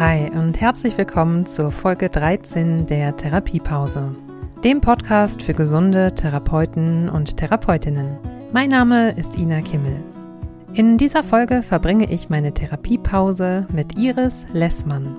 Hi 0.00 0.28
und 0.28 0.60
herzlich 0.60 0.98
willkommen 0.98 1.46
zur 1.46 1.70
Folge 1.70 2.10
13 2.10 2.86
der 2.86 3.14
Therapiepause, 3.16 4.12
dem 4.64 4.80
Podcast 4.80 5.40
für 5.40 5.54
gesunde 5.54 6.12
Therapeuten 6.12 7.08
und 7.08 7.36
Therapeutinnen. 7.36 8.18
Mein 8.52 8.70
Name 8.70 9.12
ist 9.12 9.38
Ina 9.38 9.60
Kimmel. 9.60 9.96
In 10.72 10.98
dieser 10.98 11.22
Folge 11.22 11.62
verbringe 11.62 12.10
ich 12.10 12.28
meine 12.28 12.52
Therapiepause 12.52 13.68
mit 13.72 13.96
Iris 13.96 14.46
Lessmann. 14.52 15.16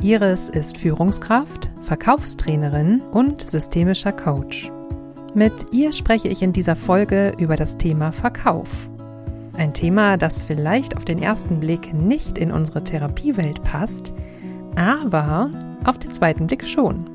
Iris 0.00 0.50
ist 0.50 0.78
Führungskraft, 0.78 1.68
Verkaufstrainerin 1.82 3.00
und 3.10 3.50
systemischer 3.50 4.12
Coach. 4.12 4.70
Mit 5.34 5.72
ihr 5.72 5.92
spreche 5.92 6.28
ich 6.28 6.42
in 6.42 6.52
dieser 6.52 6.76
Folge 6.76 7.32
über 7.38 7.56
das 7.56 7.76
Thema 7.76 8.12
Verkauf. 8.12 8.88
Ein 9.56 9.72
Thema, 9.72 10.18
das 10.18 10.44
vielleicht 10.44 10.96
auf 10.96 11.04
den 11.04 11.22
ersten 11.22 11.60
Blick 11.60 11.94
nicht 11.94 12.36
in 12.36 12.52
unsere 12.52 12.84
Therapiewelt 12.84 13.62
passt, 13.62 14.12
aber 14.74 15.50
auf 15.84 15.98
den 15.98 16.10
zweiten 16.10 16.46
Blick 16.46 16.66
schon. 16.66 17.06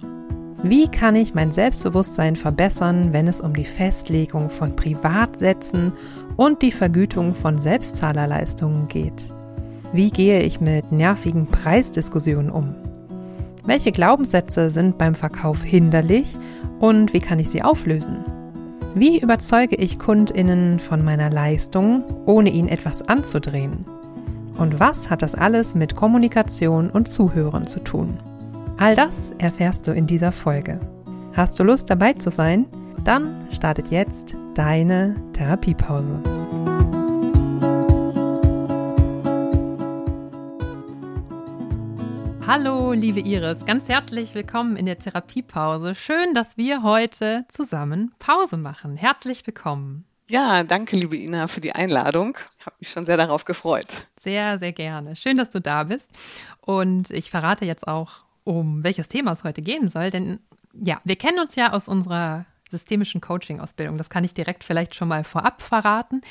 Wie 0.63 0.87
kann 0.87 1.15
ich 1.15 1.33
mein 1.33 1.51
Selbstbewusstsein 1.51 2.35
verbessern, 2.35 3.13
wenn 3.13 3.27
es 3.27 3.41
um 3.41 3.53
die 3.53 3.65
Festlegung 3.65 4.49
von 4.49 4.75
Privatsätzen 4.75 5.93
und 6.35 6.61
die 6.61 6.71
Vergütung 6.71 7.33
von 7.33 7.59
Selbstzahlerleistungen 7.59 8.87
geht? 8.87 9.31
Wie 9.93 10.09
gehe 10.09 10.41
ich 10.41 10.61
mit 10.61 10.91
nervigen 10.91 11.47
Preisdiskussionen 11.47 12.49
um? 12.49 12.75
Welche 13.65 13.91
Glaubenssätze 13.91 14.71
sind 14.71 14.97
beim 14.97 15.13
Verkauf 15.13 15.63
hinderlich 15.63 16.37
und 16.79 17.13
wie 17.13 17.19
kann 17.19 17.39
ich 17.39 17.49
sie 17.49 17.61
auflösen? 17.61 18.40
Wie 18.93 19.19
überzeuge 19.19 19.77
ich 19.77 19.99
Kundinnen 19.99 20.79
von 20.79 21.03
meiner 21.03 21.29
Leistung, 21.29 22.03
ohne 22.25 22.49
ihnen 22.49 22.67
etwas 22.67 23.01
anzudrehen? 23.07 23.85
Und 24.57 24.81
was 24.81 25.09
hat 25.09 25.21
das 25.21 25.33
alles 25.33 25.75
mit 25.75 25.95
Kommunikation 25.95 26.89
und 26.89 27.09
Zuhören 27.09 27.67
zu 27.67 27.79
tun? 27.79 28.19
All 28.77 28.95
das 28.95 29.31
erfährst 29.37 29.87
du 29.87 29.93
in 29.93 30.07
dieser 30.07 30.33
Folge. 30.33 30.79
Hast 31.33 31.57
du 31.59 31.63
Lust 31.63 31.89
dabei 31.89 32.13
zu 32.13 32.29
sein? 32.29 32.65
Dann 33.03 33.47
startet 33.51 33.87
jetzt 33.91 34.35
deine 34.55 35.15
Therapiepause. 35.33 36.19
Hallo, 42.47 42.91
liebe 42.91 43.19
Iris, 43.19 43.65
ganz 43.65 43.87
herzlich 43.87 44.33
willkommen 44.33 44.75
in 44.75 44.87
der 44.87 44.97
Therapiepause. 44.97 45.93
Schön, 45.95 46.33
dass 46.33 46.57
wir 46.57 46.81
heute 46.83 47.45
zusammen 47.49 48.13
Pause 48.17 48.57
machen. 48.57 48.97
Herzlich 48.97 49.45
willkommen. 49.45 50.05
Ja, 50.27 50.63
danke, 50.63 50.97
liebe 50.97 51.15
Ina, 51.15 51.47
für 51.47 51.61
die 51.61 51.73
Einladung. 51.73 52.37
Ich 52.59 52.65
habe 52.65 52.75
mich 52.79 52.89
schon 52.89 53.05
sehr 53.05 53.17
darauf 53.17 53.45
gefreut. 53.45 53.87
Sehr, 54.19 54.57
sehr 54.59 54.71
gerne. 54.71 55.15
Schön, 55.15 55.37
dass 55.37 55.51
du 55.51 55.61
da 55.61 55.83
bist. 55.83 56.09
Und 56.61 57.11
ich 57.11 57.29
verrate 57.29 57.65
jetzt 57.65 57.87
auch, 57.87 58.23
um 58.43 58.83
welches 58.83 59.07
Thema 59.07 59.31
es 59.31 59.43
heute 59.43 59.61
gehen 59.61 59.87
soll, 59.87 60.09
denn 60.09 60.39
ja, 60.73 60.99
wir 61.03 61.17
kennen 61.17 61.39
uns 61.39 61.55
ja 61.55 61.73
aus 61.73 61.87
unserer 61.87 62.45
systemischen 62.71 63.21
Coaching-Ausbildung. 63.21 63.97
Das 63.97 64.09
kann 64.09 64.23
ich 64.23 64.33
direkt 64.33 64.63
vielleicht 64.63 64.95
schon 64.95 65.09
mal 65.09 65.23
vorab 65.23 65.61
verraten. 65.61 66.21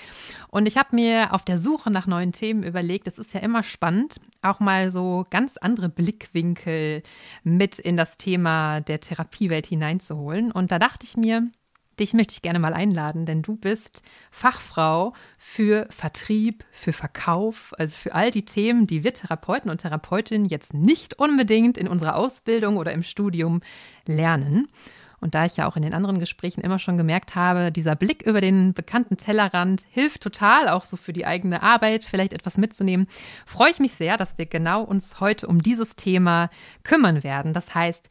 Und 0.49 0.67
ich 0.67 0.77
habe 0.77 0.97
mir 0.97 1.33
auf 1.33 1.45
der 1.45 1.59
Suche 1.59 1.91
nach 1.91 2.07
neuen 2.07 2.33
Themen 2.33 2.63
überlegt, 2.63 3.07
es 3.07 3.19
ist 3.19 3.35
ja 3.35 3.41
immer 3.41 3.63
spannend, 3.63 4.17
auch 4.43 4.61
mal 4.61 4.91
so 4.91 5.25
ganz 5.31 5.57
andere 5.57 5.89
Blickwinkel 5.89 7.03
mit 7.43 7.79
in 7.79 7.97
das 7.97 8.17
Thema 8.17 8.81
der 8.81 9.01
Therapiewelt 9.01 9.67
hineinzuholen. 9.67 10.53
Und 10.53 10.73
da 10.73 10.79
dachte 10.79 11.05
ich 11.05 11.17
mir, 11.17 11.51
dich 12.01 12.15
möchte 12.15 12.33
ich 12.33 12.43
gerne 12.43 12.59
mal 12.59 12.73
einladen, 12.73 13.27
denn 13.27 13.43
du 13.43 13.57
bist 13.57 14.03
Fachfrau 14.31 15.13
für 15.39 15.87
Vertrieb, 15.91 16.65
für 16.71 16.93
Verkauf, 16.93 17.75
also 17.79 17.95
für 17.95 18.15
all 18.15 18.31
die 18.31 18.45
Themen, 18.45 18.87
die 18.87 19.05
wir 19.05 19.13
Therapeuten 19.13 19.71
und 19.71 19.83
Therapeutinnen 19.83 20.49
jetzt 20.49 20.75
nicht 20.75 21.19
unbedingt 21.19 21.77
in 21.77 21.87
unserer 21.87 22.17
Ausbildung 22.17 22.79
oder 22.79 22.93
im 22.93 23.03
Studium 23.03 23.61
lernen. 24.07 24.69
Und 25.21 25.35
da 25.35 25.45
ich 25.45 25.57
ja 25.57 25.69
auch 25.69 25.77
in 25.77 25.83
den 25.83 25.95
anderen 25.95 26.19
Gesprächen 26.19 26.63
immer 26.63 26.79
schon 26.79 26.97
gemerkt 26.97 27.35
habe, 27.35 27.71
dieser 27.71 27.95
Blick 27.95 28.23
über 28.23 28.41
den 28.41 28.73
bekannten 28.73 29.17
Tellerrand 29.17 29.83
hilft 29.91 30.23
total, 30.23 30.69
auch 30.69 30.85
so 30.85 30.97
für 30.97 31.13
die 31.13 31.27
eigene 31.27 31.63
Arbeit 31.63 32.05
vielleicht 32.05 32.33
etwas 32.33 32.57
mitzunehmen, 32.57 33.07
freue 33.45 33.71
ich 33.71 33.79
mich 33.79 33.93
sehr, 33.93 34.17
dass 34.17 34.39
wir 34.39 34.47
genau 34.47 34.83
uns 34.83 35.21
heute 35.21 35.47
um 35.47 35.63
dieses 35.63 35.97
Thema 35.97 36.49
kümmern 36.85 37.23
werden. 37.23 37.53
Das 37.53 37.75
heißt, 37.75 38.09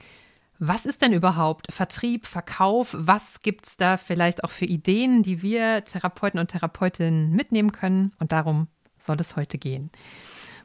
was 0.60 0.86
ist 0.86 1.02
denn 1.02 1.14
überhaupt 1.14 1.72
Vertrieb, 1.72 2.28
Verkauf? 2.28 2.94
Was 2.98 3.42
gibt 3.42 3.66
es 3.66 3.78
da 3.78 3.96
vielleicht 3.96 4.44
auch 4.44 4.52
für 4.52 4.66
Ideen, 4.66 5.24
die 5.24 5.42
wir 5.42 5.86
Therapeuten 5.86 6.40
und 6.40 6.52
Therapeutinnen 6.52 7.32
mitnehmen 7.32 7.72
können? 7.72 8.12
Und 8.20 8.34
darum 8.34 8.68
soll 9.00 9.18
es 9.22 9.38
heute 9.38 9.58
gehen. 9.58 9.90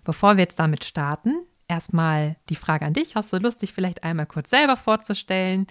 Bevor 0.02 0.36
wir 0.36 0.42
jetzt 0.42 0.58
damit 0.58 0.84
starten, 0.84 1.46
erstmal 1.68 2.36
die 2.48 2.56
Frage 2.56 2.84
an 2.84 2.92
dich. 2.92 3.14
Hast 3.14 3.32
du 3.32 3.38
Lust, 3.38 3.62
dich 3.62 3.72
vielleicht 3.72 4.02
einmal 4.02 4.26
kurz 4.26 4.50
selber 4.50 4.76
vorzustellen? 4.76 5.68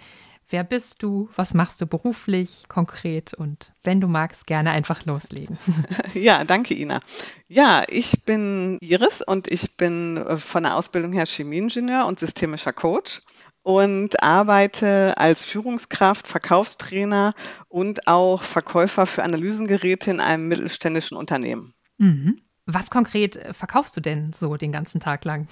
Wer 0.53 0.64
bist 0.64 1.02
du? 1.02 1.30
Was 1.36 1.56
machst 1.56 1.81
du 1.81 1.88
beruflich 1.88 2.66
konkret? 2.68 3.34
Und 3.34 3.74
wenn 3.84 4.00
du 4.00 4.08
magst, 4.08 4.46
gerne 4.46 4.69
einfach 4.69 5.03
loslegen. 5.03 5.58
Ja, 6.14 6.44
danke, 6.44 6.75
Ina. 6.75 7.00
Ja, 7.47 7.81
ich 7.88 8.24
bin 8.24 8.78
Iris 8.80 9.24
und 9.24 9.52
ich 9.52 9.78
bin 9.78 10.18
äh, 10.18 10.38
von 10.38 10.62
der 10.62 10.75
Ausbildung 10.75 11.12
her 11.12 11.25
Chemieingenieur 11.25 12.06
und 12.06 12.19
systemischer 12.19 12.72
Coach 12.72 13.24
und 13.63 14.22
arbeite 14.22 15.18
als 15.18 15.44
Führungskraft, 15.44 16.28
Verkaufstrainer 16.28 17.34
und 17.68 18.08
auch 18.08 18.44
Verkäufer 18.44 19.08
für 19.08 19.24
Analysengeräte 19.24 20.12
in 20.12 20.19
einem 20.19 20.47
mittelständischen 20.50 21.18
Unternehmen. 21.18 21.74
Mhm. 21.97 22.40
Was 22.66 22.90
konkret 22.90 23.35
äh, 23.35 23.53
verkaufst 23.53 23.97
du 23.97 24.00
denn 24.00 24.31
so 24.31 24.56
den 24.56 24.72
ganzen 24.72 25.01
Tag 25.01 25.25
lang? 25.25 25.50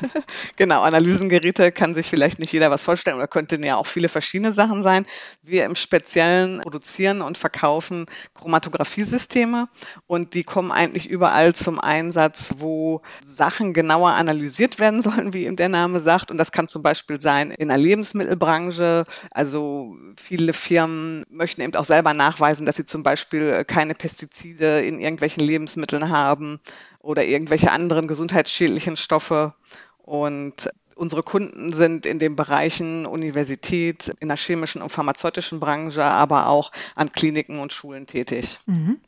genau, 0.56 0.80
Analysengeräte 0.80 1.72
kann 1.72 1.94
sich 1.94 2.06
vielleicht 2.06 2.38
nicht 2.38 2.54
jeder 2.54 2.70
was 2.70 2.82
vorstellen 2.82 3.16
oder 3.16 3.28
könnten 3.28 3.62
ja 3.62 3.76
auch 3.76 3.86
viele 3.86 4.08
verschiedene 4.08 4.54
Sachen 4.54 4.82
sein. 4.82 5.04
Wir 5.42 5.66
im 5.66 5.74
Speziellen 5.74 6.60
produzieren 6.62 7.20
und 7.20 7.36
verkaufen 7.36 8.06
Chromatografiesysteme 8.32 9.68
und 10.06 10.32
die 10.32 10.42
kommen 10.42 10.72
eigentlich 10.72 11.06
überall 11.06 11.54
zum 11.54 11.78
Einsatz, 11.78 12.54
wo 12.56 13.02
Sachen 13.26 13.74
genauer 13.74 14.12
analysiert 14.12 14.78
werden 14.78 15.02
sollen, 15.02 15.34
wie 15.34 15.44
eben 15.44 15.56
der 15.56 15.68
Name 15.68 16.00
sagt. 16.00 16.30
Und 16.30 16.38
das 16.38 16.50
kann 16.50 16.68
zum 16.68 16.82
Beispiel 16.82 17.20
sein 17.20 17.50
in 17.50 17.68
der 17.68 17.76
Lebensmittelbranche. 17.76 19.04
Also 19.30 19.98
viele 20.16 20.54
Firmen 20.54 21.24
möchten 21.28 21.60
eben 21.60 21.74
auch 21.74 21.84
selber 21.84 22.14
nachweisen, 22.14 22.64
dass 22.64 22.76
sie 22.76 22.86
zum 22.86 23.02
Beispiel 23.02 23.66
keine 23.66 23.94
Pestizide 23.94 24.80
in 24.80 24.98
irgendwelchen 24.98 25.44
Lebensmitteln 25.44 26.08
haben 26.08 26.53
oder 27.00 27.24
irgendwelche 27.24 27.70
anderen 27.70 28.08
gesundheitsschädlichen 28.08 28.96
Stoffe. 28.96 29.54
Und 29.98 30.68
unsere 30.96 31.22
Kunden 31.22 31.72
sind 31.72 32.06
in 32.06 32.18
den 32.18 32.36
Bereichen 32.36 33.06
Universität, 33.06 34.14
in 34.20 34.28
der 34.28 34.36
chemischen 34.36 34.82
und 34.82 34.90
pharmazeutischen 34.90 35.60
Branche, 35.60 36.04
aber 36.04 36.48
auch 36.48 36.72
an 36.94 37.12
Kliniken 37.12 37.58
und 37.58 37.72
Schulen 37.72 38.06
tätig. 38.06 38.58
Mhm. 38.66 39.00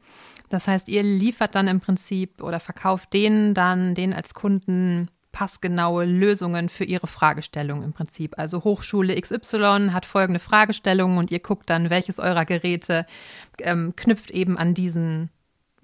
Das 0.48 0.68
heißt, 0.68 0.88
ihr 0.88 1.02
liefert 1.02 1.54
dann 1.54 1.68
im 1.68 1.80
Prinzip 1.80 2.42
oder 2.42 2.60
verkauft 2.60 3.12
denen 3.12 3.54
dann, 3.54 3.94
denen 3.94 4.12
als 4.12 4.32
Kunden 4.32 5.08
passgenaue 5.32 6.06
Lösungen 6.06 6.70
für 6.70 6.84
ihre 6.84 7.06
Fragestellung 7.06 7.82
im 7.82 7.92
Prinzip. 7.92 8.38
Also 8.38 8.64
Hochschule 8.64 9.20
XY 9.20 9.90
hat 9.92 10.06
folgende 10.06 10.40
Fragestellungen 10.40 11.18
und 11.18 11.30
ihr 11.30 11.40
guckt 11.40 11.68
dann, 11.68 11.90
welches 11.90 12.18
eurer 12.18 12.46
Geräte 12.46 13.04
ähm, 13.60 13.92
knüpft 13.96 14.30
eben 14.30 14.56
an 14.56 14.72
diesen 14.72 15.28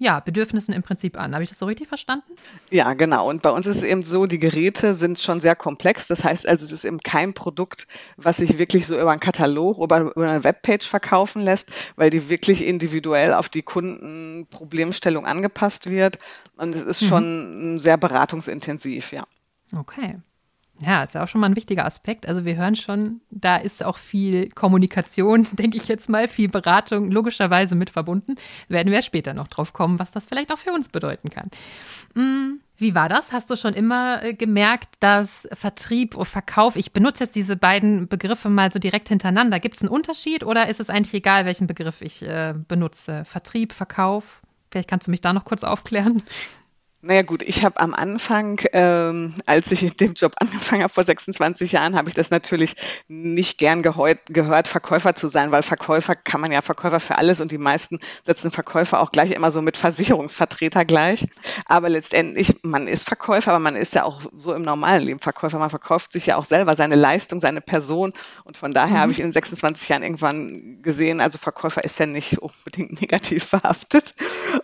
ja, 0.03 0.19
Bedürfnissen 0.19 0.73
im 0.73 0.83
Prinzip 0.83 1.17
an. 1.17 1.33
Habe 1.33 1.43
ich 1.43 1.49
das 1.49 1.59
so 1.59 1.65
richtig 1.65 1.87
verstanden? 1.87 2.33
Ja, 2.69 2.93
genau. 2.93 3.29
Und 3.29 3.41
bei 3.41 3.49
uns 3.49 3.65
ist 3.65 3.77
es 3.77 3.83
eben 3.83 4.03
so, 4.03 4.25
die 4.25 4.39
Geräte 4.39 4.95
sind 4.95 5.19
schon 5.19 5.39
sehr 5.39 5.55
komplex. 5.55 6.07
Das 6.07 6.23
heißt 6.23 6.47
also, 6.47 6.65
es 6.65 6.71
ist 6.71 6.85
eben 6.85 6.99
kein 6.99 7.33
Produkt, 7.33 7.87
was 8.17 8.37
sich 8.37 8.59
wirklich 8.59 8.85
so 8.85 8.99
über 8.99 9.11
einen 9.11 9.21
Katalog 9.21 9.77
oder 9.77 10.01
über 10.01 10.29
eine 10.29 10.43
Webpage 10.43 10.87
verkaufen 10.87 11.41
lässt, 11.41 11.69
weil 11.95 12.09
die 12.09 12.29
wirklich 12.29 12.65
individuell 12.65 13.33
auf 13.33 13.47
die 13.47 13.61
Kundenproblemstellung 13.61 15.25
angepasst 15.25 15.89
wird. 15.89 16.17
Und 16.57 16.75
es 16.75 16.83
ist 16.83 17.01
mhm. 17.03 17.07
schon 17.07 17.79
sehr 17.79 17.97
beratungsintensiv, 17.97 19.13
ja. 19.13 19.23
Okay. 19.75 20.17
Ja, 20.81 21.03
ist 21.03 21.13
ja 21.13 21.23
auch 21.23 21.27
schon 21.27 21.39
mal 21.39 21.47
ein 21.47 21.55
wichtiger 21.55 21.85
Aspekt. 21.85 22.27
Also 22.27 22.45
wir 22.45 22.55
hören 22.55 22.75
schon, 22.75 23.21
da 23.29 23.57
ist 23.57 23.85
auch 23.85 23.97
viel 23.97 24.49
Kommunikation, 24.49 25.47
denke 25.53 25.77
ich 25.77 25.87
jetzt 25.87 26.09
mal, 26.09 26.27
viel 26.27 26.49
Beratung 26.49 27.11
logischerweise 27.11 27.75
mit 27.75 27.89
verbunden. 27.89 28.35
Werden 28.69 28.91
wir 28.91 29.01
später 29.01 29.33
noch 29.33 29.47
drauf 29.47 29.71
kommen, 29.71 29.99
was 29.99 30.11
das 30.11 30.25
vielleicht 30.25 30.51
auch 30.51 30.57
für 30.57 30.71
uns 30.71 30.89
bedeuten 30.89 31.29
kann. 31.29 31.51
Hm, 32.15 32.59
wie 32.77 32.95
war 32.95 33.07
das? 33.07 33.31
Hast 33.31 33.49
du 33.51 33.55
schon 33.55 33.75
immer 33.75 34.23
äh, 34.23 34.33
gemerkt, 34.33 34.95
dass 34.99 35.47
Vertrieb 35.53 36.15
und 36.15 36.25
Verkauf, 36.25 36.75
ich 36.75 36.91
benutze 36.91 37.23
jetzt 37.23 37.35
diese 37.35 37.55
beiden 37.55 38.07
Begriffe 38.07 38.49
mal 38.49 38.71
so 38.71 38.79
direkt 38.79 39.09
hintereinander. 39.09 39.59
Gibt 39.59 39.75
es 39.75 39.81
einen 39.83 39.91
Unterschied 39.91 40.43
oder 40.43 40.67
ist 40.67 40.79
es 40.79 40.89
eigentlich 40.89 41.13
egal, 41.13 41.45
welchen 41.45 41.67
Begriff 41.67 42.01
ich 42.01 42.23
äh, 42.23 42.55
benutze? 42.67 43.25
Vertrieb, 43.25 43.73
Verkauf? 43.73 44.41
Vielleicht 44.71 44.89
kannst 44.89 45.05
du 45.05 45.11
mich 45.11 45.21
da 45.21 45.33
noch 45.33 45.45
kurz 45.45 45.63
aufklären. 45.63 46.23
Naja 47.05 47.21
gut, 47.23 47.43
ich 47.43 47.65
habe 47.65 47.81
am 47.81 47.93
Anfang, 47.93 48.61
ähm, 48.71 49.33
als 49.45 49.69
ich 49.73 49.83
in 49.83 49.91
dem 49.97 50.13
Job 50.13 50.35
angefangen 50.37 50.83
habe 50.83 50.93
vor 50.93 51.03
26 51.03 51.73
Jahren, 51.73 51.97
habe 51.97 52.07
ich 52.07 52.15
das 52.15 52.29
natürlich 52.29 52.77
nicht 53.09 53.57
gern 53.57 53.83
gehört, 53.83 54.69
Verkäufer 54.69 55.13
zu 55.13 55.27
sein, 55.27 55.51
weil 55.51 55.63
Verkäufer 55.63 56.15
kann 56.15 56.39
man 56.39 56.53
ja 56.53 56.61
Verkäufer 56.61 57.01
für 57.01 57.17
alles 57.17 57.41
und 57.41 57.51
die 57.51 57.57
meisten 57.57 57.99
setzen 58.23 58.51
Verkäufer 58.51 59.01
auch 59.01 59.11
gleich 59.11 59.31
immer 59.31 59.51
so 59.51 59.61
mit 59.61 59.75
Versicherungsvertreter 59.75 60.85
gleich. 60.85 61.27
Aber 61.65 61.89
letztendlich, 61.89 62.55
man 62.63 62.87
ist 62.87 63.05
Verkäufer, 63.05 63.51
aber 63.51 63.59
man 63.59 63.75
ist 63.75 63.93
ja 63.95 64.05
auch 64.05 64.21
so 64.37 64.53
im 64.53 64.61
normalen 64.61 65.03
Leben 65.03 65.19
Verkäufer. 65.19 65.59
Man 65.59 65.71
verkauft 65.71 66.13
sich 66.13 66.27
ja 66.27 66.37
auch 66.37 66.45
selber 66.45 66.77
seine 66.77 66.95
Leistung, 66.95 67.41
seine 67.41 67.59
Person 67.59 68.13
und 68.45 68.55
von 68.55 68.73
daher 68.73 68.95
mhm. 68.95 69.01
habe 69.01 69.11
ich 69.11 69.19
in 69.19 69.33
26 69.33 69.89
Jahren 69.89 70.03
irgendwann 70.03 70.81
gesehen, 70.81 71.19
also 71.19 71.37
Verkäufer 71.37 71.83
ist 71.83 71.99
ja 71.99 72.05
nicht 72.05 72.37
unbedingt 72.37 72.93
negativ 73.01 73.51
behaftet. 73.51 74.15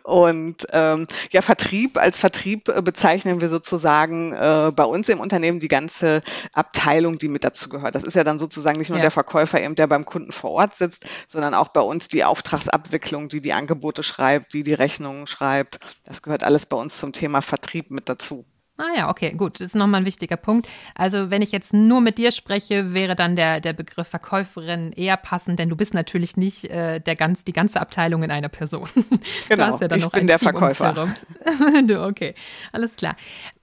Und 0.03 0.65
ähm, 0.71 1.05
ja, 1.31 1.41
Vertrieb 1.41 1.97
als 1.97 2.17
Vertrieb 2.17 2.28
Vertrieb 2.29 2.69
äh, 2.69 2.81
bezeichnen 2.83 3.41
wir 3.41 3.49
sozusagen 3.49 4.33
äh, 4.33 4.71
bei 4.75 4.83
uns 4.83 5.09
im 5.09 5.19
Unternehmen 5.19 5.59
die 5.59 5.67
ganze 5.67 6.21
Abteilung, 6.53 7.17
die 7.17 7.27
mit 7.27 7.43
dazu 7.43 7.69
gehört. 7.69 7.95
Das 7.95 8.03
ist 8.03 8.15
ja 8.15 8.23
dann 8.23 8.37
sozusagen 8.37 8.77
nicht 8.77 8.89
nur 8.89 8.99
ja. 8.99 9.03
der 9.03 9.11
Verkäufer, 9.11 9.59
eben, 9.59 9.73
der 9.73 9.87
beim 9.87 10.05
Kunden 10.05 10.31
vor 10.31 10.51
Ort 10.51 10.75
sitzt, 10.75 11.05
sondern 11.27 11.55
auch 11.55 11.69
bei 11.69 11.81
uns 11.81 12.07
die 12.07 12.23
Auftragsabwicklung, 12.23 13.29
die 13.29 13.41
die 13.41 13.53
Angebote 13.53 14.03
schreibt, 14.03 14.53
die 14.53 14.63
die 14.63 14.75
Rechnungen 14.75 15.25
schreibt. 15.25 15.79
Das 16.03 16.21
gehört 16.21 16.43
alles 16.43 16.67
bei 16.67 16.77
uns 16.77 16.97
zum 16.99 17.13
Thema 17.13 17.41
Vertrieb 17.41 17.89
mit 17.89 18.09
dazu. 18.09 18.45
Ah 18.79 18.95
ja, 18.95 19.09
okay, 19.09 19.31
gut. 19.31 19.55
Das 19.55 19.67
ist 19.67 19.75
nochmal 19.75 20.01
ein 20.01 20.05
wichtiger 20.05 20.37
Punkt. 20.37 20.69
Also 20.95 21.29
wenn 21.29 21.41
ich 21.41 21.51
jetzt 21.51 21.73
nur 21.73 21.99
mit 21.99 22.17
dir 22.17 22.31
spreche, 22.31 22.93
wäre 22.93 23.13
dann 23.13 23.35
der, 23.35 23.59
der 23.59 23.73
Begriff 23.73 24.07
Verkäuferin 24.07 24.93
eher 24.93 25.17
passend, 25.17 25.59
denn 25.59 25.67
du 25.67 25.75
bist 25.75 25.93
natürlich 25.93 26.37
nicht 26.37 26.63
äh, 26.65 27.01
der 27.01 27.17
ganz, 27.17 27.43
die 27.43 27.51
ganze 27.51 27.81
Abteilung 27.81 28.23
in 28.23 28.31
einer 28.31 28.49
Person. 28.49 28.87
Genau, 29.49 29.77
ja 29.77 29.87
dann 29.87 29.97
ich 29.97 30.05
noch 30.05 30.11
bin 30.11 30.27
der 30.27 30.39
Team 30.39 30.51
Verkäufer. 30.51 30.93
du, 31.85 32.05
okay, 32.05 32.35
alles 32.71 32.95
klar. 32.95 33.15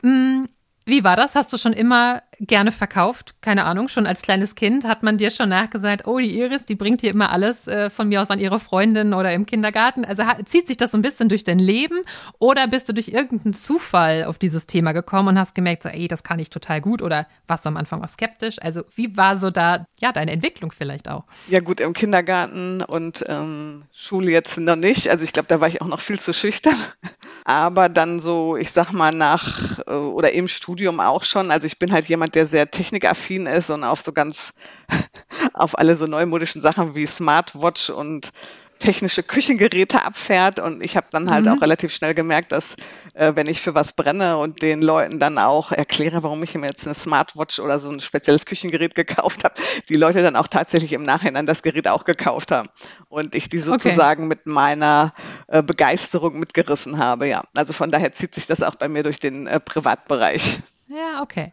Hm, 0.02 0.48
wie 0.84 1.02
war 1.02 1.16
das? 1.16 1.34
Hast 1.34 1.52
du 1.52 1.58
schon 1.58 1.72
immer 1.72 2.22
gerne 2.40 2.72
verkauft? 2.72 3.34
Keine 3.40 3.64
Ahnung, 3.64 3.88
schon 3.88 4.06
als 4.06 4.22
kleines 4.22 4.54
Kind 4.54 4.84
hat 4.84 5.02
man 5.02 5.18
dir 5.18 5.30
schon 5.30 5.48
nachgesagt, 5.48 6.06
oh, 6.06 6.18
die 6.18 6.38
Iris, 6.38 6.64
die 6.64 6.74
bringt 6.74 7.02
dir 7.02 7.10
immer 7.10 7.30
alles 7.30 7.66
äh, 7.66 7.90
von 7.90 8.08
mir 8.08 8.22
aus 8.22 8.30
an 8.30 8.38
ihre 8.38 8.60
Freundin 8.60 9.14
oder 9.14 9.32
im 9.32 9.46
Kindergarten. 9.46 10.04
Also 10.04 10.22
zieht 10.44 10.66
sich 10.66 10.76
das 10.76 10.90
so 10.90 10.98
ein 10.98 11.02
bisschen 11.02 11.28
durch 11.28 11.44
dein 11.44 11.58
Leben 11.58 12.02
oder 12.38 12.66
bist 12.66 12.88
du 12.88 12.92
durch 12.92 13.08
irgendeinen 13.08 13.54
Zufall 13.54 14.24
auf 14.24 14.38
dieses 14.38 14.66
Thema 14.66 14.92
gekommen 14.92 15.28
und 15.28 15.38
hast 15.38 15.54
gemerkt, 15.54 15.82
so, 15.82 15.88
ey, 15.88 16.08
das 16.08 16.22
kann 16.22 16.38
ich 16.38 16.50
total 16.50 16.80
gut 16.80 17.02
oder 17.02 17.26
warst 17.46 17.64
du 17.64 17.68
am 17.68 17.76
Anfang 17.76 18.02
auch 18.02 18.08
skeptisch? 18.08 18.56
Also 18.60 18.82
wie 18.94 19.16
war 19.16 19.38
so 19.38 19.50
da, 19.50 19.86
ja, 20.00 20.12
deine 20.12 20.32
Entwicklung 20.32 20.72
vielleicht 20.72 21.08
auch? 21.08 21.24
Ja 21.48 21.60
gut, 21.60 21.80
im 21.80 21.92
Kindergarten 21.92 22.82
und 22.82 23.24
ähm, 23.28 23.84
Schule 23.92 24.30
jetzt 24.30 24.58
noch 24.58 24.76
nicht. 24.76 25.08
Also 25.08 25.24
ich 25.24 25.32
glaube, 25.32 25.48
da 25.48 25.60
war 25.60 25.68
ich 25.68 25.80
auch 25.80 25.86
noch 25.86 26.00
viel 26.00 26.20
zu 26.20 26.32
schüchtern. 26.32 26.76
Aber 27.44 27.88
dann 27.88 28.20
so, 28.20 28.56
ich 28.56 28.72
sag 28.72 28.92
mal, 28.92 29.12
nach 29.12 29.78
äh, 29.86 29.92
oder 29.92 30.32
im 30.32 30.48
Studium 30.48 31.00
auch 31.00 31.22
schon. 31.22 31.50
Also 31.50 31.66
ich 31.66 31.78
bin 31.78 31.92
halt 31.92 32.06
jemand, 32.06 32.25
der 32.34 32.46
sehr 32.46 32.70
technikaffin 32.70 33.46
ist 33.46 33.70
und 33.70 33.84
auf 33.84 34.00
so 34.00 34.12
ganz, 34.12 34.52
auf 35.54 35.78
alle 35.78 35.96
so 35.96 36.06
neumodischen 36.06 36.60
Sachen 36.60 36.94
wie 36.94 37.06
Smartwatch 37.06 37.90
und 37.90 38.32
technische 38.78 39.22
Küchengeräte 39.22 40.02
abfährt. 40.02 40.58
Und 40.58 40.82
ich 40.82 40.96
habe 40.96 41.06
dann 41.10 41.30
halt 41.30 41.46
mhm. 41.46 41.52
auch 41.52 41.62
relativ 41.62 41.92
schnell 41.94 42.14
gemerkt, 42.14 42.52
dass 42.52 42.76
äh, 43.14 43.32
wenn 43.34 43.46
ich 43.46 43.60
für 43.60 43.74
was 43.74 43.92
brenne 43.92 44.38
und 44.38 44.62
den 44.62 44.82
Leuten 44.82 45.18
dann 45.18 45.38
auch 45.38 45.72
erkläre, 45.72 46.22
warum 46.22 46.42
ich 46.42 46.54
mir 46.54 46.66
jetzt 46.66 46.86
eine 46.86 46.94
Smartwatch 46.94 47.58
oder 47.58 47.80
so 47.80 47.88
ein 47.90 48.00
spezielles 48.00 48.46
Küchengerät 48.46 48.94
gekauft 48.94 49.44
habe, 49.44 49.54
die 49.88 49.96
Leute 49.96 50.22
dann 50.22 50.36
auch 50.36 50.48
tatsächlich 50.48 50.92
im 50.92 51.02
Nachhinein 51.02 51.46
das 51.46 51.62
Gerät 51.62 51.88
auch 51.88 52.04
gekauft 52.04 52.52
haben. 52.52 52.68
Und 53.08 53.34
ich 53.34 53.48
die 53.48 53.58
sozusagen 53.58 54.24
okay. 54.24 54.28
mit 54.28 54.46
meiner 54.46 55.14
äh, 55.48 55.62
Begeisterung 55.62 56.38
mitgerissen 56.38 56.98
habe. 56.98 57.28
Ja, 57.28 57.42
also 57.54 57.72
von 57.72 57.90
daher 57.90 58.12
zieht 58.12 58.34
sich 58.34 58.46
das 58.46 58.62
auch 58.62 58.74
bei 58.74 58.88
mir 58.88 59.02
durch 59.02 59.20
den 59.20 59.46
äh, 59.46 59.60
Privatbereich. 59.60 60.60
Ja, 60.88 61.22
okay. 61.22 61.52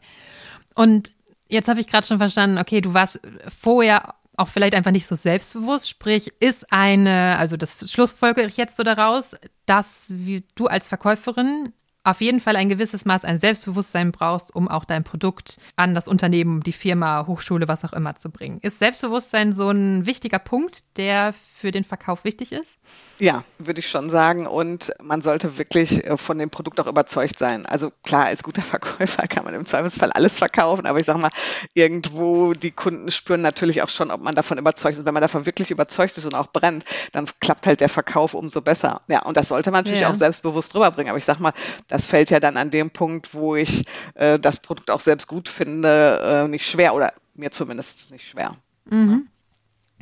Und 0.75 1.15
jetzt 1.47 1.67
habe 1.67 1.79
ich 1.79 1.87
gerade 1.87 2.05
schon 2.05 2.17
verstanden, 2.17 2.57
okay, 2.57 2.81
du 2.81 2.93
warst 2.93 3.21
vorher 3.61 4.15
auch 4.35 4.47
vielleicht 4.47 4.75
einfach 4.75 4.91
nicht 4.91 5.05
so 5.05 5.15
selbstbewusst. 5.15 5.89
Sprich, 5.89 6.33
ist 6.39 6.71
eine, 6.71 7.37
also 7.37 7.57
das 7.57 7.91
schlussfolgere 7.91 8.45
ich 8.45 8.57
jetzt 8.57 8.77
so 8.77 8.83
daraus, 8.83 9.35
dass 9.65 10.07
du 10.55 10.67
als 10.67 10.87
Verkäuferin 10.87 11.71
auf 12.03 12.21
jeden 12.21 12.39
Fall 12.39 12.55
ein 12.55 12.69
gewisses 12.69 13.05
Maß 13.05 13.23
an 13.23 13.37
Selbstbewusstsein 13.37 14.11
brauchst, 14.11 14.53
um 14.53 14.67
auch 14.67 14.85
dein 14.85 15.03
Produkt 15.03 15.57
an 15.75 15.95
das 15.95 16.07
Unternehmen, 16.07 16.61
die 16.61 16.73
Firma, 16.73 17.25
Hochschule, 17.27 17.67
was 17.67 17.85
auch 17.85 17.93
immer 17.93 18.15
zu 18.15 18.29
bringen. 18.29 18.59
Ist 18.61 18.79
Selbstbewusstsein 18.79 19.53
so 19.53 19.69
ein 19.69 20.05
wichtiger 20.05 20.39
Punkt, 20.39 20.79
der 20.97 21.33
für 21.55 21.71
den 21.71 21.85
Verkauf 21.85 22.25
wichtig 22.25 22.51
ist? 22.51 22.77
Ja, 23.19 23.45
würde 23.57 23.79
ich 23.79 23.89
schon 23.89 24.09
sagen. 24.09 24.47
Und 24.47 24.91
man 25.01 25.21
sollte 25.21 25.57
wirklich 25.57 26.03
äh, 26.05 26.17
von 26.17 26.37
dem 26.37 26.49
Produkt 26.49 26.81
auch 26.81 26.87
überzeugt 26.87 27.39
sein. 27.39 27.65
Also 27.65 27.89
klar, 28.03 28.25
als 28.25 28.43
guter 28.43 28.61
Verkäufer 28.63 29.27
kann 29.27 29.45
man 29.45 29.53
im 29.53 29.65
Zweifelsfall 29.65 30.11
alles 30.11 30.37
verkaufen, 30.37 30.85
aber 30.85 30.99
ich 30.99 31.05
sage 31.05 31.19
mal, 31.19 31.29
irgendwo 31.73 32.53
die 32.53 32.71
Kunden 32.71 33.11
spüren 33.11 33.41
natürlich 33.41 33.81
auch 33.81 33.87
schon, 33.87 34.11
ob 34.11 34.21
man 34.21 34.35
davon 34.35 34.57
überzeugt 34.57 34.97
ist. 34.97 35.05
Wenn 35.05 35.13
man 35.13 35.21
davon 35.21 35.45
wirklich 35.45 35.71
überzeugt 35.71 36.17
ist 36.17 36.25
und 36.25 36.35
auch 36.35 36.47
brennt, 36.47 36.83
dann 37.13 37.29
klappt 37.39 37.65
halt 37.65 37.79
der 37.79 37.89
Verkauf 37.89 38.33
umso 38.33 38.59
besser. 38.59 38.99
Ja, 39.07 39.21
und 39.21 39.37
das 39.37 39.47
sollte 39.47 39.71
man 39.71 39.85
natürlich 39.85 40.01
ja. 40.01 40.09
auch 40.09 40.15
selbstbewusst 40.15 40.75
rüberbringen. 40.75 41.11
Aber 41.11 41.17
ich 41.17 41.25
sage 41.25 41.41
mal, 41.41 41.53
das 41.93 42.05
fällt 42.05 42.31
ja 42.31 42.39
dann 42.39 42.57
an 42.57 42.71
dem 42.71 42.89
Punkt, 42.89 43.35
wo 43.35 43.55
ich 43.55 43.85
äh, 44.15 44.39
das 44.39 44.59
Produkt 44.59 44.89
auch 44.89 44.99
selbst 44.99 45.27
gut 45.27 45.47
finde, 45.47 46.19
äh, 46.23 46.47
nicht 46.47 46.67
schwer 46.67 46.95
oder 46.95 47.13
mir 47.35 47.51
zumindest 47.51 48.09
nicht 48.09 48.27
schwer. 48.27 48.55
Mhm. 48.85 49.27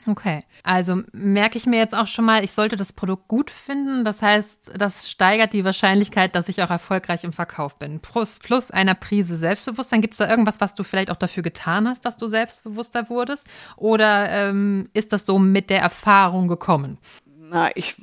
Okay, 0.07 0.39
also 0.63 1.01
merke 1.11 1.57
ich 1.57 1.65
mir 1.65 1.79
jetzt 1.79 1.93
auch 1.93 2.07
schon 2.07 2.23
mal, 2.23 2.45
ich 2.45 2.53
sollte 2.53 2.77
das 2.77 2.93
Produkt 2.93 3.27
gut 3.27 3.51
finden. 3.51 4.05
Das 4.05 4.21
heißt, 4.21 4.71
das 4.77 5.11
steigert 5.11 5.51
die 5.51 5.65
Wahrscheinlichkeit, 5.65 6.33
dass 6.33 6.47
ich 6.47 6.63
auch 6.63 6.69
erfolgreich 6.69 7.25
im 7.25 7.33
Verkauf 7.33 7.75
bin. 7.75 7.99
Plus, 7.99 8.39
plus 8.39 8.71
einer 8.71 8.95
Prise 8.95 9.35
Selbstbewusstsein. 9.35 9.99
Gibt 9.99 10.13
es 10.13 10.19
da 10.19 10.29
irgendwas, 10.29 10.61
was 10.61 10.75
du 10.75 10.83
vielleicht 10.83 11.11
auch 11.11 11.17
dafür 11.17 11.43
getan 11.43 11.89
hast, 11.89 12.05
dass 12.05 12.15
du 12.15 12.27
selbstbewusster 12.27 13.09
wurdest? 13.09 13.47
Oder 13.75 14.29
ähm, 14.29 14.89
ist 14.93 15.11
das 15.11 15.25
so 15.25 15.37
mit 15.37 15.69
der 15.69 15.81
Erfahrung 15.81 16.47
gekommen? 16.47 16.99
Na, 17.25 17.69
ich 17.75 17.97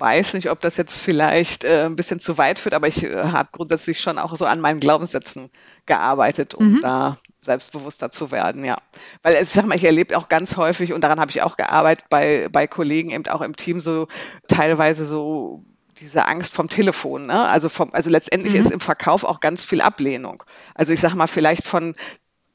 weiß 0.00 0.34
nicht, 0.34 0.50
ob 0.50 0.60
das 0.60 0.76
jetzt 0.76 0.96
vielleicht 0.96 1.64
äh, 1.64 1.84
ein 1.84 1.96
bisschen 1.96 2.20
zu 2.20 2.38
weit 2.38 2.58
führt, 2.58 2.74
aber 2.74 2.88
ich 2.88 3.04
äh, 3.04 3.14
habe 3.14 3.50
grundsätzlich 3.52 4.00
schon 4.00 4.18
auch 4.18 4.34
so 4.36 4.46
an 4.46 4.60
meinen 4.60 4.80
Glaubenssätzen 4.80 5.50
gearbeitet, 5.86 6.54
um 6.54 6.74
mhm. 6.74 6.82
da 6.82 7.18
selbstbewusster 7.42 8.10
zu 8.10 8.30
werden, 8.30 8.64
ja. 8.64 8.78
Weil 9.22 9.42
ich 9.42 9.50
sag 9.50 9.66
mal, 9.66 9.74
ich 9.74 9.84
erlebe 9.84 10.16
auch 10.16 10.28
ganz 10.28 10.56
häufig, 10.56 10.92
und 10.92 11.02
daran 11.02 11.20
habe 11.20 11.30
ich 11.30 11.42
auch 11.42 11.56
gearbeitet, 11.56 12.06
bei, 12.10 12.48
bei 12.50 12.66
Kollegen 12.66 13.10
eben 13.10 13.26
auch 13.28 13.42
im 13.42 13.56
Team 13.56 13.80
so 13.80 14.08
teilweise 14.48 15.06
so 15.06 15.64
diese 16.00 16.26
Angst 16.26 16.54
vom 16.54 16.68
Telefon, 16.68 17.26
ne? 17.26 17.48
Also 17.48 17.68
vom, 17.68 17.92
also 17.92 18.08
letztendlich 18.08 18.54
mhm. 18.54 18.60
ist 18.60 18.70
im 18.70 18.80
Verkauf 18.80 19.24
auch 19.24 19.40
ganz 19.40 19.64
viel 19.64 19.82
Ablehnung. 19.82 20.42
Also 20.74 20.92
ich 20.92 21.00
sag 21.00 21.14
mal, 21.14 21.26
vielleicht 21.26 21.66
von 21.66 21.94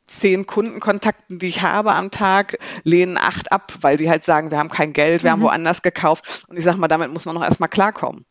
zehn 0.08 0.46
Kundenkontakten, 0.46 1.40
die 1.40 1.48
ich 1.48 1.62
habe 1.62 1.94
am 1.94 2.12
Tag, 2.12 2.58
lehnen 2.84 3.18
acht 3.18 3.52
ab, 3.52 3.74
weil 3.82 3.98
die 3.98 4.10
halt 4.10 4.24
sagen, 4.24 4.52
wir 4.52 4.58
haben 4.58 4.70
kein 4.70 4.94
Geld, 4.94 5.24
wir 5.24 5.30
mhm. 5.30 5.34
haben 5.34 5.42
woanders 5.44 5.82
gekauft. 5.82 6.46
Und 6.48 6.58
ich 6.58 6.64
sage 6.64 6.78
mal, 6.78 6.88
damit 6.88 7.12
muss 7.12 7.26
man 7.26 7.36
noch 7.36 7.44
erstmal 7.44 7.70
klarkommen. 7.70 8.26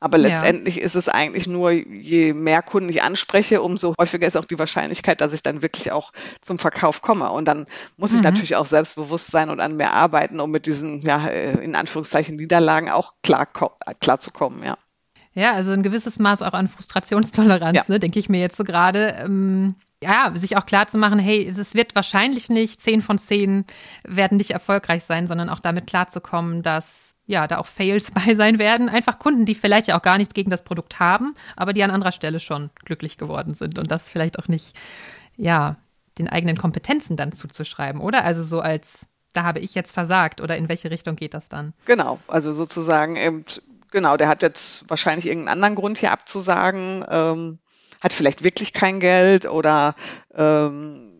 Aber 0.00 0.16
letztendlich 0.16 0.76
ja. 0.76 0.82
ist 0.82 0.94
es 0.94 1.08
eigentlich 1.08 1.48
nur, 1.48 1.72
je 1.72 2.32
mehr 2.32 2.62
Kunden 2.62 2.88
ich 2.88 3.02
anspreche, 3.02 3.62
umso 3.62 3.94
häufiger 3.98 4.28
ist 4.28 4.36
auch 4.36 4.44
die 4.44 4.58
Wahrscheinlichkeit, 4.58 5.20
dass 5.20 5.32
ich 5.32 5.42
dann 5.42 5.60
wirklich 5.60 5.90
auch 5.90 6.12
zum 6.40 6.60
Verkauf 6.60 7.02
komme. 7.02 7.30
Und 7.30 7.46
dann 7.46 7.66
muss 7.96 8.12
ich 8.12 8.18
mhm. 8.18 8.24
natürlich 8.24 8.54
auch 8.54 8.66
selbstbewusst 8.66 9.28
sein 9.28 9.50
und 9.50 9.58
an 9.58 9.76
mir 9.76 9.92
arbeiten, 9.92 10.38
um 10.38 10.52
mit 10.52 10.66
diesen, 10.66 11.00
ja, 11.00 11.26
in 11.26 11.74
Anführungszeichen 11.74 12.36
Niederlagen 12.36 12.90
auch 12.90 13.14
klar, 13.24 13.48
klar 14.00 14.20
zu 14.20 14.30
kommen, 14.30 14.62
ja. 14.62 14.78
Ja, 15.34 15.52
also 15.52 15.72
ein 15.72 15.82
gewisses 15.82 16.18
Maß 16.18 16.42
auch 16.42 16.52
an 16.52 16.68
Frustrationstoleranz, 16.68 17.76
ja. 17.76 17.84
ne, 17.86 18.00
denke 18.00 18.18
ich 18.18 18.28
mir 18.28 18.40
jetzt 18.40 18.56
so 18.56 18.64
gerade. 18.64 19.16
Ähm, 19.24 19.76
ja, 20.02 20.32
sich 20.34 20.56
auch 20.56 20.66
klar 20.66 20.86
zu 20.86 20.96
machen, 20.98 21.18
hey, 21.18 21.46
es 21.46 21.74
wird 21.74 21.94
wahrscheinlich 21.94 22.48
nicht 22.48 22.80
zehn 22.80 23.02
von 23.02 23.18
zehn 23.18 23.64
werden 24.04 24.36
nicht 24.38 24.50
erfolgreich 24.50 25.04
sein, 25.04 25.26
sondern 25.26 25.48
auch 25.48 25.60
damit 25.60 25.86
klarzukommen, 25.86 26.62
dass 26.62 27.16
ja, 27.26 27.46
da 27.46 27.58
auch 27.58 27.66
Fails 27.66 28.10
bei 28.26 28.34
sein 28.34 28.58
werden. 28.58 28.88
Einfach 28.88 29.18
Kunden, 29.18 29.44
die 29.44 29.54
vielleicht 29.54 29.88
ja 29.88 29.98
auch 29.98 30.02
gar 30.02 30.18
nichts 30.18 30.34
gegen 30.34 30.50
das 30.50 30.64
Produkt 30.64 31.00
haben, 31.00 31.34
aber 31.56 31.72
die 31.72 31.82
an 31.82 31.90
anderer 31.90 32.12
Stelle 32.12 32.40
schon 32.40 32.70
glücklich 32.84 33.18
geworden 33.18 33.54
sind 33.54 33.78
und 33.78 33.90
das 33.90 34.10
vielleicht 34.10 34.38
auch 34.38 34.48
nicht, 34.48 34.76
ja, 35.36 35.76
den 36.18 36.28
eigenen 36.28 36.56
Kompetenzen 36.56 37.16
dann 37.16 37.32
zuzuschreiben, 37.32 38.00
oder? 38.00 38.24
Also 38.24 38.42
so 38.42 38.60
als, 38.60 39.06
da 39.34 39.44
habe 39.44 39.60
ich 39.60 39.74
jetzt 39.74 39.92
versagt 39.92 40.40
oder 40.40 40.56
in 40.56 40.68
welche 40.68 40.90
Richtung 40.90 41.14
geht 41.16 41.34
das 41.34 41.48
dann? 41.48 41.74
Genau, 41.84 42.18
also 42.26 42.54
sozusagen 42.54 43.16
eben, 43.16 43.44
genau, 43.92 44.16
der 44.16 44.28
hat 44.28 44.42
jetzt 44.42 44.88
wahrscheinlich 44.88 45.26
irgendeinen 45.26 45.58
anderen 45.58 45.74
Grund 45.74 45.98
hier 45.98 46.10
abzusagen. 46.10 47.04
Ähm, 47.08 47.58
hat 48.00 48.12
vielleicht 48.12 48.44
wirklich 48.44 48.72
kein 48.72 49.00
Geld 49.00 49.46
oder 49.46 49.94
ähm, 50.34 51.12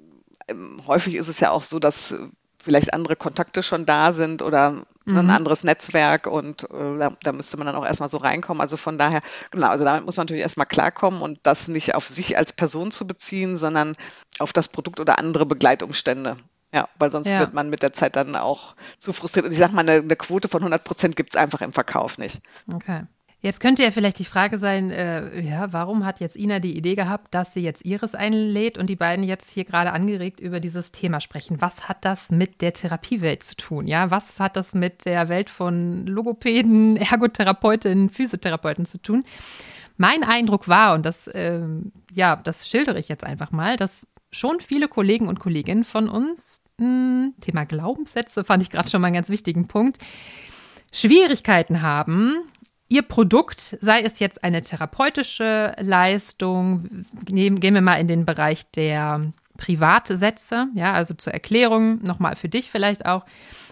häufig 0.87 1.15
ist 1.15 1.29
es 1.29 1.41
ja 1.41 1.51
auch 1.51 1.63
so, 1.63 1.79
dass 1.79 2.15
vielleicht 2.63 2.93
andere 2.93 3.17
Kontakte 3.17 3.63
schon 3.63 3.87
da 3.87 4.13
sind 4.13 4.43
oder 4.43 4.73
mhm. 5.05 5.17
ein 5.17 5.31
anderes 5.31 5.65
Netzwerk 5.65 6.27
und 6.27 6.65
äh, 6.65 6.99
da, 6.99 7.17
da, 7.23 7.33
müsste 7.33 7.57
man 7.57 7.67
dann 7.67 7.77
auch 7.77 7.87
erstmal 7.87 8.09
so 8.09 8.19
reinkommen. 8.19 8.61
Also 8.61 8.77
von 8.77 8.99
daher, 8.99 9.21
genau, 9.51 9.69
also 9.69 9.85
damit 9.85 10.05
muss 10.05 10.17
man 10.17 10.27
natürlich 10.27 10.43
erstmal 10.43 10.67
klarkommen 10.67 11.23
und 11.23 11.39
das 11.45 11.69
nicht 11.69 11.95
auf 11.95 12.09
sich 12.09 12.37
als 12.37 12.53
Person 12.53 12.91
zu 12.91 13.07
beziehen, 13.07 13.57
sondern 13.57 13.97
auf 14.39 14.53
das 14.53 14.69
Produkt 14.69 15.01
oder 15.01 15.19
andere 15.19 15.47
Begleitumstände. 15.47 16.37
Ja, 16.75 16.89
weil 16.99 17.11
sonst 17.11 17.31
ja. 17.31 17.39
wird 17.41 17.55
man 17.55 17.71
mit 17.71 17.83
der 17.83 17.95
Zeit 17.95 18.17
dann 18.17 18.37
auch 18.37 18.75
zu 18.99 19.15
frustriert. 19.15 19.47
Und 19.47 19.53
ich 19.53 19.59
sage 19.59 19.75
mal, 19.75 19.81
eine, 19.81 20.03
eine 20.03 20.17
Quote 20.17 20.49
von 20.49 20.61
100 20.61 20.85
Prozent 20.85 21.17
gibt 21.17 21.35
es 21.35 21.41
einfach 21.41 21.63
im 21.63 21.73
Verkauf 21.73 22.19
nicht. 22.19 22.43
Okay. 22.71 23.05
Jetzt 23.41 23.61
könnte 23.61 23.85
ja 23.85 23.93
vielleicht 23.93 24.19
die 24.19 24.25
Frage 24.25 24.59
sein, 24.59 24.91
äh, 24.91 25.41
ja, 25.41 25.73
warum 25.73 26.05
hat 26.05 26.19
jetzt 26.19 26.35
Ina 26.35 26.59
die 26.59 26.77
Idee 26.77 26.97
gehabt, 26.97 27.33
dass 27.33 27.55
sie 27.55 27.61
jetzt 27.61 27.85
Iris 27.85 28.17
einlädt 28.17 28.79
und 28.79 28.89
die 28.89 28.97
beiden 28.97 29.25
jetzt 29.25 29.53
hier 29.53 29.65
gerade 29.65 29.93
angeregt 29.93 30.41
über 30.41 30.59
dieses 30.59 30.91
Thema 30.91 31.21
sprechen? 31.21 31.61
Was 31.61 31.89
hat 31.89 32.05
das 32.05 32.33
mit 32.33 32.61
der 32.63 32.73
Therapiewelt 32.73 33.45
zu 33.45 33.55
tun? 33.55 33.87
Ja, 33.87 34.11
was 34.11 34.41
hat 34.41 34.57
das 34.57 34.75
mit 34.75 35.05
der 35.05 35.29
Welt 35.29 35.51
von 35.51 36.05
Logopäden, 36.09 36.97
Ergotherapeutinnen, 37.13 38.09
Physiotherapeuten 38.09 38.87
zu 38.87 38.99
tun? 38.99 39.23
Mein 39.97 40.25
Eindruck 40.25 40.67
war, 40.67 40.95
und 40.95 41.07
das, 41.07 41.29
äh, 41.29 41.63
ja, 42.13 42.35
das 42.35 42.69
schildere 42.69 42.99
ich 42.99 43.09
jetzt 43.09 43.25
einfach 43.25 43.53
mal, 43.53 43.77
dass 43.77 44.09
schon 44.33 44.59
viele 44.59 44.89
Kollegen 44.89 45.29
und 45.29 45.39
Kolleginnen 45.39 45.85
von 45.85 46.09
uns, 46.09 46.61
mh, 46.79 46.87
hm, 46.87 47.35
Thema 47.41 47.67
Glaubenssätze 47.67 48.43
fand 48.43 48.65
ich 48.65 48.71
gerade 48.71 48.91
schon 48.91 49.01
mal 49.01 49.09
einen 49.09 49.15
ganz 49.15 49.31
wichtigen 49.31 49.69
Punkt, 49.69 49.99
Schwierigkeiten 50.93 51.83
haben, 51.83 52.39
Ihr 52.91 53.03
Produkt, 53.03 53.77
sei 53.81 54.01
es 54.01 54.19
jetzt 54.19 54.43
eine 54.43 54.63
therapeutische 54.63 55.75
Leistung, 55.79 57.05
gehen 57.27 57.75
wir 57.75 57.83
mal 57.83 58.01
in 58.01 58.09
den 58.09 58.25
Bereich 58.25 58.71
der 58.71 59.31
Privatsätze, 59.59 60.69
ja, 60.75 60.95
also 60.95 61.13
zur 61.13 61.35
Erklärung, 61.35 62.03
nochmal 62.03 62.37
für 62.37 62.49
dich 62.49 62.71
vielleicht 62.71 63.05
auch. 63.05 63.27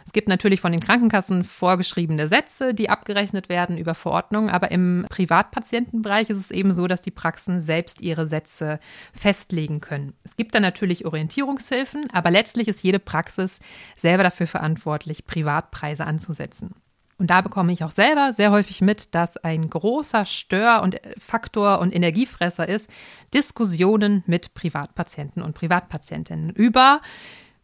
Es 0.05 0.13
gibt 0.13 0.29
natürlich 0.29 0.61
von 0.61 0.73
den 0.73 0.81
Krankenkassen 0.81 1.45
vorgeschriebene 1.45 2.29
Sätze, 2.29 2.75
die 2.75 2.91
abgerechnet 2.91 3.49
werden 3.49 3.79
über 3.79 3.95
Verordnungen, 3.95 4.51
aber 4.51 4.71
im 4.71 5.07
Privatpatientenbereich 5.09 6.29
ist 6.29 6.39
es 6.39 6.51
eben 6.51 6.73
so, 6.73 6.87
dass 6.87 7.03
die 7.03 7.11
Praxen 7.11 7.61
selbst 7.61 8.01
ihre 8.01 8.27
Sätze 8.27 8.81
festlegen 9.13 9.81
können. 9.81 10.13
Es 10.25 10.37
gibt 10.37 10.55
da 10.55 10.61
natürlich 10.61 11.07
Orientierungshilfen, 11.07 12.11
aber 12.13 12.31
letztlich 12.31 12.69
ist 12.69 12.83
jede 12.83 12.99
Praxis 12.99 13.61
selber 13.97 14.25
dafür 14.25 14.47
verantwortlich, 14.47 15.25
Privatpreise 15.25 16.05
anzusetzen. 16.05 16.75
Und 17.19 17.31
da 17.31 17.41
bekomme 17.41 17.73
ich 17.73 17.83
auch 17.83 17.91
selber 17.91 18.33
sehr 18.33 18.51
häufig 18.51 18.83
mit, 18.83 19.15
dass 19.15 19.37
ein 19.39 19.71
großer 19.71 20.27
Stör- 20.27 20.83
und 20.83 21.01
Faktor 21.19 21.81
und 21.81 21.95
Energiefresser 21.95 22.69
ist, 22.69 22.91
Diskussionen 23.33 24.23
mit 24.27 24.53
Privatpatienten 24.53 25.43
und 25.43 25.55
Privatpatientinnen 25.55 26.51
über 26.51 27.01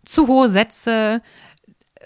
zu 0.05 0.27
hohe 0.27 0.49
Sätze, 0.49 1.21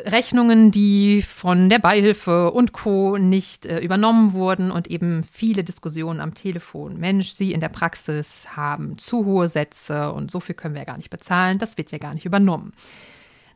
Rechnungen, 0.04 0.70
die 0.70 1.22
von 1.22 1.70
der 1.70 1.78
Beihilfe 1.78 2.50
und 2.50 2.72
Co. 2.72 3.16
nicht 3.16 3.64
äh, 3.64 3.78
übernommen 3.78 4.32
wurden 4.32 4.70
und 4.70 4.88
eben 4.88 5.24
viele 5.24 5.64
Diskussionen 5.64 6.20
am 6.20 6.34
Telefon. 6.34 6.98
Mensch, 6.98 7.30
Sie 7.30 7.52
in 7.52 7.60
der 7.60 7.68
Praxis 7.68 8.56
haben 8.56 8.98
zu 8.98 9.24
hohe 9.24 9.48
Sätze 9.48 10.12
und 10.12 10.30
so 10.30 10.40
viel 10.40 10.54
können 10.54 10.74
wir 10.74 10.82
ja 10.82 10.86
gar 10.86 10.98
nicht 10.98 11.10
bezahlen, 11.10 11.58
das 11.58 11.78
wird 11.78 11.92
ja 11.92 11.98
gar 11.98 12.12
nicht 12.12 12.26
übernommen. 12.26 12.72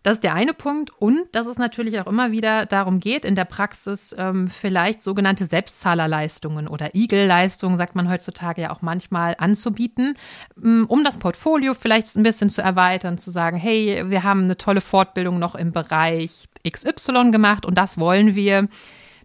Das 0.02 0.14
ist 0.14 0.24
der 0.24 0.34
eine 0.34 0.54
Punkt. 0.54 0.90
Und 0.98 1.26
dass 1.32 1.46
es 1.46 1.58
natürlich 1.58 2.00
auch 2.00 2.06
immer 2.06 2.32
wieder 2.32 2.66
darum 2.66 3.00
geht, 3.00 3.24
in 3.24 3.34
der 3.34 3.44
Praxis 3.44 4.14
ähm, 4.16 4.48
vielleicht 4.48 5.02
sogenannte 5.02 5.44
Selbstzahlerleistungen 5.44 6.68
oder 6.68 6.94
Igel-Leistungen, 6.94 7.76
sagt 7.76 7.94
man 7.94 8.10
heutzutage 8.10 8.62
ja 8.62 8.70
auch 8.72 8.82
manchmal, 8.82 9.34
anzubieten, 9.38 10.14
ähm, 10.62 10.86
um 10.88 11.04
das 11.04 11.18
Portfolio 11.18 11.74
vielleicht 11.74 12.16
ein 12.16 12.22
bisschen 12.22 12.50
zu 12.50 12.62
erweitern, 12.62 13.18
zu 13.18 13.30
sagen, 13.30 13.56
hey, 13.56 14.04
wir 14.06 14.22
haben 14.22 14.44
eine 14.44 14.56
tolle 14.56 14.80
Fortbildung 14.80 15.38
noch 15.38 15.54
im 15.54 15.72
Bereich 15.72 16.48
XY 16.68 17.30
gemacht 17.30 17.66
und 17.66 17.76
das 17.76 17.98
wollen 17.98 18.34
wir 18.34 18.68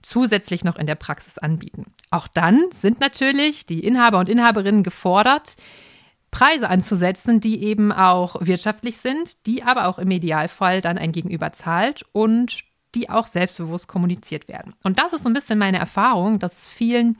zusätzlich 0.01 0.63
noch 0.63 0.75
in 0.75 0.86
der 0.86 0.96
Praxis 0.96 1.38
anbieten. 1.38 1.86
Auch 2.12 2.27
dann 2.27 2.65
sind 2.72 3.00
natürlich 3.00 3.65
die 3.65 3.84
Inhaber 3.84 4.20
und 4.20 4.29
Inhaberinnen 4.29 4.84
gefordert, 4.84 5.55
Preise 6.36 6.70
anzusetzen, 6.70 7.39
die 7.39 7.63
eben 7.63 7.94
auch 7.94 8.36
wirtschaftlich 8.42 8.98
sind, 8.98 9.46
die 9.46 9.63
aber 9.63 9.88
auch 9.88 9.98
im 9.98 10.12
Idealfall 10.12 10.82
dann 10.82 10.98
ein 10.98 11.13
Gegenüber 11.13 11.54
zahlt 11.54 12.04
und 12.12 12.65
die 12.94 13.10
auch 13.10 13.25
selbstbewusst 13.25 13.88
kommuniziert 13.88 14.50
werden. 14.50 14.74
Und 14.84 15.00
das 15.00 15.13
ist 15.13 15.24
so 15.24 15.30
ein 15.30 15.34
bisschen 15.34 15.58
meine 15.58 15.80
Erfahrung, 15.80 16.39
dass 16.39 16.54
es 16.54 16.70
vielen 16.70 17.18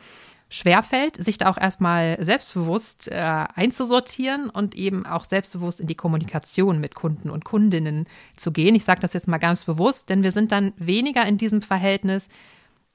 schwerfällt, 0.50 1.16
sich 1.16 1.38
da 1.38 1.50
auch 1.50 1.58
erstmal 1.58 2.18
selbstbewusst 2.20 3.10
äh, 3.10 3.46
einzusortieren 3.56 4.50
und 4.50 4.76
eben 4.76 5.06
auch 5.06 5.24
selbstbewusst 5.24 5.80
in 5.80 5.88
die 5.88 5.96
Kommunikation 5.96 6.82
mit 6.82 6.94
Kunden 6.94 7.30
und 7.30 7.46
Kundinnen 7.46 8.08
zu 8.36 8.52
gehen. 8.52 8.76
Ich 8.76 8.84
sage 8.84 9.00
das 9.00 9.14
jetzt 9.14 9.30
mal 9.30 9.38
ganz 9.38 9.64
bewusst, 9.64 10.10
denn 10.10 10.24
wir 10.24 10.34
sind 10.34 10.52
dann 10.52 10.74
weniger 10.76 11.26
in 11.26 11.38
diesem 11.38 11.62
Verhältnis 11.62 12.28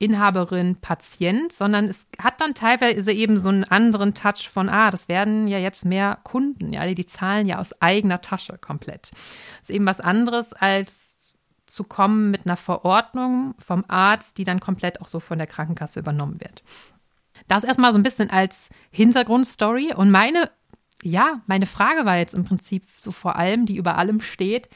Inhaberin, 0.00 0.76
Patient, 0.76 1.52
sondern 1.52 1.84
es 1.84 2.06
hat 2.20 2.40
dann 2.40 2.54
teilweise 2.54 3.12
eben 3.12 3.36
so 3.36 3.50
einen 3.50 3.64
anderen 3.64 4.14
Touch 4.14 4.48
von, 4.48 4.70
ah, 4.70 4.90
das 4.90 5.08
werden 5.08 5.46
ja 5.46 5.58
jetzt 5.58 5.84
mehr 5.84 6.18
Kunden, 6.24 6.72
ja, 6.72 6.86
die, 6.86 7.04
zahlen 7.04 7.46
ja 7.46 7.58
aus 7.58 7.80
eigener 7.82 8.22
Tasche 8.22 8.56
komplett. 8.58 9.10
Das 9.12 9.68
ist 9.68 9.70
eben 9.70 9.84
was 9.84 10.00
anderes 10.00 10.54
als 10.54 11.38
zu 11.66 11.84
kommen 11.84 12.30
mit 12.30 12.46
einer 12.46 12.56
Verordnung 12.56 13.54
vom 13.58 13.84
Arzt, 13.88 14.38
die 14.38 14.44
dann 14.44 14.58
komplett 14.58 15.02
auch 15.02 15.06
so 15.06 15.20
von 15.20 15.36
der 15.36 15.46
Krankenkasse 15.46 16.00
übernommen 16.00 16.40
wird. 16.40 16.62
Das 17.46 17.62
erstmal 17.62 17.92
so 17.92 17.98
ein 17.98 18.02
bisschen 18.02 18.30
als 18.30 18.70
Hintergrundstory 18.90 19.92
und 19.92 20.10
meine, 20.10 20.50
ja, 21.02 21.42
meine 21.46 21.66
Frage 21.66 22.06
war 22.06 22.16
jetzt 22.16 22.34
im 22.34 22.44
Prinzip 22.44 22.84
so 22.96 23.12
vor 23.12 23.36
allem, 23.36 23.66
die 23.66 23.76
über 23.76 23.98
allem 23.98 24.20
steht, 24.20 24.70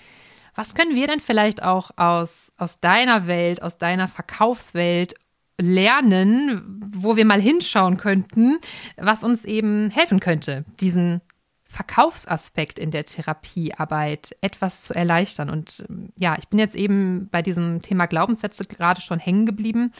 was 0.55 0.75
können 0.75 0.95
wir 0.95 1.07
denn 1.07 1.21
vielleicht 1.21 1.63
auch 1.63 1.91
aus, 1.97 2.53
aus 2.57 2.81
deiner 2.81 3.27
Welt, 3.27 3.63
aus 3.63 3.79
deiner 3.79 4.09
Verkaufswelt 4.09 5.15
lernen, 5.61 6.81
wo 6.95 7.17
wir 7.17 7.25
mal 7.25 7.41
hinschauen 7.41 7.97
könnten, 7.97 8.59
was 8.97 9.23
uns 9.23 9.45
eben 9.45 9.91
helfen 9.91 10.21
könnte, 10.21 10.65
diesen 10.81 11.21
Verkaufsaspekt 11.65 12.79
in 12.79 12.91
der 12.91 13.05
Therapiearbeit 13.05 14.37
etwas 14.41 14.83
zu 14.83 14.95
erleichtern. 14.95 15.51
Und 15.51 15.85
ähm, 15.89 16.13
ja, 16.17 16.37
ich 16.39 16.49
bin 16.49 16.59
jetzt 16.59 16.77
eben 16.77 17.29
bei 17.31 17.43
diesem 17.43 17.81
Thema 17.81 18.07
Glaubenssätze 18.07 18.65
gerade 18.65 19.01
schon 19.01 19.19
hängen 19.19 19.45
geblieben. 19.45 19.93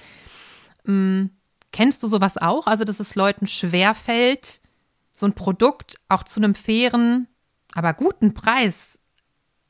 Ähm, 0.87 1.31
kennst 1.73 2.03
du 2.03 2.07
sowas 2.07 2.37
auch? 2.39 2.67
Also, 2.67 2.85
dass 2.85 3.01
es 3.01 3.17
Leuten 3.17 3.49
schwerfällt, 3.49 4.61
so 5.11 5.27
ein 5.27 5.33
Produkt 5.33 5.97
auch 6.09 6.23
zu 6.23 6.41
einem 6.41 6.55
fairen, 6.55 7.27
aber 7.73 7.93
guten 7.93 8.35
Preis 8.35 9.01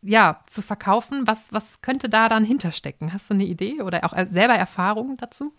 ja, 0.04 0.40
zu 0.46 0.62
verkaufen. 0.62 1.26
Was, 1.26 1.52
was 1.52 1.80
könnte 1.80 2.08
da 2.08 2.28
dann 2.28 2.44
hinterstecken? 2.44 3.12
Hast 3.12 3.30
du 3.30 3.34
eine 3.34 3.44
Idee 3.44 3.82
oder 3.82 4.04
auch 4.04 4.12
selber 4.26 4.54
Erfahrungen 4.54 5.16
dazu? 5.16 5.54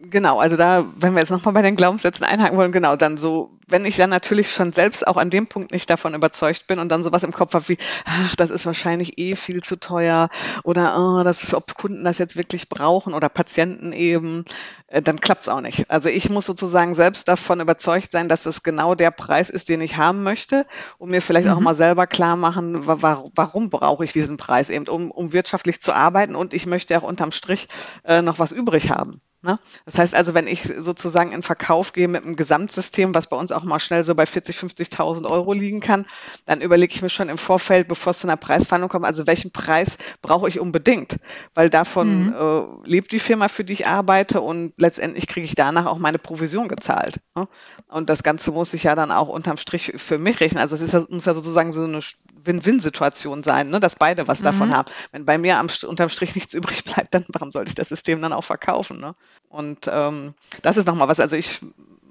Genau, 0.00 0.38
also 0.38 0.56
da, 0.56 0.86
wenn 0.94 1.14
wir 1.14 1.20
jetzt 1.20 1.30
nochmal 1.30 1.54
bei 1.54 1.62
den 1.62 1.74
Glaubenssätzen 1.74 2.24
einhaken 2.24 2.56
wollen, 2.56 2.70
genau, 2.70 2.94
dann 2.94 3.16
so, 3.16 3.58
wenn 3.66 3.84
ich 3.84 3.96
dann 3.96 4.10
natürlich 4.10 4.52
schon 4.52 4.72
selbst 4.72 5.04
auch 5.04 5.16
an 5.16 5.28
dem 5.28 5.48
Punkt 5.48 5.72
nicht 5.72 5.90
davon 5.90 6.14
überzeugt 6.14 6.68
bin 6.68 6.78
und 6.78 6.88
dann 6.88 7.02
sowas 7.02 7.24
im 7.24 7.32
Kopf 7.32 7.54
habe 7.54 7.68
wie, 7.68 7.78
ach, 8.04 8.36
das 8.36 8.50
ist 8.50 8.64
wahrscheinlich 8.64 9.18
eh 9.18 9.34
viel 9.34 9.60
zu 9.60 9.74
teuer 9.74 10.28
oder 10.62 10.96
oh, 10.96 11.24
das 11.24 11.42
ist, 11.42 11.52
ob 11.52 11.74
Kunden 11.74 12.04
das 12.04 12.18
jetzt 12.18 12.36
wirklich 12.36 12.68
brauchen 12.68 13.12
oder 13.12 13.28
Patienten 13.28 13.92
eben, 13.92 14.44
äh, 14.86 15.02
dann 15.02 15.20
klappt's 15.20 15.48
auch 15.48 15.60
nicht. 15.60 15.90
Also 15.90 16.08
ich 16.08 16.30
muss 16.30 16.46
sozusagen 16.46 16.94
selbst 16.94 17.26
davon 17.26 17.58
überzeugt 17.58 18.12
sein, 18.12 18.28
dass 18.28 18.46
es 18.46 18.62
genau 18.62 18.94
der 18.94 19.10
Preis 19.10 19.50
ist, 19.50 19.68
den 19.68 19.80
ich 19.80 19.96
haben 19.96 20.22
möchte 20.22 20.64
und 20.98 21.10
mir 21.10 21.20
vielleicht 21.20 21.48
mhm. 21.48 21.54
auch 21.54 21.60
mal 21.60 21.74
selber 21.74 22.06
klar 22.06 22.36
machen, 22.36 22.86
wa 22.86 23.24
warum 23.34 23.68
brauche 23.68 24.04
ich 24.04 24.12
diesen 24.12 24.36
Preis 24.36 24.70
eben, 24.70 24.86
um, 24.86 25.10
um 25.10 25.32
wirtschaftlich 25.32 25.82
zu 25.82 25.92
arbeiten 25.92 26.36
und 26.36 26.54
ich 26.54 26.66
möchte 26.66 26.96
auch 26.96 27.02
unterm 27.02 27.32
Strich 27.32 27.66
äh, 28.04 28.22
noch 28.22 28.38
was 28.38 28.52
übrig 28.52 28.90
haben. 28.90 29.20
Ne? 29.40 29.60
Das 29.84 29.96
heißt 29.96 30.16
also, 30.16 30.34
wenn 30.34 30.48
ich 30.48 30.64
sozusagen 30.64 31.30
in 31.30 31.44
Verkauf 31.44 31.92
gehe 31.92 32.08
mit 32.08 32.24
einem 32.24 32.34
Gesamtsystem, 32.34 33.14
was 33.14 33.28
bei 33.28 33.36
uns 33.36 33.52
auch 33.52 33.62
mal 33.62 33.78
schnell 33.78 34.02
so 34.02 34.16
bei 34.16 34.26
40, 34.26 34.56
50.000 34.56 35.30
Euro 35.30 35.52
liegen 35.52 35.78
kann, 35.78 36.06
dann 36.44 36.60
überlege 36.60 36.92
ich 36.92 37.02
mir 37.02 37.08
schon 37.08 37.28
im 37.28 37.38
Vorfeld, 37.38 37.86
bevor 37.86 38.10
es 38.10 38.18
zu 38.18 38.26
einer 38.26 38.36
Preisverhandlung 38.36 38.90
kommt, 38.90 39.04
also 39.04 39.28
welchen 39.28 39.52
Preis 39.52 39.98
brauche 40.22 40.48
ich 40.48 40.58
unbedingt, 40.58 41.18
weil 41.54 41.70
davon 41.70 42.26
mhm. 42.26 42.32
äh, 42.32 42.88
lebt 42.88 43.12
die 43.12 43.20
Firma, 43.20 43.46
für 43.46 43.62
die 43.62 43.74
ich 43.74 43.86
arbeite 43.86 44.40
und 44.40 44.72
letztendlich 44.76 45.28
kriege 45.28 45.46
ich 45.46 45.54
danach 45.54 45.86
auch 45.86 45.98
meine 45.98 46.18
Provision 46.18 46.66
gezahlt. 46.66 47.20
Ne? 47.36 47.46
Und 47.86 48.10
das 48.10 48.24
Ganze 48.24 48.50
muss 48.50 48.74
ich 48.74 48.82
ja 48.82 48.96
dann 48.96 49.12
auch 49.12 49.28
unterm 49.28 49.56
Strich 49.56 49.92
für 49.98 50.18
mich 50.18 50.40
rechnen. 50.40 50.60
Also 50.60 50.74
es 50.74 50.82
ist, 50.82 51.10
muss 51.10 51.26
ja 51.26 51.34
sozusagen 51.34 51.70
so 51.70 51.84
eine 51.84 52.00
Win-Win-Situation 52.44 53.44
sein, 53.44 53.70
ne? 53.70 53.78
dass 53.78 53.94
beide 53.94 54.26
was 54.26 54.40
mhm. 54.40 54.44
davon 54.44 54.76
haben. 54.76 54.90
Wenn 55.12 55.24
bei 55.24 55.38
mir 55.38 55.58
am, 55.58 55.68
unterm 55.86 56.08
Strich 56.08 56.34
nichts 56.34 56.54
übrig 56.54 56.82
bleibt, 56.82 57.14
dann 57.14 57.24
warum 57.28 57.52
sollte 57.52 57.68
ich 57.68 57.76
das 57.76 57.88
System 57.88 58.20
dann 58.20 58.32
auch 58.32 58.44
verkaufen? 58.44 58.98
Ne? 58.98 59.14
Und 59.48 59.88
ähm, 59.90 60.34
das 60.62 60.76
ist 60.76 60.86
nochmal 60.86 61.08
was. 61.08 61.20
Also 61.20 61.36
ich, 61.36 61.60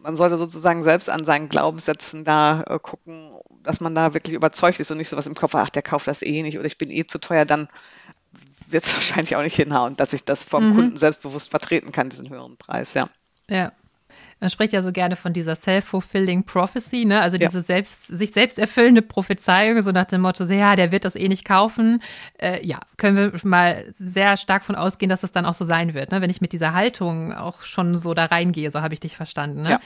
man 0.01 0.15
sollte 0.15 0.37
sozusagen 0.37 0.83
selbst 0.83 1.09
an 1.09 1.23
seinen 1.23 1.49
Glaubenssätzen 1.49 2.23
da 2.23 2.63
äh, 2.63 2.79
gucken, 2.79 3.31
dass 3.63 3.79
man 3.79 3.93
da 3.93 4.13
wirklich 4.13 4.33
überzeugt 4.33 4.79
ist 4.79 4.91
und 4.91 4.97
nicht 4.97 5.09
so 5.09 5.17
was 5.17 5.27
im 5.27 5.35
Kopf, 5.35 5.53
ach, 5.55 5.69
der 5.69 5.83
kauft 5.83 6.07
das 6.07 6.21
eh 6.21 6.41
nicht 6.41 6.57
oder 6.57 6.67
ich 6.67 6.77
bin 6.77 6.89
eh 6.89 7.05
zu 7.05 7.19
teuer, 7.19 7.45
dann 7.45 7.67
wird 8.67 8.85
es 8.85 8.93
wahrscheinlich 8.95 9.35
auch 9.35 9.43
nicht 9.43 9.55
hinhauen, 9.55 9.95
dass 9.95 10.13
ich 10.13 10.23
das 10.23 10.43
vom 10.43 10.69
mhm. 10.69 10.75
Kunden 10.75 10.97
selbstbewusst 10.97 11.49
vertreten 11.49 11.91
kann, 11.91 12.09
diesen 12.09 12.29
höheren 12.29 12.57
Preis, 12.57 12.93
ja. 12.93 13.07
Ja, 13.49 13.71
man 14.39 14.49
spricht 14.51 14.71
ja 14.73 14.83
so 14.83 14.91
gerne 14.91 15.15
von 15.15 15.33
dieser 15.33 15.55
self-fulfilling 15.55 16.43
prophecy, 16.43 17.05
ne? 17.05 17.21
Also 17.21 17.37
diese 17.37 17.57
ja. 17.57 17.63
selbst, 17.63 18.07
sich 18.07 18.31
selbst 18.31 18.59
erfüllende 18.59 19.01
Prophezeiung, 19.01 19.81
so 19.81 19.91
nach 19.91 20.05
dem 20.05 20.21
Motto, 20.21 20.43
ja, 20.43 20.75
der 20.75 20.91
wird 20.91 21.05
das 21.05 21.15
eh 21.15 21.27
nicht 21.27 21.43
kaufen. 21.43 22.03
Äh, 22.37 22.65
ja, 22.65 22.79
können 22.97 23.17
wir 23.17 23.31
mal 23.43 23.91
sehr 23.97 24.37
stark 24.37 24.63
von 24.63 24.75
ausgehen, 24.75 25.09
dass 25.09 25.21
das 25.21 25.31
dann 25.31 25.45
auch 25.45 25.55
so 25.55 25.65
sein 25.65 25.95
wird, 25.95 26.11
ne? 26.11 26.21
Wenn 26.21 26.29
ich 26.29 26.39
mit 26.39 26.53
dieser 26.53 26.73
Haltung 26.73 27.33
auch 27.33 27.63
schon 27.63 27.95
so 27.97 28.13
da 28.13 28.25
reingehe, 28.25 28.69
so 28.69 28.81
habe 28.81 28.93
ich 28.93 28.99
dich 28.99 29.15
verstanden. 29.15 29.63
Ne? 29.63 29.71
Ja. 29.71 29.79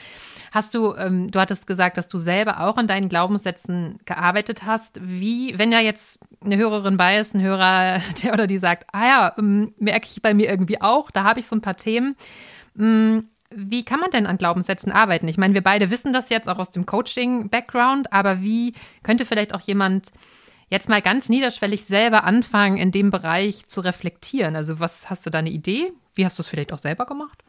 Hast 0.52 0.74
du, 0.74 0.94
ähm, 0.96 1.30
du 1.30 1.40
hattest 1.40 1.66
gesagt, 1.66 1.96
dass 1.96 2.08
du 2.08 2.18
selber 2.18 2.60
auch 2.60 2.76
an 2.76 2.86
deinen 2.86 3.08
Glaubenssätzen 3.08 4.00
gearbeitet 4.04 4.66
hast. 4.66 5.00
Wie, 5.02 5.58
wenn 5.58 5.72
ja 5.72 5.80
jetzt 5.80 6.20
eine 6.44 6.58
Hörerin 6.58 6.98
bei 6.98 7.18
ist, 7.18 7.34
ein 7.34 7.40
Hörer, 7.40 8.02
der 8.22 8.34
oder 8.34 8.46
die 8.46 8.58
sagt, 8.58 8.86
ah 8.92 9.06
ja, 9.06 9.34
ähm, 9.38 9.72
merke 9.78 10.08
ich 10.10 10.20
bei 10.20 10.34
mir 10.34 10.50
irgendwie 10.50 10.80
auch, 10.82 11.10
da 11.10 11.24
habe 11.24 11.40
ich 11.40 11.46
so 11.46 11.56
ein 11.56 11.62
paar 11.62 11.76
Themen. 11.76 12.16
Ähm, 12.78 13.28
Wie 13.56 13.84
kann 13.84 14.00
man 14.00 14.10
denn 14.10 14.26
an 14.26 14.38
Glaubenssätzen 14.38 14.92
arbeiten? 14.92 15.28
Ich 15.28 15.38
meine, 15.38 15.54
wir 15.54 15.62
beide 15.62 15.90
wissen 15.90 16.12
das 16.12 16.28
jetzt 16.28 16.48
auch 16.48 16.58
aus 16.58 16.70
dem 16.70 16.86
Coaching-Background, 16.86 18.12
aber 18.12 18.42
wie 18.42 18.74
könnte 19.02 19.24
vielleicht 19.24 19.54
auch 19.54 19.60
jemand 19.60 20.08
jetzt 20.68 20.88
mal 20.88 21.02
ganz 21.02 21.28
niederschwellig 21.28 21.84
selber 21.84 22.24
anfangen, 22.24 22.78
in 22.78 22.92
dem 22.92 23.10
Bereich 23.10 23.68
zu 23.68 23.80
reflektieren? 23.80 24.56
Also, 24.56 24.80
was 24.80 25.10
hast 25.10 25.26
du 25.26 25.30
da 25.30 25.38
eine 25.38 25.50
Idee? 25.50 25.92
Wie 26.14 26.24
hast 26.24 26.38
du 26.38 26.42
es 26.42 26.48
vielleicht 26.48 26.72
auch 26.72 26.78
selber 26.78 27.06
gemacht? 27.06 27.42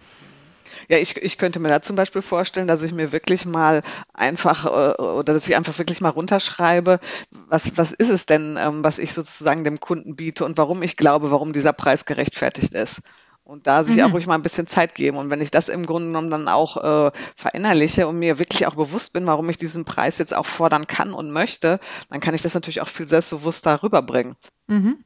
Ja, 0.89 0.97
ich, 0.97 1.17
ich 1.17 1.37
könnte 1.37 1.59
mir 1.59 1.69
da 1.69 1.81
zum 1.81 1.95
Beispiel 1.95 2.21
vorstellen, 2.21 2.67
dass 2.67 2.83
ich 2.83 2.93
mir 2.93 3.11
wirklich 3.11 3.45
mal 3.45 3.83
einfach 4.13 4.65
äh, 4.65 5.01
oder 5.01 5.33
dass 5.33 5.47
ich 5.47 5.55
einfach 5.55 5.77
wirklich 5.77 6.01
mal 6.01 6.09
runterschreibe, 6.09 6.99
was, 7.31 7.77
was 7.77 7.91
ist 7.91 8.09
es 8.09 8.25
denn, 8.25 8.57
ähm, 8.59 8.83
was 8.83 8.99
ich 8.99 9.13
sozusagen 9.13 9.63
dem 9.63 9.79
Kunden 9.79 10.15
biete 10.15 10.45
und 10.45 10.57
warum 10.57 10.83
ich 10.83 10.97
glaube, 10.97 11.31
warum 11.31 11.53
dieser 11.53 11.73
Preis 11.73 12.05
gerechtfertigt 12.05 12.73
ist. 12.73 13.01
Und 13.43 13.67
da 13.67 13.83
sich 13.83 13.97
mhm. 13.97 14.03
auch 14.03 14.13
ruhig 14.13 14.25
mal 14.25 14.35
ein 14.35 14.41
bisschen 14.41 14.67
Zeit 14.67 14.95
geben. 14.95 15.17
Und 15.17 15.29
wenn 15.29 15.41
ich 15.41 15.51
das 15.51 15.67
im 15.67 15.85
Grunde 15.85 16.07
genommen 16.07 16.29
dann 16.29 16.47
auch 16.47 16.77
äh, 16.77 17.11
verinnerliche 17.35 18.07
und 18.07 18.17
mir 18.17 18.39
wirklich 18.39 18.65
auch 18.67 18.75
bewusst 18.75 19.11
bin, 19.11 19.25
warum 19.25 19.49
ich 19.49 19.57
diesen 19.57 19.83
Preis 19.83 20.17
jetzt 20.17 20.33
auch 20.33 20.45
fordern 20.45 20.87
kann 20.87 21.13
und 21.13 21.31
möchte, 21.31 21.79
dann 22.09 22.21
kann 22.21 22.35
ich 22.35 22.41
das 22.41 22.53
natürlich 22.53 22.81
auch 22.81 22.87
viel 22.87 23.07
selbstbewusster 23.07 23.83
rüberbringen. 23.83 24.35
Mhm. 24.67 25.03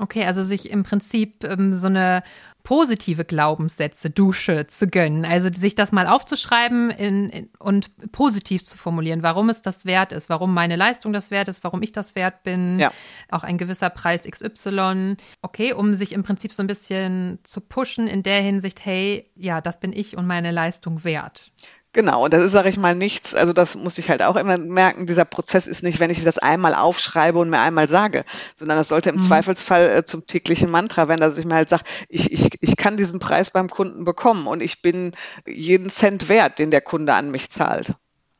Okay, 0.00 0.24
also 0.24 0.42
sich 0.42 0.70
im 0.70 0.82
Prinzip 0.82 1.44
ähm, 1.44 1.74
so 1.74 1.86
eine 1.86 2.22
positive 2.62 3.26
Glaubenssätze, 3.26 4.08
Dusche 4.08 4.66
zu 4.66 4.86
gönnen. 4.86 5.26
Also 5.26 5.50
sich 5.52 5.74
das 5.74 5.92
mal 5.92 6.06
aufzuschreiben 6.06 6.90
in, 6.90 7.28
in, 7.28 7.50
und 7.58 7.90
positiv 8.10 8.64
zu 8.64 8.78
formulieren, 8.78 9.22
warum 9.22 9.50
es 9.50 9.60
das 9.60 9.84
wert 9.84 10.12
ist, 10.12 10.30
warum 10.30 10.54
meine 10.54 10.76
Leistung 10.76 11.12
das 11.12 11.30
wert 11.30 11.48
ist, 11.48 11.64
warum 11.64 11.82
ich 11.82 11.92
das 11.92 12.14
wert 12.14 12.42
bin, 12.44 12.78
ja. 12.78 12.92
auch 13.30 13.44
ein 13.44 13.58
gewisser 13.58 13.90
Preis 13.90 14.22
XY. 14.22 15.16
Okay, 15.42 15.74
um 15.74 15.92
sich 15.92 16.12
im 16.12 16.22
Prinzip 16.22 16.54
so 16.54 16.62
ein 16.62 16.66
bisschen 16.66 17.38
zu 17.42 17.60
pushen 17.60 18.06
in 18.06 18.22
der 18.22 18.40
Hinsicht, 18.40 18.84
hey, 18.86 19.30
ja, 19.36 19.60
das 19.60 19.80
bin 19.80 19.92
ich 19.92 20.16
und 20.16 20.26
meine 20.26 20.50
Leistung 20.50 21.04
wert. 21.04 21.52
Genau, 21.92 22.24
und 22.24 22.32
das 22.32 22.44
ist, 22.44 22.52
sage 22.52 22.68
ich 22.68 22.78
mal, 22.78 22.94
nichts, 22.94 23.34
also 23.34 23.52
das 23.52 23.74
muss 23.74 23.98
ich 23.98 24.10
halt 24.10 24.22
auch 24.22 24.36
immer 24.36 24.56
merken, 24.58 25.06
dieser 25.06 25.24
Prozess 25.24 25.66
ist 25.66 25.82
nicht, 25.82 25.98
wenn 25.98 26.10
ich 26.10 26.22
das 26.22 26.38
einmal 26.38 26.74
aufschreibe 26.74 27.38
und 27.40 27.50
mir 27.50 27.58
einmal 27.58 27.88
sage, 27.88 28.24
sondern 28.56 28.78
das 28.78 28.88
sollte 28.88 29.10
im 29.10 29.16
mhm. 29.16 29.20
Zweifelsfall 29.20 29.90
äh, 29.90 30.04
zum 30.04 30.24
täglichen 30.24 30.70
Mantra 30.70 31.08
werden, 31.08 31.20
dass 31.20 31.36
ich 31.36 31.44
mir 31.44 31.56
halt 31.56 31.68
sage, 31.68 31.82
ich, 32.08 32.30
ich, 32.30 32.48
ich 32.60 32.76
kann 32.76 32.96
diesen 32.96 33.18
Preis 33.18 33.50
beim 33.50 33.68
Kunden 33.68 34.04
bekommen 34.04 34.46
und 34.46 34.60
ich 34.62 34.82
bin 34.82 35.10
jeden 35.46 35.90
Cent 35.90 36.28
wert, 36.28 36.60
den 36.60 36.70
der 36.70 36.80
Kunde 36.80 37.14
an 37.14 37.32
mich 37.32 37.50
zahlt. 37.50 37.94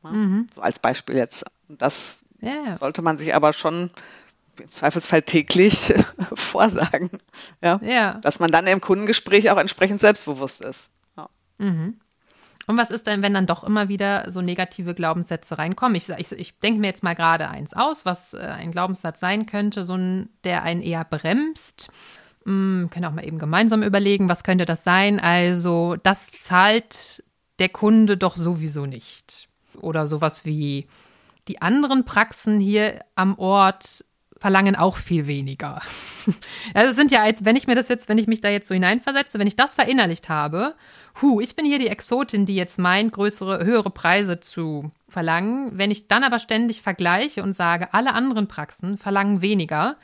Ja, 0.04 0.10
mhm. 0.10 0.48
So 0.54 0.60
als 0.60 0.78
Beispiel 0.78 1.16
jetzt. 1.16 1.44
Und 1.68 1.82
das 1.82 2.18
yeah. 2.40 2.78
sollte 2.78 3.02
man 3.02 3.18
sich 3.18 3.34
aber 3.34 3.52
schon 3.52 3.90
im 4.60 4.68
Zweifelsfall 4.68 5.22
täglich 5.22 5.92
vorsagen, 6.34 7.10
ja? 7.62 7.80
ja? 7.82 8.14
dass 8.22 8.38
man 8.38 8.52
dann 8.52 8.68
im 8.68 8.80
Kundengespräch 8.80 9.50
auch 9.50 9.58
entsprechend 9.58 9.98
selbstbewusst 9.98 10.60
ist. 10.60 10.90
Ja. 11.16 11.28
Mhm. 11.58 11.98
Und 12.70 12.76
was 12.76 12.92
ist 12.92 13.08
denn, 13.08 13.20
wenn 13.20 13.34
dann 13.34 13.46
doch 13.46 13.64
immer 13.64 13.88
wieder 13.88 14.30
so 14.30 14.42
negative 14.42 14.94
Glaubenssätze 14.94 15.58
reinkommen? 15.58 15.96
Ich, 15.96 16.08
ich, 16.08 16.30
ich 16.30 16.56
denke 16.60 16.78
mir 16.78 16.86
jetzt 16.86 17.02
mal 17.02 17.16
gerade 17.16 17.48
eins 17.48 17.74
aus, 17.74 18.04
was 18.06 18.32
äh, 18.32 18.38
ein 18.38 18.70
Glaubenssatz 18.70 19.18
sein 19.18 19.46
könnte, 19.46 19.82
so 19.82 19.94
ein, 19.94 20.28
der 20.44 20.62
einen 20.62 20.80
eher 20.80 21.04
bremst. 21.04 21.90
Hm, 22.44 22.88
können 22.92 23.06
auch 23.06 23.12
mal 23.12 23.26
eben 23.26 23.38
gemeinsam 23.38 23.82
überlegen, 23.82 24.28
was 24.28 24.44
könnte 24.44 24.66
das 24.66 24.84
sein? 24.84 25.18
Also, 25.18 25.96
das 26.04 26.30
zahlt 26.30 27.24
der 27.58 27.70
Kunde 27.70 28.16
doch 28.16 28.36
sowieso 28.36 28.86
nicht. 28.86 29.48
Oder 29.80 30.06
sowas 30.06 30.44
wie 30.44 30.86
die 31.48 31.60
anderen 31.60 32.04
Praxen 32.04 32.60
hier 32.60 33.00
am 33.16 33.36
Ort 33.36 34.04
verlangen 34.40 34.74
auch 34.74 34.96
viel 34.96 35.26
weniger. 35.26 35.80
Also 36.74 36.90
es 36.90 36.96
sind 36.96 37.10
ja, 37.10 37.22
als 37.22 37.46
wenn 37.46 37.56
ich 37.56 37.66
mir 37.66 37.74
das 37.74 37.88
jetzt, 37.88 38.08
wenn 38.10 38.18
ich 38.18 38.26
mich 38.26 38.42
da 38.42 38.50
jetzt 38.50 38.68
so 38.68 38.74
hineinversetze, 38.74 39.38
wenn 39.38 39.46
ich 39.46 39.56
das 39.56 39.74
verinnerlicht 39.74 40.28
habe, 40.28 40.74
hu, 41.20 41.40
ich 41.40 41.56
bin 41.56 41.64
hier 41.64 41.78
die 41.78 41.88
Exotin, 41.88 42.44
die 42.44 42.54
jetzt 42.54 42.78
meint, 42.78 43.12
größere, 43.12 43.64
höhere 43.64 43.90
Preise 43.90 44.38
zu 44.38 44.92
verlangen. 45.08 45.72
Wenn 45.72 45.90
ich 45.90 46.08
dann 46.08 46.22
aber 46.22 46.38
ständig 46.38 46.82
vergleiche 46.82 47.42
und 47.42 47.54
sage, 47.54 47.94
alle 47.94 48.12
anderen 48.12 48.48
Praxen 48.48 48.98
verlangen 48.98 49.40
weniger, 49.40 49.96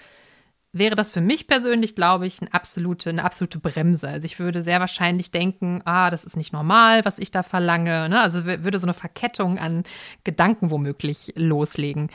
wäre 0.72 0.96
das 0.96 1.10
für 1.10 1.20
mich 1.20 1.46
persönlich, 1.46 1.94
glaube 1.94 2.26
ich, 2.26 2.40
eine 2.40 2.52
absolute, 2.52 3.10
eine 3.10 3.24
absolute 3.24 3.58
Bremse. 3.58 4.08
Also 4.08 4.24
ich 4.24 4.38
würde 4.38 4.62
sehr 4.62 4.80
wahrscheinlich 4.80 5.30
denken, 5.30 5.82
ah, 5.84 6.10
das 6.10 6.24
ist 6.24 6.36
nicht 6.36 6.52
normal, 6.52 7.04
was 7.04 7.18
ich 7.18 7.30
da 7.30 7.42
verlange. 7.42 8.08
Ne? 8.08 8.20
Also 8.20 8.46
würde 8.46 8.78
so 8.78 8.86
eine 8.86 8.94
Verkettung 8.94 9.58
an 9.58 9.84
Gedanken 10.24 10.70
womöglich 10.70 11.32
loslegen. 11.36 12.10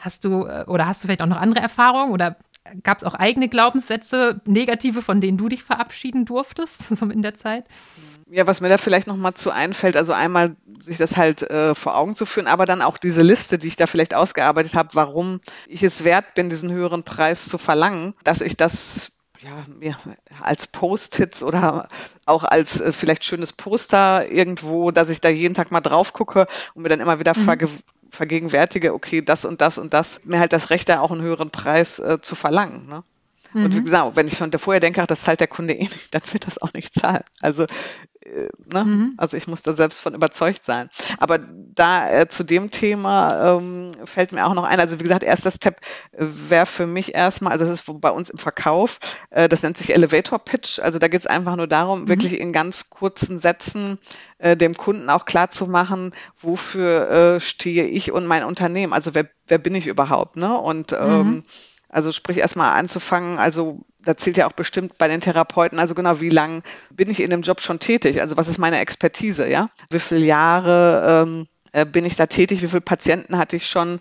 Hast 0.00 0.24
du 0.24 0.46
äh, 0.46 0.64
oder 0.66 0.86
hast 0.86 1.02
du 1.02 1.06
vielleicht 1.06 1.22
auch 1.22 1.26
noch 1.26 1.40
andere 1.40 1.60
Erfahrungen 1.60 2.12
oder 2.12 2.36
gab 2.82 2.98
es 2.98 3.04
auch 3.04 3.14
eigene 3.14 3.48
Glaubenssätze, 3.48 4.40
negative, 4.44 5.02
von 5.02 5.20
denen 5.20 5.38
du 5.38 5.48
dich 5.48 5.62
verabschieden 5.62 6.24
durftest, 6.24 6.88
so 6.96 7.06
in 7.06 7.22
der 7.22 7.34
Zeit? 7.34 7.64
Ja, 8.32 8.46
was 8.46 8.60
mir 8.60 8.68
da 8.68 8.78
vielleicht 8.78 9.08
noch 9.08 9.16
mal 9.16 9.34
zu 9.34 9.50
einfällt, 9.50 9.96
also 9.96 10.12
einmal 10.12 10.56
sich 10.80 10.98
das 10.98 11.16
halt 11.16 11.42
äh, 11.42 11.74
vor 11.74 11.96
Augen 11.96 12.14
zu 12.14 12.26
führen, 12.26 12.46
aber 12.46 12.64
dann 12.64 12.80
auch 12.80 12.96
diese 12.96 13.22
Liste, 13.22 13.58
die 13.58 13.66
ich 13.66 13.76
da 13.76 13.86
vielleicht 13.86 14.14
ausgearbeitet 14.14 14.74
habe, 14.74 14.90
warum 14.92 15.40
ich 15.66 15.82
es 15.82 16.04
wert 16.04 16.34
bin, 16.34 16.48
diesen 16.48 16.70
höheren 16.70 17.02
Preis 17.02 17.48
zu 17.48 17.58
verlangen, 17.58 18.14
dass 18.22 18.40
ich 18.40 18.56
das 18.56 19.10
ja, 19.40 19.64
mir 19.66 19.96
als 20.40 20.66
Post-its 20.66 21.42
oder 21.42 21.88
auch 22.26 22.44
als 22.44 22.80
äh, 22.80 22.92
vielleicht 22.92 23.24
schönes 23.24 23.52
Poster 23.52 24.30
irgendwo, 24.30 24.90
dass 24.90 25.08
ich 25.08 25.20
da 25.20 25.28
jeden 25.28 25.54
Tag 25.54 25.70
mal 25.70 25.80
drauf 25.80 26.12
gucke 26.12 26.46
und 26.74 26.82
mir 26.82 26.88
dann 26.90 27.00
immer 27.00 27.18
wieder 27.18 27.36
mhm. 27.36 27.44
Verge 28.10 28.30
vergegenwärtige, 28.30 28.94
okay, 28.94 29.22
das 29.22 29.44
und 29.44 29.60
das 29.60 29.78
und 29.78 29.94
das, 29.94 30.20
mir 30.24 30.38
halt 30.40 30.52
das 30.52 30.70
Recht, 30.70 30.88
da 30.88 31.00
auch 31.00 31.10
einen 31.10 31.22
höheren 31.22 31.50
Preis 31.50 31.98
äh, 31.98 32.20
zu 32.20 32.34
verlangen. 32.34 32.86
Ne? 32.88 33.02
Mhm. 33.52 33.64
Und 33.64 33.76
wie 33.76 33.84
gesagt, 33.84 34.16
wenn 34.16 34.28
ich 34.28 34.36
schon 34.36 34.52
vorher 34.52 34.80
denke, 34.80 35.02
ach, 35.02 35.06
das 35.06 35.22
zahlt 35.22 35.40
der 35.40 35.48
Kunde 35.48 35.74
eh 35.74 35.82
nicht, 35.82 36.08
dann 36.14 36.22
wird 36.32 36.46
das 36.46 36.60
auch 36.60 36.72
nicht 36.72 36.94
zahlen. 36.94 37.24
Also, 37.40 37.64
äh, 38.20 38.48
ne? 38.72 38.84
Mhm. 38.84 39.14
also 39.16 39.36
ich 39.36 39.46
muss 39.46 39.62
da 39.62 39.72
selbst 39.72 40.00
von 40.00 40.14
überzeugt 40.14 40.64
sein. 40.64 40.90
Aber 41.18 41.38
da 41.38 42.10
äh, 42.10 42.28
zu 42.28 42.44
dem 42.44 42.70
Thema 42.70 43.56
ähm, 43.56 43.92
fällt 44.04 44.32
mir 44.32 44.46
auch 44.46 44.54
noch 44.54 44.64
ein, 44.64 44.80
also 44.80 44.98
wie 44.98 45.04
gesagt, 45.04 45.22
erster 45.22 45.50
Step 45.50 45.80
äh, 46.12 46.24
wäre 46.48 46.66
für 46.66 46.86
mich 46.86 47.14
erstmal, 47.14 47.52
also 47.52 47.64
das 47.64 47.80
ist 47.80 48.00
bei 48.00 48.10
uns 48.10 48.30
im 48.30 48.38
Verkauf, 48.38 48.98
äh, 49.30 49.48
das 49.48 49.62
nennt 49.62 49.78
sich 49.78 49.94
Elevator 49.94 50.38
Pitch. 50.38 50.78
Also 50.78 50.98
da 50.98 51.08
geht 51.08 51.20
es 51.20 51.26
einfach 51.26 51.56
nur 51.56 51.66
darum, 51.66 52.02
mhm. 52.02 52.08
wirklich 52.08 52.38
in 52.38 52.52
ganz 52.52 52.90
kurzen 52.90 53.38
Sätzen 53.38 53.98
äh, 54.38 54.56
dem 54.56 54.76
Kunden 54.76 55.10
auch 55.10 55.24
klar 55.24 55.50
zu 55.50 55.66
machen, 55.66 56.14
wofür 56.40 57.10
äh, 57.10 57.40
stehe 57.40 57.84
ich 57.84 58.12
und 58.12 58.26
mein 58.26 58.44
Unternehmen. 58.44 58.92
Also 58.92 59.14
wer, 59.14 59.28
wer 59.46 59.58
bin 59.58 59.74
ich 59.74 59.86
überhaupt, 59.86 60.36
ne? 60.36 60.58
Und 60.58 60.92
ähm, 60.92 61.18
mhm. 61.18 61.44
Also 61.90 62.12
sprich 62.12 62.38
erstmal 62.38 62.78
anzufangen, 62.78 63.38
also 63.38 63.80
da 63.98 64.16
zählt 64.16 64.36
ja 64.36 64.46
auch 64.46 64.52
bestimmt 64.52 64.96
bei 64.96 65.08
den 65.08 65.20
Therapeuten, 65.20 65.78
also 65.78 65.94
genau, 65.94 66.20
wie 66.20 66.30
lang 66.30 66.62
bin 66.90 67.10
ich 67.10 67.20
in 67.20 67.30
dem 67.30 67.42
Job 67.42 67.60
schon 67.60 67.80
tätig? 67.80 68.20
Also 68.20 68.36
was 68.36 68.48
ist 68.48 68.58
meine 68.58 68.78
Expertise, 68.78 69.48
ja? 69.48 69.68
Wie 69.90 69.98
viele 69.98 70.24
Jahre 70.24 71.24
ähm, 71.26 71.48
äh, 71.72 71.84
bin 71.84 72.04
ich 72.04 72.16
da 72.16 72.26
tätig? 72.26 72.62
Wie 72.62 72.68
viele 72.68 72.80
Patienten 72.80 73.36
hatte 73.38 73.56
ich 73.56 73.68
schon? 73.68 73.98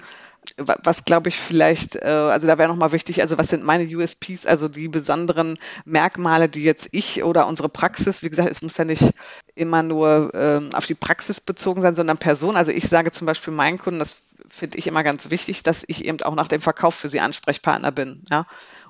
Was 0.57 1.05
glaube 1.05 1.29
ich 1.29 1.37
vielleicht, 1.37 1.95
äh, 1.95 2.07
also 2.07 2.47
da 2.47 2.57
wäre 2.57 2.69
nochmal 2.69 2.91
wichtig, 2.91 3.21
also 3.21 3.37
was 3.37 3.49
sind 3.49 3.63
meine 3.63 3.85
USPs, 3.85 4.45
also 4.45 4.67
die 4.67 4.87
besonderen 4.87 5.57
Merkmale, 5.85 6.49
die 6.49 6.63
jetzt 6.63 6.89
ich 6.91 7.23
oder 7.23 7.47
unsere 7.47 7.69
Praxis, 7.69 8.23
wie 8.23 8.29
gesagt, 8.29 8.49
es 8.49 8.61
muss 8.61 8.77
ja 8.77 8.85
nicht 8.85 9.13
immer 9.55 9.83
nur 9.83 10.31
ähm, 10.33 10.69
auf 10.73 10.85
die 10.85 10.95
Praxis 10.95 11.41
bezogen 11.41 11.81
sein, 11.81 11.95
sondern 11.95 12.17
Person. 12.17 12.55
Also 12.55 12.71
ich 12.71 12.87
sage 12.87 13.11
zum 13.11 13.27
Beispiel 13.27 13.53
meinen 13.53 13.77
Kunden, 13.77 13.99
das 13.99 14.17
finde 14.49 14.77
ich 14.77 14.87
immer 14.87 15.03
ganz 15.03 15.29
wichtig, 15.29 15.63
dass 15.63 15.83
ich 15.87 16.05
eben 16.05 16.21
auch 16.23 16.35
nach 16.35 16.47
dem 16.47 16.61
Verkauf 16.61 16.95
für 16.95 17.09
sie 17.09 17.19
Ansprechpartner 17.19 17.91
bin, 17.91 18.23
ja, 18.29 18.45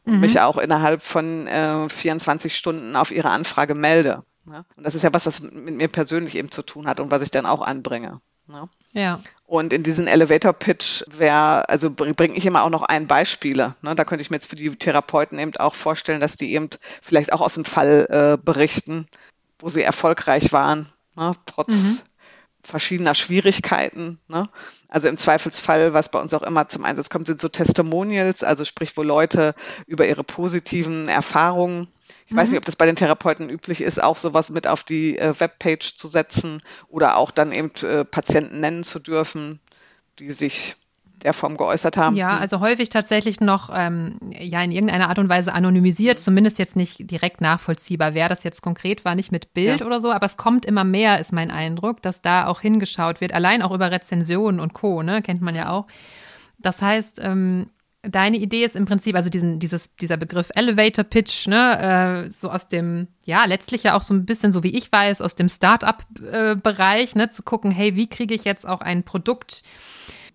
und 0.06 0.16
mhm. 0.16 0.20
mich 0.22 0.40
auch 0.40 0.58
innerhalb 0.58 1.02
von 1.02 1.48
äh, 1.48 1.90
24 1.90 2.56
Stunden 2.56 2.96
auf 2.96 3.12
ihre 3.12 3.30
Anfrage 3.30 3.76
melde. 3.76 4.24
Ja? 4.50 4.66
Und 4.78 4.84
das 4.84 4.96
ist 4.96 5.04
ja 5.04 5.14
was, 5.14 5.26
was 5.26 5.42
mit 5.42 5.76
mir 5.76 5.88
persönlich 5.88 6.36
eben 6.36 6.52
zu 6.52 6.64
tun 6.64 6.88
hat 6.88 7.00
und 7.00 7.12
was 7.12 7.22
ich 7.22 7.32
dann 7.32 7.46
auch 7.46 7.62
anbringe. 7.62 8.22
Ne? 8.50 8.68
Ja. 8.94 9.22
Und 9.46 9.74
in 9.74 9.84
diesen 9.84 10.08
Elevator 10.08 10.54
Pitch 10.54 11.04
wäre, 11.08 11.70
also 11.70 11.90
bringe 11.92 12.36
ich 12.36 12.46
immer 12.46 12.64
auch 12.64 12.70
noch 12.70 12.84
ein 12.84 13.08
Beispiele. 13.08 13.76
Ne? 13.82 13.96
Da 13.96 14.04
könnte 14.04 14.22
ich 14.22 14.30
mir 14.30 14.38
jetzt 14.38 14.50
für 14.50 14.56
die 14.56 14.76
Therapeuten 14.76 15.40
eben 15.40 15.56
auch 15.58 15.76
vorstellen, 15.76 16.20
dass 16.20 16.36
die 16.36 16.54
eben 16.54 16.70
vielleicht 17.02 17.32
auch 17.32 17.42
aus 17.42 17.54
dem 17.54 17.66
Fall 17.66 18.08
äh, 18.10 18.44
berichten, 18.44 19.08
wo 19.60 19.70
sie 19.70 19.82
erfolgreich 19.82 20.52
waren, 20.52 20.92
ne? 21.16 21.34
trotz 21.46 21.74
mhm. 21.74 22.00
verschiedener 22.64 23.16
Schwierigkeiten. 23.16 24.20
Ne? 24.28 24.50
Also 24.88 25.08
im 25.08 25.18
Zweifelsfall, 25.18 25.94
was 25.94 26.10
bei 26.10 26.20
uns 26.20 26.34
auch 26.34 26.44
immer 26.44 26.68
zum 26.68 26.86
Einsatz 26.86 27.10
kommt, 27.10 27.28
sind 27.28 27.42
so 27.42 27.50
Testimonials, 27.50 28.44
also 28.44 28.66
sprich, 28.66 28.98
wo 28.98 29.04
Leute 29.04 29.54
über 29.86 30.08
ihre 30.08 30.24
positiven 30.24 31.08
Erfahrungen 31.08 31.88
ich 32.30 32.36
weiß 32.36 32.50
nicht, 32.50 32.58
mhm. 32.58 32.60
ob 32.60 32.66
das 32.66 32.76
bei 32.76 32.86
den 32.86 32.96
Therapeuten 32.96 33.50
üblich 33.50 33.82
ist, 33.82 34.02
auch 34.02 34.18
sowas 34.18 34.50
mit 34.50 34.68
auf 34.68 34.84
die 34.84 35.18
äh, 35.18 35.40
Webpage 35.40 35.96
zu 35.96 36.08
setzen 36.08 36.62
oder 36.88 37.18
auch 37.18 37.32
dann 37.32 37.52
eben 37.52 37.72
äh, 37.82 38.06
Patienten 38.06 38.60
nennen 38.60 38.84
zu 38.84 39.00
dürfen, 39.00 39.60
die 40.20 40.32
sich 40.32 40.76
der 41.24 41.34
Form 41.34 41.58
geäußert 41.58 41.98
haben. 41.98 42.16
Ja, 42.16 42.34
mhm. 42.34 42.42
also 42.42 42.60
häufig 42.60 42.90
tatsächlich 42.90 43.42
noch 43.42 43.72
ähm, 43.74 44.20
ja 44.32 44.62
in 44.62 44.72
irgendeiner 44.72 45.10
Art 45.10 45.20
und 45.20 45.28
Weise 45.28 45.54
anonymisiert, 45.54 46.20
zumindest 46.20 46.60
jetzt 46.60 46.76
nicht 46.76 47.10
direkt 47.12 47.42
nachvollziehbar, 47.42 48.14
wer 48.14 48.30
das 48.30 48.44
jetzt 48.44 48.62
konkret 48.62 49.06
war, 49.06 49.16
nicht 49.16 49.32
mit 49.32 49.54
Bild 49.54 49.80
ja. 49.80 49.86
oder 49.86 50.00
so, 50.00 50.12
aber 50.12 50.28
es 50.28 50.38
kommt 50.38 50.66
immer 50.66 50.84
mehr, 50.84 51.20
ist 51.20 51.34
mein 51.34 51.52
Eindruck, 51.52 52.02
dass 52.04 52.22
da 52.22 52.46
auch 52.46 52.62
hingeschaut 52.62 53.22
wird, 53.22 53.34
allein 53.34 53.62
auch 53.64 53.72
über 53.72 53.92
Rezensionen 53.92 54.60
und 54.60 54.74
Co., 54.74 55.02
ne, 55.02 55.22
kennt 55.22 55.42
man 55.42 55.56
ja 55.56 55.70
auch. 55.70 55.88
Das 56.60 56.82
heißt, 56.82 57.20
ähm, 57.24 57.72
deine 58.04 58.38
Idee 58.38 58.64
ist 58.64 58.76
im 58.76 58.86
Prinzip, 58.86 59.16
also 59.16 59.30
diesen, 59.30 59.60
dieses, 59.60 59.96
dieser 59.98 60.18
Begriff 60.18 60.50
Elevator 60.56 61.04
Pitch, 61.04 61.48
ne, 61.48 62.26
äh, 62.26 62.30
so 62.30 62.50
aus 62.50 62.68
dem, 62.68 63.08
ja, 63.26 63.46
letztlich 63.46 63.84
ja 63.84 63.98
auch 63.98 64.02
so 64.02 64.14
ein 64.14 64.26
bisschen, 64.26 64.52
so 64.52 64.64
wie 64.64 64.76
ich 64.76 64.92
weiß, 64.92 65.22
aus 65.22 65.36
dem 65.36 65.50
Start-up-Bereich, 65.50 67.16
äh, 67.16 67.18
ne, 67.18 67.30
zu 67.30 67.44
gucken, 67.44 67.72
hey, 67.72 67.96
wie 67.96 68.08
kriege 68.08 68.34
ich 68.34 68.46
jetzt 68.46 68.68
auch 68.68 68.82
ein 68.82 69.04
Produkt 69.04 69.64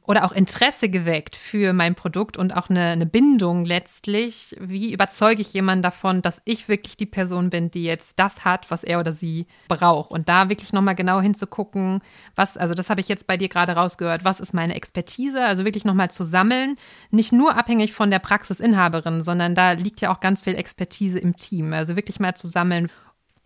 oder 0.06 0.24
auch 0.24 0.32
Interesse 0.32 0.90
geweckt 0.90 1.34
für 1.34 1.72
mein 1.72 1.94
Produkt 1.94 2.36
und 2.36 2.54
auch 2.54 2.68
eine, 2.68 2.88
eine, 2.88 3.06
Bindung 3.06 3.64
letztlich. 3.64 4.54
Wie 4.60 4.92
überzeuge 4.92 5.40
ich 5.40 5.54
jemanden 5.54 5.82
davon, 5.82 6.20
dass 6.20 6.42
ich 6.44 6.68
wirklich 6.68 6.96
die 6.96 7.06
Person 7.06 7.48
bin, 7.48 7.70
die 7.70 7.84
jetzt 7.84 8.18
das 8.18 8.44
hat, 8.44 8.70
was 8.70 8.84
er 8.84 9.00
oder 9.00 9.14
sie 9.14 9.46
braucht? 9.66 10.10
Und 10.10 10.28
da 10.28 10.50
wirklich 10.50 10.72
nochmal 10.74 10.94
genau 10.94 11.20
hinzugucken, 11.20 12.00
was, 12.36 12.58
also 12.58 12.74
das 12.74 12.90
habe 12.90 13.00
ich 13.00 13.08
jetzt 13.08 13.26
bei 13.26 13.38
dir 13.38 13.48
gerade 13.48 13.72
rausgehört, 13.72 14.24
was 14.24 14.40
ist 14.40 14.52
meine 14.52 14.74
Expertise? 14.74 15.42
Also 15.42 15.64
wirklich 15.64 15.86
nochmal 15.86 16.10
zu 16.10 16.22
sammeln, 16.22 16.76
nicht 17.10 17.32
nur 17.32 17.56
abhängig 17.56 17.94
von 17.94 18.10
der 18.10 18.18
Praxisinhaberin, 18.18 19.22
sondern 19.22 19.54
da 19.54 19.72
liegt 19.72 20.02
ja 20.02 20.12
auch 20.12 20.20
ganz 20.20 20.42
viel 20.42 20.56
Expertise 20.56 21.18
im 21.18 21.34
Team. 21.34 21.72
Also 21.72 21.96
wirklich 21.96 22.20
mal 22.20 22.34
zu 22.34 22.46
sammeln, 22.46 22.90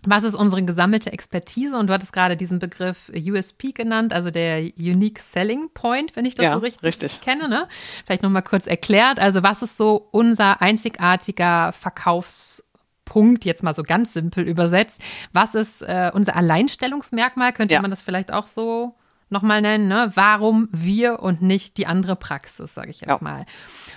was 0.07 0.23
ist 0.23 0.35
unsere 0.35 0.63
gesammelte 0.65 1.13
Expertise? 1.13 1.77
Und 1.77 1.89
du 1.89 1.93
hattest 1.93 2.13
gerade 2.13 2.37
diesen 2.37 2.59
Begriff 2.59 3.11
USP 3.15 3.73
genannt, 3.73 4.13
also 4.13 4.31
der 4.31 4.61
Unique 4.79 5.19
Selling 5.19 5.71
Point, 5.75 6.15
wenn 6.15 6.25
ich 6.25 6.35
das 6.35 6.45
ja, 6.45 6.53
so 6.53 6.61
richtig, 6.61 6.85
richtig. 6.85 7.21
kenne. 7.21 7.49
Ne? 7.49 7.67
Vielleicht 8.07 8.23
nochmal 8.23 8.43
kurz 8.43 8.67
erklärt. 8.67 9.19
Also 9.19 9.43
was 9.43 9.63
ist 9.63 9.77
so 9.77 10.09
unser 10.13 10.63
einzigartiger 10.63 11.73
Verkaufspunkt, 11.73 13.45
jetzt 13.45 13.65
mal 13.65 13.75
so 13.75 13.83
ganz 13.83 14.13
simpel 14.13 14.47
übersetzt? 14.47 15.01
Was 15.33 15.57
ist 15.57 15.83
äh, 15.83 16.13
unser 16.15 16.37
Alleinstellungsmerkmal? 16.37 17.53
Könnte 17.53 17.75
ja. 17.75 17.83
man 17.83 17.91
das 17.91 18.01
vielleicht 18.01 18.33
auch 18.33 18.47
so 18.47 18.95
nochmal 19.31 19.61
nennen, 19.61 19.89
ne? 19.89 20.11
Warum 20.15 20.69
wir 20.73 21.21
und 21.21 21.43
nicht 21.43 21.77
die 21.77 21.87
andere 21.87 22.17
Praxis, 22.17 22.75
sage 22.75 22.91
ich 22.91 23.01
jetzt 23.01 23.09
ja. 23.09 23.19
mal. 23.21 23.47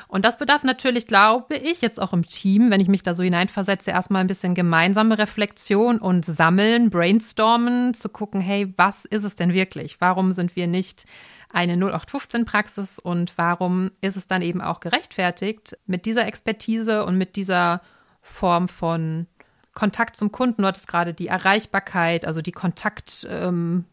Und 0.07 0.25
das 0.25 0.37
bedarf 0.37 0.63
natürlich, 0.63 1.07
glaube 1.07 1.55
ich, 1.55 1.81
jetzt 1.81 2.01
auch 2.01 2.13
im 2.13 2.27
Team, 2.27 2.71
wenn 2.71 2.81
ich 2.81 2.87
mich 2.87 3.03
da 3.03 3.13
so 3.13 3.23
hineinversetze, 3.23 3.91
erstmal 3.91 4.21
ein 4.21 4.27
bisschen 4.27 4.55
gemeinsame 4.55 5.17
Reflexion 5.17 5.97
und 5.99 6.25
sammeln, 6.25 6.89
brainstormen, 6.89 7.93
zu 7.93 8.09
gucken, 8.09 8.41
hey, 8.41 8.73
was 8.77 9.05
ist 9.05 9.23
es 9.23 9.35
denn 9.35 9.53
wirklich? 9.53 10.01
Warum 10.01 10.31
sind 10.31 10.55
wir 10.55 10.67
nicht 10.67 11.05
eine 11.53 11.75
0815-Praxis 11.75 12.99
und 12.99 13.37
warum 13.37 13.91
ist 14.01 14.17
es 14.17 14.27
dann 14.27 14.41
eben 14.41 14.61
auch 14.61 14.79
gerechtfertigt, 14.79 15.77
mit 15.85 16.05
dieser 16.05 16.25
Expertise 16.25 17.05
und 17.05 17.17
mit 17.17 17.35
dieser 17.35 17.81
Form 18.21 18.67
von 18.67 19.27
Kontakt 19.73 20.17
zum 20.17 20.31
Kunden, 20.33 20.63
du 20.63 20.67
hattest 20.67 20.87
gerade 20.87 21.13
die 21.13 21.27
Erreichbarkeit, 21.27 22.25
also 22.25 22.41
die 22.41 22.51
Kontaktbindung 22.51 23.85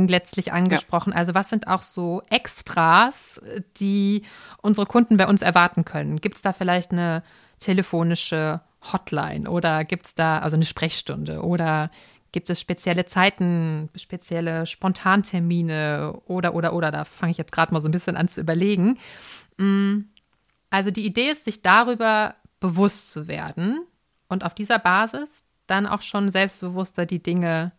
ähm, 0.00 0.08
letztlich 0.08 0.52
angesprochen. 0.52 1.10
Ja. 1.10 1.16
Also 1.16 1.34
was 1.34 1.50
sind 1.50 1.68
auch 1.68 1.82
so 1.82 2.22
Extras, 2.30 3.40
die 3.76 4.22
unsere 4.62 4.86
Kunden 4.86 5.18
bei 5.18 5.26
uns 5.26 5.42
erwarten 5.42 5.84
können? 5.84 6.20
Gibt 6.20 6.36
es 6.36 6.42
da 6.42 6.54
vielleicht 6.54 6.92
eine 6.92 7.22
telefonische 7.58 8.62
Hotline 8.92 9.48
oder 9.48 9.84
gibt 9.84 10.06
es 10.06 10.14
da 10.14 10.38
also 10.38 10.56
eine 10.56 10.64
Sprechstunde 10.64 11.42
oder 11.42 11.90
gibt 12.32 12.48
es 12.48 12.60
spezielle 12.60 13.04
Zeiten, 13.04 13.90
spezielle 13.96 14.64
Spontantermine 14.64 16.18
oder 16.26 16.54
oder 16.54 16.72
oder? 16.72 16.90
Da 16.90 17.04
fange 17.04 17.32
ich 17.32 17.38
jetzt 17.38 17.52
gerade 17.52 17.74
mal 17.74 17.80
so 17.80 17.88
ein 17.88 17.92
bisschen 17.92 18.16
an 18.16 18.28
zu 18.28 18.40
überlegen. 18.40 18.98
Mm, 19.58 20.02
also 20.70 20.90
die 20.90 21.04
Idee 21.04 21.30
ist, 21.30 21.44
sich 21.44 21.60
darüber 21.60 22.36
bewusst 22.60 23.12
zu 23.12 23.26
werden, 23.28 23.84
und 24.30 24.44
auf 24.44 24.54
dieser 24.54 24.78
Basis 24.78 25.44
dann 25.66 25.86
auch 25.86 26.02
schon 26.02 26.28
selbstbewusster 26.30 27.06
die 27.06 27.22
Dinge 27.22 27.72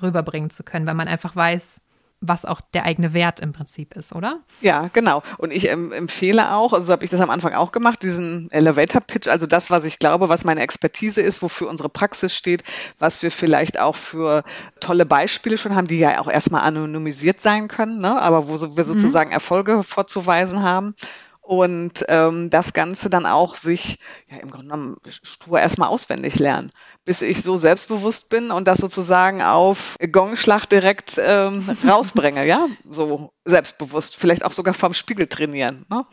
rüberbringen 0.00 0.50
zu 0.50 0.62
können, 0.64 0.86
weil 0.86 0.94
man 0.94 1.08
einfach 1.08 1.34
weiß, 1.34 1.80
was 2.22 2.44
auch 2.44 2.60
der 2.60 2.84
eigene 2.84 3.14
Wert 3.14 3.40
im 3.40 3.52
Prinzip 3.52 3.96
ist, 3.96 4.14
oder? 4.14 4.38
Ja, 4.60 4.88
genau. 4.92 5.24
Und 5.38 5.52
ich 5.52 5.68
ähm, 5.68 5.92
empfehle 5.92 6.54
auch, 6.54 6.72
also 6.72 6.86
so 6.86 6.92
habe 6.92 7.04
ich 7.04 7.10
das 7.10 7.20
am 7.20 7.30
Anfang 7.30 7.52
auch 7.54 7.72
gemacht, 7.72 8.02
diesen 8.02 8.48
Elevator 8.52 9.00
Pitch, 9.00 9.26
also 9.26 9.46
das, 9.46 9.70
was 9.70 9.84
ich 9.84 9.98
glaube, 9.98 10.28
was 10.28 10.44
meine 10.44 10.60
Expertise 10.60 11.20
ist, 11.20 11.42
wofür 11.42 11.68
unsere 11.68 11.88
Praxis 11.88 12.34
steht, 12.34 12.62
was 13.00 13.22
wir 13.24 13.32
vielleicht 13.32 13.78
auch 13.80 13.96
für 13.96 14.44
tolle 14.78 15.04
Beispiele 15.04 15.58
schon 15.58 15.74
haben, 15.74 15.88
die 15.88 15.98
ja 15.98 16.20
auch 16.20 16.30
erstmal 16.30 16.62
anonymisiert 16.62 17.40
sein 17.40 17.66
können, 17.66 18.00
ne? 18.00 18.22
aber 18.22 18.48
wo 18.48 18.60
wir 18.60 18.68
mhm. 18.68 18.88
sozusagen 18.88 19.30
mhm. 19.30 19.34
Erfolge 19.34 19.82
vorzuweisen 19.82 20.62
haben 20.62 20.94
und 21.42 22.04
ähm, 22.08 22.50
das 22.50 22.72
Ganze 22.72 23.10
dann 23.10 23.26
auch 23.26 23.56
sich 23.56 23.98
ja 24.30 24.38
im 24.38 24.50
Grunde 24.50 24.68
genommen 24.68 24.96
stur 25.10 25.58
erstmal 25.58 25.88
auswendig 25.88 26.38
lernen, 26.38 26.70
bis 27.04 27.20
ich 27.20 27.42
so 27.42 27.56
selbstbewusst 27.56 28.28
bin 28.28 28.52
und 28.52 28.68
das 28.68 28.78
sozusagen 28.78 29.42
auf 29.42 29.96
Gongschlag 30.12 30.66
direkt 30.66 31.18
ähm, 31.18 31.68
rausbringe, 31.86 32.46
ja, 32.46 32.68
so 32.88 33.32
selbstbewusst, 33.44 34.16
vielleicht 34.16 34.44
auch 34.44 34.52
sogar 34.52 34.72
vom 34.72 34.94
Spiegel 34.94 35.26
trainieren. 35.26 35.84
Ne? 35.90 36.06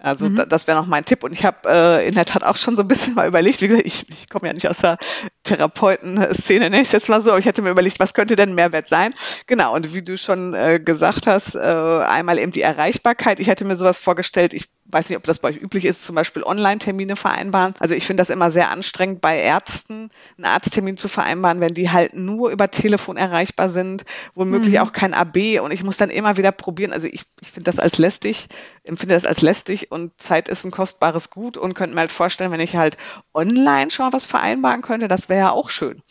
Also 0.00 0.28
mhm. 0.28 0.36
da, 0.36 0.46
das 0.46 0.66
wäre 0.66 0.78
noch 0.78 0.86
mein 0.86 1.04
Tipp. 1.04 1.24
Und 1.24 1.32
ich 1.32 1.44
habe 1.44 1.68
äh, 1.68 2.06
in 2.06 2.14
der 2.14 2.24
Tat 2.24 2.44
auch 2.44 2.56
schon 2.56 2.76
so 2.76 2.82
ein 2.82 2.88
bisschen 2.88 3.14
mal 3.14 3.26
überlegt, 3.26 3.60
wie 3.60 3.68
gesagt, 3.68 3.86
ich, 3.86 4.08
ich 4.08 4.28
komme 4.28 4.46
ja 4.46 4.52
nicht 4.52 4.68
aus 4.68 4.78
der 4.78 4.98
Therapeuten-Szene, 5.48 6.70
nenne 6.70 6.82
ich 6.82 6.88
es 6.88 6.92
jetzt 6.92 7.08
mal 7.08 7.20
so, 7.20 7.30
aber 7.30 7.38
ich 7.38 7.46
hätte 7.46 7.62
mir 7.62 7.70
überlegt, 7.70 7.98
was 8.00 8.14
könnte 8.14 8.36
denn 8.36 8.54
Mehrwert 8.54 8.88
sein? 8.88 9.14
Genau, 9.46 9.74
und 9.74 9.94
wie 9.94 10.02
du 10.02 10.16
schon 10.16 10.54
äh, 10.54 10.78
gesagt 10.78 11.26
hast, 11.26 11.54
äh, 11.54 11.58
einmal 11.58 12.38
eben 12.38 12.52
die 12.52 12.62
Erreichbarkeit. 12.62 13.40
Ich 13.40 13.48
hätte 13.48 13.64
mir 13.64 13.76
sowas 13.76 13.98
vorgestellt, 13.98 14.54
ich 14.54 14.68
weiß 14.90 15.08
nicht, 15.08 15.18
ob 15.18 15.24
das 15.24 15.38
bei 15.38 15.50
euch 15.50 15.60
üblich 15.60 15.84
ist, 15.84 16.04
zum 16.04 16.14
Beispiel 16.14 16.42
Online-Termine 16.42 17.16
vereinbaren. 17.16 17.74
Also 17.78 17.94
ich 17.94 18.06
finde 18.06 18.22
das 18.22 18.30
immer 18.30 18.50
sehr 18.50 18.70
anstrengend, 18.70 19.20
bei 19.20 19.38
Ärzten 19.38 20.10
einen 20.36 20.46
Arzttermin 20.46 20.96
zu 20.96 21.08
vereinbaren, 21.08 21.60
wenn 21.60 21.74
die 21.74 21.90
halt 21.90 22.14
nur 22.14 22.50
über 22.50 22.70
Telefon 22.70 23.16
erreichbar 23.16 23.70
sind, 23.70 24.04
womöglich 24.34 24.74
mhm. 24.74 24.80
auch 24.80 24.92
kein 24.92 25.14
AB 25.14 25.60
und 25.62 25.72
ich 25.72 25.84
muss 25.84 25.98
dann 25.98 26.10
immer 26.10 26.36
wieder 26.36 26.52
probieren. 26.52 26.92
Also 26.92 27.06
ich, 27.06 27.24
ich 27.40 27.50
finde 27.52 27.70
das 27.70 27.78
als 27.78 27.98
lästig, 27.98 28.48
empfinde 28.82 29.14
das 29.14 29.26
als 29.26 29.42
lästig 29.42 29.92
und 29.92 30.18
Zeit 30.18 30.48
ist 30.48 30.64
ein 30.64 30.70
kostbares 30.70 31.28
Gut 31.30 31.58
und 31.58 31.74
könnte 31.74 31.94
mir 31.94 32.00
halt 32.00 32.12
vorstellen, 32.12 32.50
wenn 32.50 32.60
ich 32.60 32.76
halt 32.76 32.96
online 33.34 33.90
schon 33.90 34.12
was 34.12 34.26
vereinbaren 34.26 34.82
könnte, 34.82 35.08
das 35.08 35.28
wäre 35.28 35.37
ja 35.38 35.50
auch 35.50 35.70
schön. 35.70 36.02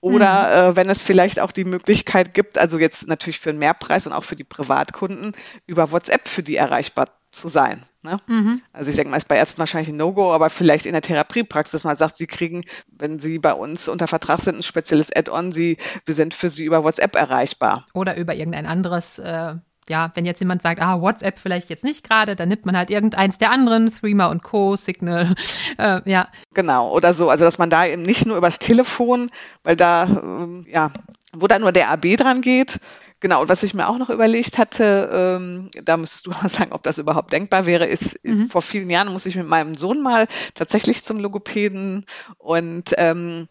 Oder 0.00 0.42
mhm. 0.68 0.72
äh, 0.72 0.76
wenn 0.76 0.90
es 0.90 1.02
vielleicht 1.02 1.40
auch 1.40 1.50
die 1.50 1.64
Möglichkeit 1.64 2.34
gibt, 2.34 2.58
also 2.58 2.78
jetzt 2.78 3.08
natürlich 3.08 3.40
für 3.40 3.48
einen 3.48 3.58
Mehrpreis 3.58 4.06
und 4.06 4.12
auch 4.12 4.24
für 4.24 4.36
die 4.36 4.44
Privatkunden, 4.44 5.32
über 5.66 5.92
WhatsApp 5.92 6.28
für 6.28 6.42
die 6.42 6.56
erreichbar 6.56 7.08
zu 7.30 7.48
sein. 7.48 7.80
Ne? 8.02 8.18
Mhm. 8.26 8.60
Also 8.74 8.90
ich 8.90 8.96
denke 8.96 9.10
mal, 9.10 9.16
ist 9.16 9.28
bei 9.28 9.38
Ärzten 9.38 9.60
wahrscheinlich 9.60 9.88
ein 9.88 9.96
No-Go, 9.96 10.34
aber 10.34 10.50
vielleicht 10.50 10.84
in 10.84 10.92
der 10.92 11.00
Therapiepraxis 11.00 11.84
man 11.84 11.96
sagt, 11.96 12.18
sie 12.18 12.26
kriegen, 12.26 12.64
wenn 12.86 13.18
sie 13.18 13.38
bei 13.38 13.54
uns 13.54 13.88
unter 13.88 14.06
Vertrag 14.06 14.42
sind, 14.42 14.58
ein 14.58 14.62
spezielles 14.62 15.10
Add-on, 15.10 15.52
sie, 15.52 15.78
wir 16.04 16.14
sind 16.14 16.34
für 16.34 16.50
sie 16.50 16.64
über 16.64 16.84
WhatsApp 16.84 17.16
erreichbar. 17.16 17.86
Oder 17.94 18.18
über 18.18 18.34
irgendein 18.34 18.66
anderes 18.66 19.18
äh 19.18 19.54
ja, 19.88 20.10
wenn 20.14 20.24
jetzt 20.24 20.40
jemand 20.40 20.62
sagt, 20.62 20.80
ah, 20.80 21.00
WhatsApp 21.00 21.38
vielleicht 21.38 21.70
jetzt 21.70 21.84
nicht 21.84 22.08
gerade, 22.08 22.36
dann 22.36 22.48
nimmt 22.48 22.66
man 22.66 22.76
halt 22.76 22.90
irgendeins 22.90 23.38
der 23.38 23.50
anderen, 23.50 23.92
Threema 23.92 24.26
und 24.26 24.42
Co., 24.42 24.76
Signal, 24.76 25.34
äh, 25.78 26.00
ja. 26.10 26.28
Genau, 26.54 26.90
oder 26.90 27.14
so. 27.14 27.30
Also, 27.30 27.44
dass 27.44 27.58
man 27.58 27.70
da 27.70 27.86
eben 27.86 28.02
nicht 28.02 28.26
nur 28.26 28.36
übers 28.36 28.58
Telefon, 28.58 29.30
weil 29.62 29.76
da, 29.76 30.04
ähm, 30.04 30.66
ja, 30.68 30.90
wo 31.32 31.46
da 31.46 31.58
nur 31.58 31.72
der 31.72 31.90
AB 31.90 32.16
dran 32.16 32.40
geht, 32.40 32.78
Genau, 33.24 33.40
und 33.40 33.48
was 33.48 33.62
ich 33.62 33.72
mir 33.72 33.88
auch 33.88 33.96
noch 33.96 34.10
überlegt 34.10 34.58
hatte, 34.58 35.08
ähm, 35.10 35.70
da 35.82 35.96
müsstest 35.96 36.26
du 36.26 36.30
mal 36.42 36.50
sagen, 36.50 36.72
ob 36.72 36.82
das 36.82 36.98
überhaupt 36.98 37.32
denkbar 37.32 37.64
wäre, 37.64 37.86
ist, 37.86 38.22
mhm. 38.22 38.50
vor 38.50 38.60
vielen 38.60 38.90
Jahren 38.90 39.10
musste 39.10 39.30
ich 39.30 39.36
mit 39.36 39.48
meinem 39.48 39.76
Sohn 39.76 40.02
mal 40.02 40.28
tatsächlich 40.52 41.04
zum 41.04 41.18
Logopäden 41.18 42.04
und 42.36 42.92
ähm, 42.98 43.48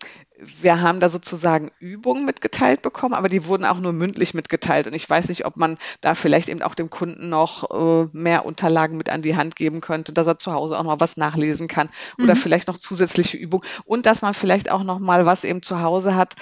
wir 0.61 0.81
haben 0.81 0.99
da 0.99 1.09
sozusagen 1.09 1.71
Übungen 1.79 2.25
mitgeteilt 2.25 2.81
bekommen, 2.81 3.13
aber 3.13 3.29
die 3.29 3.45
wurden 3.45 3.65
auch 3.65 3.79
nur 3.79 3.93
mündlich 3.93 4.33
mitgeteilt. 4.33 4.87
Und 4.87 4.93
ich 4.93 5.09
weiß 5.09 5.29
nicht, 5.29 5.45
ob 5.45 5.57
man 5.57 5.77
da 6.01 6.15
vielleicht 6.15 6.49
eben 6.49 6.61
auch 6.61 6.75
dem 6.75 6.89
Kunden 6.89 7.29
noch 7.29 7.69
äh, 7.71 8.07
mehr 8.13 8.45
Unterlagen 8.45 8.97
mit 8.97 9.09
an 9.09 9.21
die 9.21 9.35
Hand 9.35 9.55
geben 9.55 9.81
könnte, 9.81 10.13
dass 10.13 10.27
er 10.27 10.37
zu 10.37 10.53
Hause 10.53 10.77
auch 10.77 10.83
noch 10.83 10.99
was 10.99 11.17
nachlesen 11.17 11.67
kann 11.67 11.89
oder 12.17 12.35
mhm. 12.35 12.39
vielleicht 12.39 12.67
noch 12.67 12.77
zusätzliche 12.77 13.37
Übungen 13.37 13.65
und 13.85 14.05
dass 14.05 14.21
man 14.21 14.33
vielleicht 14.33 14.71
auch 14.71 14.83
noch 14.83 14.99
mal 14.99 15.25
was 15.25 15.43
eben 15.43 15.61
zu 15.61 15.81
Hause 15.81 16.15
hat, 16.15 16.35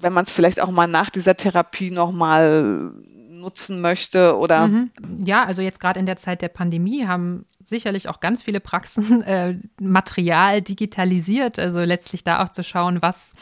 wenn 0.00 0.12
man 0.12 0.24
es 0.24 0.32
vielleicht 0.32 0.60
auch 0.60 0.70
mal 0.70 0.86
nach 0.86 1.10
dieser 1.10 1.36
Therapie 1.36 1.90
nochmal 1.90 2.92
nutzen 3.38 3.80
möchte 3.80 4.36
oder. 4.36 4.68
Mhm. 4.68 4.90
Ja, 5.24 5.44
also 5.44 5.62
jetzt 5.62 5.80
gerade 5.80 6.00
in 6.00 6.06
der 6.06 6.16
Zeit 6.16 6.42
der 6.42 6.48
Pandemie 6.48 7.06
haben 7.06 7.46
sicherlich 7.64 8.08
auch 8.08 8.20
ganz 8.20 8.42
viele 8.42 8.60
Praxen 8.60 9.22
äh, 9.24 9.56
Material 9.80 10.62
digitalisiert, 10.62 11.58
also 11.58 11.80
letztlich 11.80 12.24
da 12.24 12.44
auch 12.44 12.50
zu 12.50 12.64
schauen, 12.64 13.02
was 13.02 13.34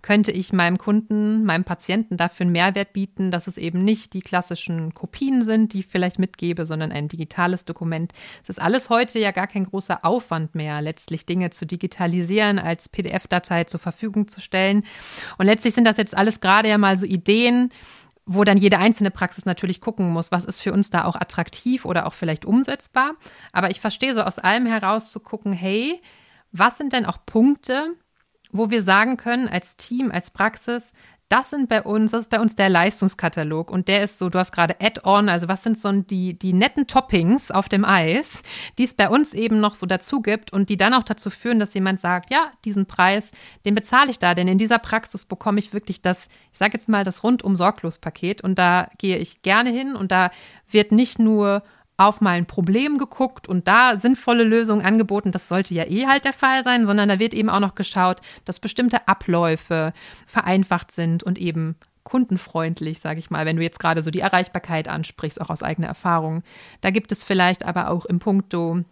könnte 0.00 0.30
ich 0.30 0.52
meinem 0.52 0.78
Kunden, 0.78 1.44
meinem 1.44 1.64
Patienten 1.64 2.16
dafür 2.16 2.44
einen 2.44 2.52
Mehrwert 2.52 2.92
bieten, 2.92 3.30
dass 3.30 3.46
es 3.46 3.58
eben 3.58 3.84
nicht 3.84 4.12
die 4.12 4.20
klassischen 4.20 4.94
Kopien 4.94 5.42
sind, 5.42 5.72
die 5.72 5.80
ich 5.80 5.86
vielleicht 5.86 6.18
mitgebe, 6.18 6.66
sondern 6.66 6.92
ein 6.92 7.08
digitales 7.08 7.64
Dokument. 7.64 8.12
Es 8.42 8.48
ist 8.48 8.62
alles 8.62 8.90
heute 8.90 9.18
ja 9.18 9.32
gar 9.32 9.48
kein 9.48 9.64
großer 9.64 10.04
Aufwand 10.04 10.54
mehr, 10.54 10.80
letztlich 10.80 11.26
Dinge 11.26 11.50
zu 11.50 11.66
digitalisieren, 11.66 12.58
als 12.58 12.88
PDF-Datei 12.88 13.64
zur 13.64 13.80
Verfügung 13.80 14.28
zu 14.28 14.40
stellen. 14.40 14.84
Und 15.36 15.46
letztlich 15.46 15.74
sind 15.74 15.84
das 15.84 15.96
jetzt 15.96 16.16
alles 16.16 16.40
gerade 16.40 16.68
ja 16.68 16.78
mal 16.78 16.96
so 16.96 17.04
Ideen, 17.04 17.70
wo 18.30 18.44
dann 18.44 18.58
jede 18.58 18.78
einzelne 18.78 19.10
Praxis 19.10 19.46
natürlich 19.46 19.80
gucken 19.80 20.10
muss, 20.10 20.30
was 20.30 20.44
ist 20.44 20.60
für 20.60 20.74
uns 20.74 20.90
da 20.90 21.04
auch 21.04 21.16
attraktiv 21.16 21.86
oder 21.86 22.06
auch 22.06 22.12
vielleicht 22.12 22.44
umsetzbar. 22.44 23.12
Aber 23.52 23.70
ich 23.70 23.80
verstehe 23.80 24.12
so 24.12 24.20
aus 24.20 24.38
allem 24.38 24.66
heraus 24.66 25.10
zu 25.10 25.18
gucken, 25.18 25.54
hey, 25.54 26.00
was 26.52 26.76
sind 26.76 26.92
denn 26.92 27.06
auch 27.06 27.24
Punkte, 27.24 27.94
wo 28.52 28.68
wir 28.68 28.82
sagen 28.82 29.16
können 29.16 29.48
als 29.48 29.78
Team, 29.78 30.10
als 30.12 30.30
Praxis, 30.30 30.92
das 31.28 31.50
sind 31.50 31.68
bei 31.68 31.82
uns, 31.82 32.12
das 32.12 32.22
ist 32.22 32.30
bei 32.30 32.40
uns 32.40 32.54
der 32.54 32.70
Leistungskatalog. 32.70 33.70
Und 33.70 33.88
der 33.88 34.02
ist 34.02 34.18
so, 34.18 34.30
du 34.30 34.38
hast 34.38 34.50
gerade 34.50 34.80
Add-on, 34.80 35.28
also 35.28 35.46
was 35.46 35.62
sind 35.62 35.78
so 35.78 35.92
die, 35.92 36.38
die 36.38 36.54
netten 36.54 36.86
Toppings 36.86 37.50
auf 37.50 37.68
dem 37.68 37.84
Eis, 37.84 38.42
die 38.78 38.84
es 38.84 38.94
bei 38.94 39.10
uns 39.10 39.34
eben 39.34 39.60
noch 39.60 39.74
so 39.74 39.84
dazu 39.84 40.22
gibt 40.22 40.52
und 40.52 40.70
die 40.70 40.78
dann 40.78 40.94
auch 40.94 41.04
dazu 41.04 41.28
führen, 41.28 41.58
dass 41.58 41.74
jemand 41.74 42.00
sagt, 42.00 42.32
ja, 42.32 42.50
diesen 42.64 42.86
Preis, 42.86 43.32
den 43.66 43.74
bezahle 43.74 44.10
ich 44.10 44.18
da, 44.18 44.34
denn 44.34 44.48
in 44.48 44.58
dieser 44.58 44.78
Praxis 44.78 45.26
bekomme 45.26 45.58
ich 45.58 45.74
wirklich 45.74 46.00
das, 46.00 46.28
ich 46.52 46.58
sage 46.58 46.78
jetzt 46.78 46.88
mal, 46.88 47.04
das 47.04 47.22
rundum 47.22 47.56
sorglos 47.56 47.98
Paket 47.98 48.40
und 48.42 48.58
da 48.58 48.88
gehe 48.96 49.18
ich 49.18 49.42
gerne 49.42 49.70
hin 49.70 49.96
und 49.96 50.10
da 50.10 50.30
wird 50.70 50.92
nicht 50.92 51.18
nur 51.18 51.62
auf 51.98 52.20
mal 52.20 52.30
ein 52.30 52.46
Problem 52.46 52.96
geguckt 52.96 53.48
und 53.48 53.68
da 53.68 53.98
sinnvolle 53.98 54.44
Lösungen 54.44 54.84
angeboten. 54.84 55.32
Das 55.32 55.48
sollte 55.48 55.74
ja 55.74 55.84
eh 55.84 56.06
halt 56.06 56.24
der 56.24 56.32
Fall 56.32 56.62
sein, 56.62 56.86
sondern 56.86 57.08
da 57.08 57.18
wird 57.18 57.34
eben 57.34 57.50
auch 57.50 57.60
noch 57.60 57.74
geschaut, 57.74 58.20
dass 58.44 58.60
bestimmte 58.60 59.06
Abläufe 59.08 59.92
vereinfacht 60.26 60.92
sind 60.92 61.24
und 61.24 61.38
eben 61.38 61.76
kundenfreundlich, 62.04 63.00
sage 63.00 63.18
ich 63.18 63.30
mal, 63.30 63.44
wenn 63.44 63.56
du 63.56 63.62
jetzt 63.62 63.80
gerade 63.80 64.02
so 64.02 64.10
die 64.10 64.20
Erreichbarkeit 64.20 64.88
ansprichst, 64.88 65.40
auch 65.40 65.50
aus 65.50 65.62
eigener 65.62 65.88
Erfahrung. 65.88 66.42
Da 66.80 66.90
gibt 66.90 67.12
es 67.12 67.22
vielleicht 67.22 67.64
aber 67.66 67.90
auch 67.90 68.06
im 68.06 68.20
Punkto 68.20 68.84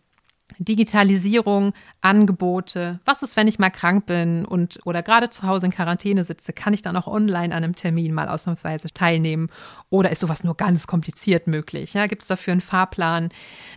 Digitalisierung, 0.58 1.74
Angebote. 2.00 3.00
Was 3.04 3.22
ist, 3.22 3.36
wenn 3.36 3.48
ich 3.48 3.58
mal 3.58 3.70
krank 3.70 4.06
bin 4.06 4.44
und 4.44 4.78
oder 4.84 5.02
gerade 5.02 5.28
zu 5.28 5.42
Hause 5.42 5.66
in 5.66 5.72
Quarantäne 5.72 6.24
sitze? 6.24 6.52
Kann 6.52 6.72
ich 6.72 6.82
dann 6.82 6.96
auch 6.96 7.06
online 7.08 7.54
an 7.54 7.64
einem 7.64 7.74
Termin 7.74 8.14
mal 8.14 8.28
ausnahmsweise 8.28 8.88
teilnehmen? 8.92 9.50
Oder 9.90 10.10
ist 10.10 10.20
sowas 10.20 10.44
nur 10.44 10.56
ganz 10.56 10.86
kompliziert 10.86 11.46
möglich? 11.46 11.94
Ja, 11.94 12.06
Gibt 12.06 12.22
es 12.22 12.28
dafür 12.28 12.52
einen 12.52 12.60
Fahrplan? 12.60 13.30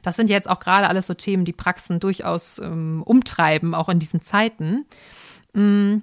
Das 0.03 0.15
sind 0.15 0.29
jetzt 0.29 0.49
auch 0.49 0.59
gerade 0.59 0.87
alles 0.87 1.07
so 1.07 1.15
Themen, 1.15 1.43
die 1.43 1.53
Praxen 1.53 1.99
durchaus 1.99 2.59
ähm, 2.59 3.03
umtreiben, 3.03 3.73
auch 3.73 3.89
in 3.89 3.99
diesen 3.99 4.21
Zeiten. 4.21 4.85
Mm. 5.53 5.97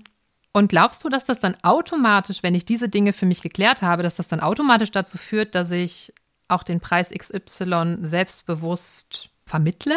Und 0.52 0.68
glaubst 0.68 1.04
du, 1.04 1.10
dass 1.10 1.26
das 1.26 1.38
dann 1.38 1.54
automatisch, 1.62 2.42
wenn 2.42 2.54
ich 2.54 2.64
diese 2.64 2.88
Dinge 2.88 3.12
für 3.12 3.26
mich 3.26 3.42
geklärt 3.42 3.82
habe, 3.82 4.02
dass 4.02 4.16
das 4.16 4.28
dann 4.28 4.40
automatisch 4.40 4.90
dazu 4.90 5.18
führt, 5.18 5.54
dass 5.54 5.70
ich 5.70 6.14
auch 6.48 6.62
den 6.62 6.80
Preis 6.80 7.10
XY 7.10 7.98
selbstbewusst 8.00 9.30
vermittle? 9.46 9.96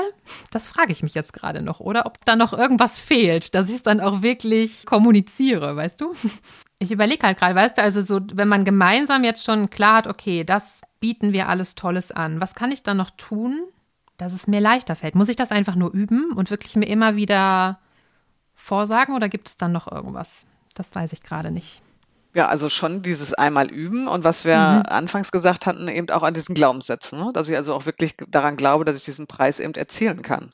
Das 0.52 0.68
frage 0.68 0.92
ich 0.92 1.04
mich 1.04 1.16
jetzt 1.16 1.34
gerade 1.34 1.62
noch. 1.62 1.80
Oder 1.80 2.06
ob 2.06 2.24
da 2.24 2.36
noch 2.36 2.54
irgendwas 2.54 3.02
fehlt, 3.02 3.56
dass 3.56 3.70
ich 3.70 3.78
es 3.78 3.84
dann 3.84 4.00
auch 4.00 4.22
wirklich 4.22 4.86
kommuniziere, 4.86 5.76
weißt 5.76 6.02
du? 6.02 6.14
Ich 6.82 6.94
überlege 6.94 7.28
halt 7.28 7.38
gerade, 7.38 7.56
weißt 7.56 7.78
du, 7.78 7.82
also 7.82 8.00
so, 8.00 8.22
wenn 8.36 8.48
man 8.48 8.64
gemeinsam 8.64 9.26
jetzt 9.26 9.44
schon 9.44 9.70
klar 9.70 9.98
hat, 9.98 10.08
okay, 10.08 10.46
das 10.46 10.80
bieten 11.02 11.34
wir 11.34 11.50
alles 11.50 11.76
Tolles 11.76 12.14
an, 12.14 12.40
was 12.40 12.56
kann 12.56 12.72
ich 12.72 12.84
dann 12.84 12.96
noch 12.96 13.10
tun, 13.10 13.64
dass 14.16 14.32
es 14.32 14.48
mir 14.48 14.62
leichter 14.62 14.96
fällt? 14.96 15.14
Muss 15.14 15.28
ich 15.28 15.36
das 15.36 15.52
einfach 15.52 15.76
nur 15.76 15.92
üben 15.92 16.32
und 16.32 16.52
wirklich 16.52 16.78
mir 16.78 16.88
immer 16.88 17.18
wieder 17.18 17.80
vorsagen 18.56 19.14
oder 19.14 19.28
gibt 19.28 19.50
es 19.50 19.58
dann 19.58 19.74
noch 19.74 19.92
irgendwas? 19.92 20.46
Das 20.74 20.96
weiß 20.96 21.12
ich 21.12 21.22
gerade 21.22 21.52
nicht. 21.52 21.82
Ja, 22.36 22.48
also 22.48 22.70
schon 22.70 23.02
dieses 23.02 23.34
einmal 23.34 23.72
üben 23.72 24.08
und 24.08 24.24
was 24.24 24.46
wir 24.46 24.58
mhm. 24.58 24.82
anfangs 24.88 25.32
gesagt 25.32 25.66
hatten, 25.66 25.88
eben 25.88 26.10
auch 26.12 26.22
an 26.22 26.36
diesen 26.36 26.54
Glaubenssätzen, 26.54 27.20
ne? 27.20 27.32
dass 27.34 27.50
ich 27.50 27.56
also 27.56 27.74
auch 27.74 27.86
wirklich 27.86 28.16
daran 28.28 28.56
glaube, 28.56 28.86
dass 28.86 28.96
ich 28.96 29.04
diesen 29.04 29.26
Preis 29.26 29.60
eben 29.60 29.74
erzielen 29.74 30.22
kann. 30.22 30.52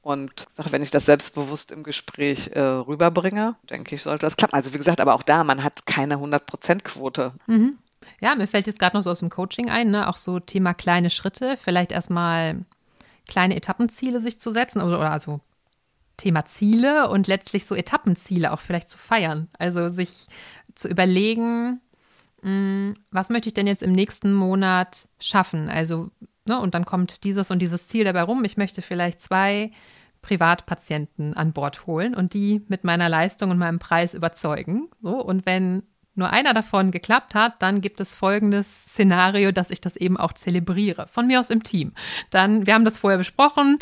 Und 0.00 0.46
wenn 0.56 0.82
ich 0.82 0.90
das 0.90 1.06
selbstbewusst 1.06 1.70
im 1.70 1.84
Gespräch 1.84 2.50
äh, 2.54 2.60
rüberbringe, 2.60 3.54
denke 3.70 3.94
ich, 3.94 4.02
sollte 4.02 4.26
das 4.26 4.36
klappen. 4.36 4.56
Also 4.56 4.74
wie 4.74 4.78
gesagt, 4.78 5.00
aber 5.00 5.14
auch 5.14 5.22
da, 5.22 5.44
man 5.44 5.62
hat 5.62 5.86
keine 5.86 6.16
100%-Quote. 6.16 7.32
Mhm. 7.46 7.78
Ja, 8.20 8.34
mir 8.34 8.48
fällt 8.48 8.66
jetzt 8.66 8.80
gerade 8.80 8.96
noch 8.96 9.04
so 9.04 9.10
aus 9.10 9.20
dem 9.20 9.30
Coaching 9.30 9.70
ein, 9.70 9.90
ne? 9.90 10.08
auch 10.08 10.16
so 10.16 10.40
Thema 10.40 10.74
kleine 10.74 11.08
Schritte, 11.08 11.56
vielleicht 11.56 11.92
erstmal 11.92 12.64
kleine 13.28 13.54
Etappenziele 13.54 14.20
sich 14.20 14.40
zu 14.40 14.50
setzen 14.50 14.82
oder, 14.82 14.98
oder 14.98 15.12
also 15.12 15.40
Thema 16.16 16.44
Ziele 16.44 17.08
und 17.08 17.26
letztlich 17.26 17.66
so 17.66 17.74
Etappenziele 17.74 18.52
auch 18.52 18.60
vielleicht 18.60 18.90
zu 18.90 18.98
feiern. 18.98 19.48
Also 19.58 19.88
sich 19.88 20.26
zu 20.74 20.88
überlegen, 20.88 21.80
mm, 22.42 22.90
was 23.10 23.30
möchte 23.30 23.48
ich 23.48 23.54
denn 23.54 23.66
jetzt 23.66 23.82
im 23.82 23.92
nächsten 23.92 24.32
Monat 24.32 25.08
schaffen? 25.18 25.68
Also, 25.68 26.10
ne, 26.46 26.58
und 26.60 26.74
dann 26.74 26.84
kommt 26.84 27.24
dieses 27.24 27.50
und 27.50 27.60
dieses 27.60 27.88
Ziel 27.88 28.04
dabei 28.04 28.22
rum. 28.22 28.44
Ich 28.44 28.56
möchte 28.56 28.82
vielleicht 28.82 29.20
zwei 29.20 29.70
Privatpatienten 30.22 31.34
an 31.34 31.52
Bord 31.52 31.86
holen 31.86 32.14
und 32.14 32.32
die 32.34 32.62
mit 32.68 32.84
meiner 32.84 33.08
Leistung 33.08 33.50
und 33.50 33.58
meinem 33.58 33.78
Preis 33.78 34.14
überzeugen. 34.14 34.88
So, 35.02 35.20
und 35.20 35.46
wenn 35.46 35.82
nur 36.14 36.30
einer 36.30 36.52
davon 36.52 36.90
geklappt 36.90 37.34
hat, 37.34 37.62
dann 37.62 37.80
gibt 37.80 38.00
es 38.00 38.14
folgendes 38.14 38.82
Szenario, 38.82 39.50
dass 39.50 39.70
ich 39.70 39.80
das 39.80 39.96
eben 39.96 40.16
auch 40.16 40.32
zelebriere. 40.32 41.08
Von 41.08 41.26
mir 41.26 41.40
aus 41.40 41.50
im 41.50 41.62
Team. 41.62 41.92
Dann, 42.30 42.66
wir 42.66 42.74
haben 42.74 42.84
das 42.84 42.98
vorher 42.98 43.18
besprochen, 43.18 43.78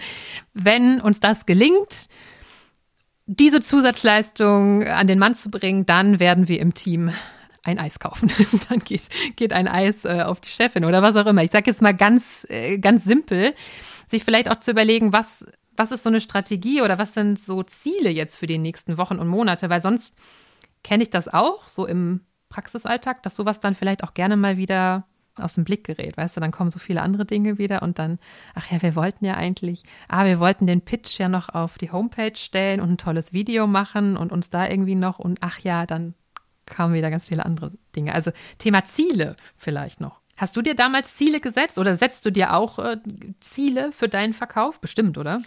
wenn 0.55 1.01
uns 1.01 1.21
das 1.21 1.45
gelingt, 1.45 2.09
diese 3.33 3.61
Zusatzleistung 3.61 4.83
an 4.83 5.07
den 5.07 5.21
Mann 5.21 5.37
zu 5.37 5.51
bringen, 5.51 5.87
dann 5.87 6.19
werden 6.19 6.49
wir 6.49 6.59
im 6.59 6.75
Team 6.75 7.13
ein 7.63 7.79
Eis 7.79 8.01
kaufen. 8.01 8.31
dann 8.69 8.81
geht, 8.81 9.03
geht 9.37 9.53
ein 9.53 9.69
Eis 9.69 10.05
äh, 10.05 10.23
auf 10.23 10.41
die 10.41 10.49
Chefin 10.49 10.85
oder 10.85 11.01
was 11.01 11.15
auch 11.15 11.27
immer. 11.27 11.45
Ich 11.45 11.53
sage 11.53 11.71
jetzt 11.71 11.81
mal 11.81 11.95
ganz, 11.95 12.45
äh, 12.49 12.79
ganz 12.79 13.05
simpel, 13.05 13.55
sich 14.09 14.25
vielleicht 14.25 14.51
auch 14.51 14.59
zu 14.59 14.73
überlegen, 14.73 15.13
was, 15.13 15.47
was 15.77 15.93
ist 15.93 16.03
so 16.03 16.09
eine 16.09 16.21
Strategie 16.21 16.83
oder 16.83 16.99
was 16.99 17.15
sind 17.15 17.39
so 17.39 17.63
Ziele 17.63 18.11
jetzt 18.11 18.35
für 18.35 18.49
die 18.49 18.59
nächsten 18.59 18.99
Wochen 18.99 19.19
und 19.21 19.29
Monate, 19.29 19.71
weil 19.71 19.81
sonst 19.81 20.17
kenne 20.83 21.05
ich 21.05 21.11
das 21.11 21.29
auch 21.29 21.69
so 21.69 21.87
im 21.87 22.23
Praxisalltag, 22.49 23.23
dass 23.23 23.37
sowas 23.37 23.61
dann 23.61 23.77
vielleicht 23.77 24.03
auch 24.03 24.15
gerne 24.15 24.37
mal 24.37 24.57
wieder 24.57 25.07
aus 25.37 25.55
dem 25.55 25.65
Blick 25.65 25.85
gerät, 25.85 26.17
weißt 26.17 26.37
du, 26.37 26.41
dann 26.41 26.51
kommen 26.51 26.71
so 26.71 26.79
viele 26.79 27.03
andere 27.03 27.25
Dinge 27.25 27.59
wieder 27.59 27.83
und 27.83 27.99
dann, 27.99 28.19
ach 28.55 28.71
ja, 28.71 28.83
wir 28.83 28.97
wollten 28.97 29.25
ja 29.25 29.35
eigentlich, 29.35 29.83
ah, 30.09 30.25
wir 30.25 30.41
wollten 30.41 30.67
den 30.67 30.83
Pitch 30.83 31.19
ja 31.19 31.29
noch 31.29 31.49
auf 31.49 31.79
die 31.79 31.91
Homepage 31.91 32.37
stellen 32.37 32.81
und 32.81 32.91
ein 32.91 32.99
tolles 32.99 33.33
Video 33.33 33.67
machen 33.67 34.17
und 34.17 34.33
uns 34.33 34.51
da 34.51 34.69
irgendwie 34.69 34.95
noch 34.95 35.19
und 35.19 35.39
ach 35.41 35.61
ja, 35.61 35.87
dann 35.87 36.15
kamen 36.67 36.95
wieder 36.95 37.11
ganz 37.11 37.27
viele 37.27 37.45
andere 37.45 37.73
Dinge. 37.97 38.15
Also 38.15 38.31
Thema 38.59 38.85
Ziele 38.85 39.37
vielleicht 39.57 40.01
noch. 40.01 40.21
Hast 40.37 40.57
du 40.57 40.63
dir 40.63 40.75
damals 40.75 41.17
Ziele 41.17 41.41
gesetzt 41.41 41.79
oder 41.79 41.95
setzt 41.95 42.25
du 42.25 42.33
dir 42.33 42.55
auch 42.55 42.79
äh, 42.79 42.97
Ziele 43.41 43.93
für 43.93 44.09
deinen 44.09 44.33
Verkauf? 44.33 44.81
Bestimmt, 44.81 45.19
oder? 45.19 45.43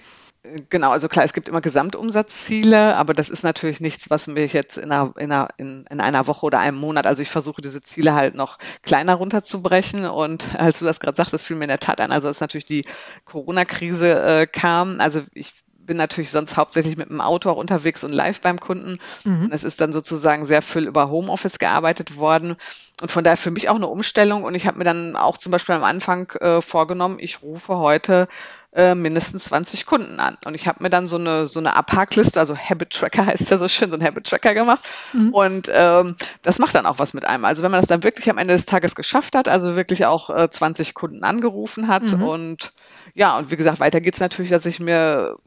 Genau, 0.70 0.92
also 0.92 1.08
klar, 1.08 1.24
es 1.24 1.32
gibt 1.32 1.48
immer 1.48 1.62
Gesamtumsatzziele, 1.62 2.98
aber 2.98 3.14
das 3.14 3.30
ist 3.30 3.44
natürlich 3.44 3.80
nichts, 3.80 4.10
was 4.10 4.28
mich 4.28 4.52
jetzt 4.52 4.78
in 4.78 4.92
einer, 4.92 5.14
in, 5.18 5.32
einer, 5.32 5.48
in, 5.56 5.86
in 5.90 6.02
einer 6.02 6.28
Woche 6.28 6.46
oder 6.46 6.60
einem 6.60 6.78
Monat, 6.78 7.08
also 7.08 7.22
ich 7.22 7.30
versuche 7.30 7.62
diese 7.62 7.82
Ziele 7.82 8.14
halt 8.14 8.36
noch 8.36 8.60
kleiner 8.82 9.16
runterzubrechen 9.16 10.06
und 10.06 10.54
als 10.60 10.80
du 10.80 10.86
das 10.86 11.00
gerade 11.00 11.16
sagst, 11.16 11.34
das 11.34 11.44
fiel 11.44 11.56
mir 11.56 11.64
in 11.64 11.70
der 11.70 11.80
Tat 11.80 12.02
an, 12.02 12.12
also 12.12 12.28
als 12.28 12.42
natürlich 12.42 12.66
die 12.66 12.84
Corona-Krise 13.24 14.42
äh, 14.42 14.46
kam, 14.46 15.00
also 15.00 15.22
ich 15.34 15.54
bin 15.86 15.98
natürlich 15.98 16.32
sonst 16.32 16.58
hauptsächlich 16.58 16.98
mit 16.98 17.10
dem 17.10 17.22
Auto 17.22 17.50
auch 17.50 17.58
unterwegs 17.58 18.04
und 18.04 18.12
live 18.14 18.42
beim 18.42 18.60
Kunden. 18.60 19.00
Mhm. 19.24 19.46
Und 19.46 19.54
es 19.54 19.64
ist 19.66 19.82
dann 19.82 19.92
sozusagen 19.92 20.46
sehr 20.46 20.62
viel 20.62 20.88
über 20.88 21.10
Homeoffice 21.10 21.60
gearbeitet 21.60 22.16
worden. 22.16 22.56
Und 23.02 23.12
von 23.12 23.24
daher 23.26 23.36
für 23.36 23.52
mich 23.52 23.68
auch 23.68 23.76
eine 23.76 23.88
Umstellung. 23.88 24.44
Und 24.44 24.56
ich 24.56 24.66
habe 24.66 24.78
mir 24.78 24.86
dann 24.86 25.18
auch 25.18 25.38
zum 25.38 25.52
Beispiel 25.52 25.76
am 25.76 25.84
Anfang 25.84 26.32
äh, 26.40 26.62
vorgenommen, 26.62 27.18
ich 27.20 27.42
rufe 27.42 27.76
heute 27.76 28.28
äh, 28.76 28.96
mindestens 28.96 29.46
20 29.46 29.86
Kunden 29.86 30.20
an. 30.20 30.38
Und 30.46 30.56
ich 30.56 30.68
habe 30.68 30.82
mir 30.82 30.90
dann 30.90 31.08
so 31.08 31.18
eine, 31.18 31.48
so 31.48 31.60
eine 31.60 31.76
Abhackliste, 31.76 32.40
also 32.40 32.58
Habit 32.58 32.92
Tracker 32.92 33.26
heißt 33.28 33.52
ja 33.52 33.58
so 33.58 33.68
schön, 33.68 33.90
so 33.92 33.98
ein 33.98 34.04
Habit 34.04 34.26
Tracker 34.28 34.54
gemacht. 34.54 34.84
Mhm. 35.14 35.34
Und 35.34 35.72
ähm, 35.74 36.16
das 36.42 36.60
macht 36.60 36.76
dann 36.76 36.86
auch 36.86 37.00
was 37.00 37.14
mit 37.14 37.26
einem. 37.26 37.46
Also 37.46 37.64
wenn 37.64 37.72
man 37.72 37.82
das 37.82 37.88
dann 37.88 38.04
wirklich 38.04 38.30
am 38.30 38.38
Ende 38.38 38.54
des 38.54 38.66
Tages 38.66 38.96
geschafft 38.96 39.36
hat, 39.36 39.48
also 39.48 39.76
wirklich 39.76 40.06
auch 40.06 40.30
äh, 40.30 40.50
20 40.50 40.94
Kunden 40.94 41.24
angerufen 41.24 41.88
hat 41.88 42.04
mhm. 42.04 42.24
und 42.24 42.74
ja, 43.14 43.38
und 43.38 43.52
wie 43.52 43.58
gesagt, 43.58 43.80
weiter 43.80 44.02
geht's 44.02 44.20
natürlich, 44.20 44.50
dass 44.50 44.66
ich 44.66 44.80
mir 44.80 45.38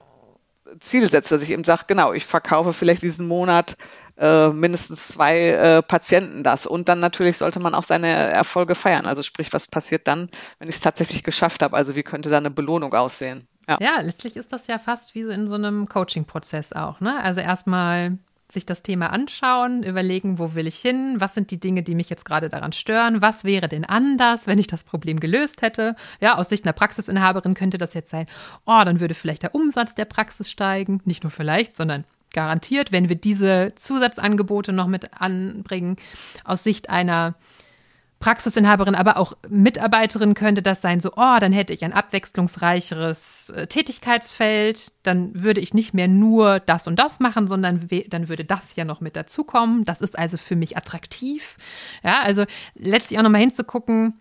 Ziel 0.80 1.08
setze, 1.08 1.34
dass 1.34 1.42
ich 1.42 1.50
eben 1.50 1.64
sage, 1.64 1.84
genau, 1.86 2.12
ich 2.12 2.26
verkaufe 2.26 2.72
vielleicht 2.72 3.02
diesen 3.02 3.26
Monat 3.26 3.76
äh, 4.18 4.48
mindestens 4.48 5.08
zwei 5.08 5.50
äh, 5.50 5.82
Patienten 5.82 6.42
das. 6.42 6.66
Und 6.66 6.88
dann 6.88 7.00
natürlich 7.00 7.38
sollte 7.38 7.60
man 7.60 7.74
auch 7.74 7.84
seine 7.84 8.08
Erfolge 8.08 8.74
feiern. 8.74 9.06
Also 9.06 9.22
sprich, 9.22 9.52
was 9.52 9.68
passiert 9.68 10.06
dann, 10.06 10.30
wenn 10.58 10.68
ich 10.68 10.76
es 10.76 10.80
tatsächlich 10.80 11.22
geschafft 11.22 11.62
habe? 11.62 11.76
Also 11.76 11.94
wie 11.96 12.02
könnte 12.02 12.30
da 12.30 12.38
eine 12.38 12.50
Belohnung 12.50 12.94
aussehen? 12.94 13.46
Ja. 13.68 13.78
ja, 13.80 14.00
letztlich 14.00 14.36
ist 14.36 14.52
das 14.52 14.68
ja 14.68 14.78
fast 14.78 15.14
wie 15.14 15.24
so 15.24 15.30
in 15.30 15.48
so 15.48 15.54
einem 15.54 15.88
Coaching-Prozess 15.88 16.72
auch. 16.72 17.00
Ne? 17.00 17.20
Also 17.20 17.40
erstmal 17.40 18.18
sich 18.52 18.64
das 18.64 18.82
Thema 18.82 19.12
anschauen, 19.12 19.82
überlegen, 19.82 20.38
wo 20.38 20.54
will 20.54 20.66
ich 20.66 20.78
hin, 20.78 21.16
was 21.18 21.34
sind 21.34 21.50
die 21.50 21.58
Dinge, 21.58 21.82
die 21.82 21.96
mich 21.96 22.08
jetzt 22.08 22.24
gerade 22.24 22.48
daran 22.48 22.72
stören, 22.72 23.20
was 23.20 23.44
wäre 23.44 23.68
denn 23.68 23.84
anders, 23.84 24.46
wenn 24.46 24.58
ich 24.58 24.68
das 24.68 24.84
Problem 24.84 25.18
gelöst 25.18 25.62
hätte. 25.62 25.96
Ja, 26.20 26.36
aus 26.36 26.48
Sicht 26.48 26.64
einer 26.64 26.72
Praxisinhaberin 26.72 27.54
könnte 27.54 27.78
das 27.78 27.94
jetzt 27.94 28.10
sein, 28.10 28.26
oh, 28.64 28.82
dann 28.84 29.00
würde 29.00 29.14
vielleicht 29.14 29.42
der 29.42 29.54
Umsatz 29.54 29.94
der 29.96 30.04
Praxis 30.04 30.48
steigen, 30.48 31.00
nicht 31.04 31.24
nur 31.24 31.32
vielleicht, 31.32 31.74
sondern 31.74 32.04
garantiert, 32.36 32.92
wenn 32.92 33.08
wir 33.08 33.16
diese 33.16 33.72
Zusatzangebote 33.74 34.72
noch 34.72 34.86
mit 34.86 35.20
anbringen. 35.20 35.96
Aus 36.44 36.62
Sicht 36.62 36.90
einer 36.90 37.34
Praxisinhaberin, 38.18 38.94
aber 38.94 39.18
auch 39.18 39.36
Mitarbeiterin 39.48 40.34
könnte 40.34 40.62
das 40.62 40.80
sein, 40.80 41.00
so, 41.00 41.12
oh, 41.16 41.36
dann 41.38 41.52
hätte 41.52 41.72
ich 41.72 41.84
ein 41.84 41.92
abwechslungsreicheres 41.92 43.50
äh, 43.50 43.66
Tätigkeitsfeld, 43.66 44.92
dann 45.02 45.42
würde 45.42 45.60
ich 45.60 45.74
nicht 45.74 45.92
mehr 45.92 46.08
nur 46.08 46.60
das 46.60 46.86
und 46.86 46.98
das 46.98 47.20
machen, 47.20 47.46
sondern 47.46 47.88
dann 48.08 48.28
würde 48.28 48.44
das 48.44 48.74
ja 48.74 48.84
noch 48.84 49.00
mit 49.00 49.16
dazukommen. 49.16 49.84
Das 49.84 50.00
ist 50.00 50.18
also 50.18 50.38
für 50.38 50.56
mich 50.56 50.76
attraktiv. 50.76 51.56
Ja, 52.02 52.20
also 52.22 52.44
letztlich 52.74 53.18
auch 53.18 53.22
nochmal 53.22 53.42
hinzugucken, 53.42 54.14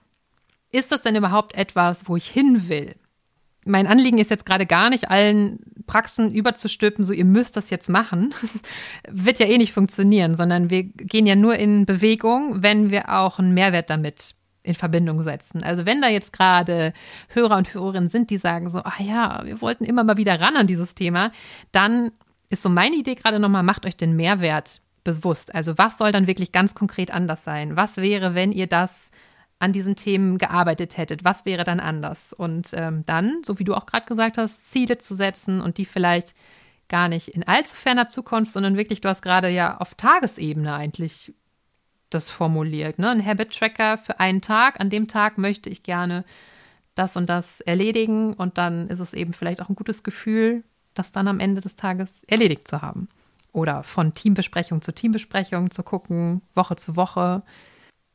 ist 0.71 0.91
das 0.91 1.01
denn 1.01 1.15
überhaupt 1.15 1.55
etwas, 1.55 2.07
wo 2.09 2.17
ich 2.17 2.27
hin 2.27 2.67
will? 2.67 2.95
Mein 3.65 3.87
Anliegen 3.87 4.19
ist 4.19 4.29
jetzt 4.29 4.45
gerade 4.45 4.65
gar 4.65 4.89
nicht, 4.89 5.09
allen 5.09 5.59
Praxen 5.87 6.33
überzustülpen, 6.33 7.03
so 7.03 7.13
ihr 7.13 7.25
müsst 7.25 7.57
das 7.57 7.69
jetzt 7.69 7.89
machen, 7.89 8.33
wird 9.09 9.39
ja 9.39 9.47
eh 9.47 9.57
nicht 9.57 9.73
funktionieren, 9.73 10.37
sondern 10.37 10.69
wir 10.69 10.83
gehen 10.83 11.27
ja 11.27 11.35
nur 11.35 11.55
in 11.55 11.85
Bewegung, 11.85 12.63
wenn 12.63 12.91
wir 12.91 13.09
auch 13.09 13.39
einen 13.39 13.53
Mehrwert 13.53 13.89
damit 13.89 14.35
in 14.63 14.75
Verbindung 14.75 15.21
setzen. 15.23 15.63
Also 15.63 15.85
wenn 15.85 16.01
da 16.01 16.07
jetzt 16.07 16.33
gerade 16.33 16.93
Hörer 17.29 17.57
und 17.57 17.73
Hörerinnen 17.73 18.09
sind, 18.09 18.29
die 18.29 18.37
sagen 18.37 18.69
so, 18.69 18.79
ah 18.79 18.99
ja, 18.99 19.41
wir 19.43 19.61
wollten 19.61 19.85
immer 19.85 20.03
mal 20.03 20.17
wieder 20.17 20.39
ran 20.39 20.55
an 20.55 20.67
dieses 20.67 20.95
Thema, 20.95 21.31
dann 21.71 22.11
ist 22.49 22.63
so 22.63 22.69
meine 22.69 22.95
Idee 22.95 23.15
gerade 23.15 23.39
nochmal, 23.39 23.63
macht 23.63 23.85
euch 23.85 23.97
den 23.97 24.15
Mehrwert 24.15 24.81
bewusst. 25.03 25.53
Also 25.53 25.77
was 25.77 25.97
soll 25.97 26.11
dann 26.11 26.27
wirklich 26.27 26.51
ganz 26.51 26.73
konkret 26.73 27.13
anders 27.13 27.43
sein? 27.43 27.75
Was 27.75 27.97
wäre, 27.97 28.33
wenn 28.35 28.51
ihr 28.51 28.67
das 28.67 29.11
an 29.59 29.73
diesen 29.73 29.95
Themen 29.95 30.37
gearbeitet 30.37 30.97
hättet? 30.97 31.23
Was 31.23 31.45
wäre 31.45 31.63
dann 31.63 31.79
anders? 31.79 32.33
Und 32.33 32.69
ähm, 32.73 33.03
dann, 33.05 33.41
so 33.45 33.59
wie 33.59 33.63
du 33.63 33.73
auch 33.73 33.85
gerade 33.85 34.05
gesagt 34.05 34.37
hast, 34.37 34.71
Ziele 34.71 34.97
zu 34.97 35.15
setzen 35.15 35.61
und 35.61 35.77
die 35.77 35.85
vielleicht 35.85 36.35
gar 36.87 37.07
nicht 37.07 37.29
in 37.29 37.43
allzu 37.43 37.75
ferner 37.75 38.07
Zukunft, 38.07 38.51
sondern 38.51 38.77
wirklich, 38.77 39.01
du 39.01 39.09
hast 39.09 39.21
gerade 39.21 39.49
ja 39.49 39.77
auf 39.77 39.95
Tagesebene 39.95 40.73
eigentlich 40.73 41.33
das 42.09 42.29
formuliert. 42.29 42.99
Ne? 42.99 43.09
Ein 43.09 43.25
Habit-Tracker 43.25 43.97
für 43.97 44.19
einen 44.19 44.41
Tag. 44.41 44.79
An 44.79 44.89
dem 44.89 45.07
Tag 45.07 45.37
möchte 45.37 45.69
ich 45.69 45.83
gerne 45.83 46.23
das 46.93 47.17
und 47.17 47.29
das 47.29 47.59
erledigen 47.61 48.33
und 48.33 48.57
dann 48.57 48.87
ist 48.89 48.99
es 48.99 49.13
eben 49.13 49.33
vielleicht 49.33 49.61
auch 49.61 49.69
ein 49.69 49.75
gutes 49.75 50.03
Gefühl, 50.03 50.63
das 50.93 51.11
dann 51.11 51.27
am 51.27 51.39
Ende 51.39 51.59
des 51.59 51.75
Tages 51.75 52.23
erledigt 52.25 52.67
zu 52.67 52.81
haben. 52.81 53.09
Oder 53.51 53.83
von 53.83 54.13
Teambesprechung 54.13 54.81
zu 54.81 54.93
Teambesprechung 54.93 55.71
zu 55.71 55.83
gucken, 55.83 56.41
Woche 56.53 56.75
zu 56.75 56.95
Woche. 56.95 57.43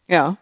Ja, 0.08 0.38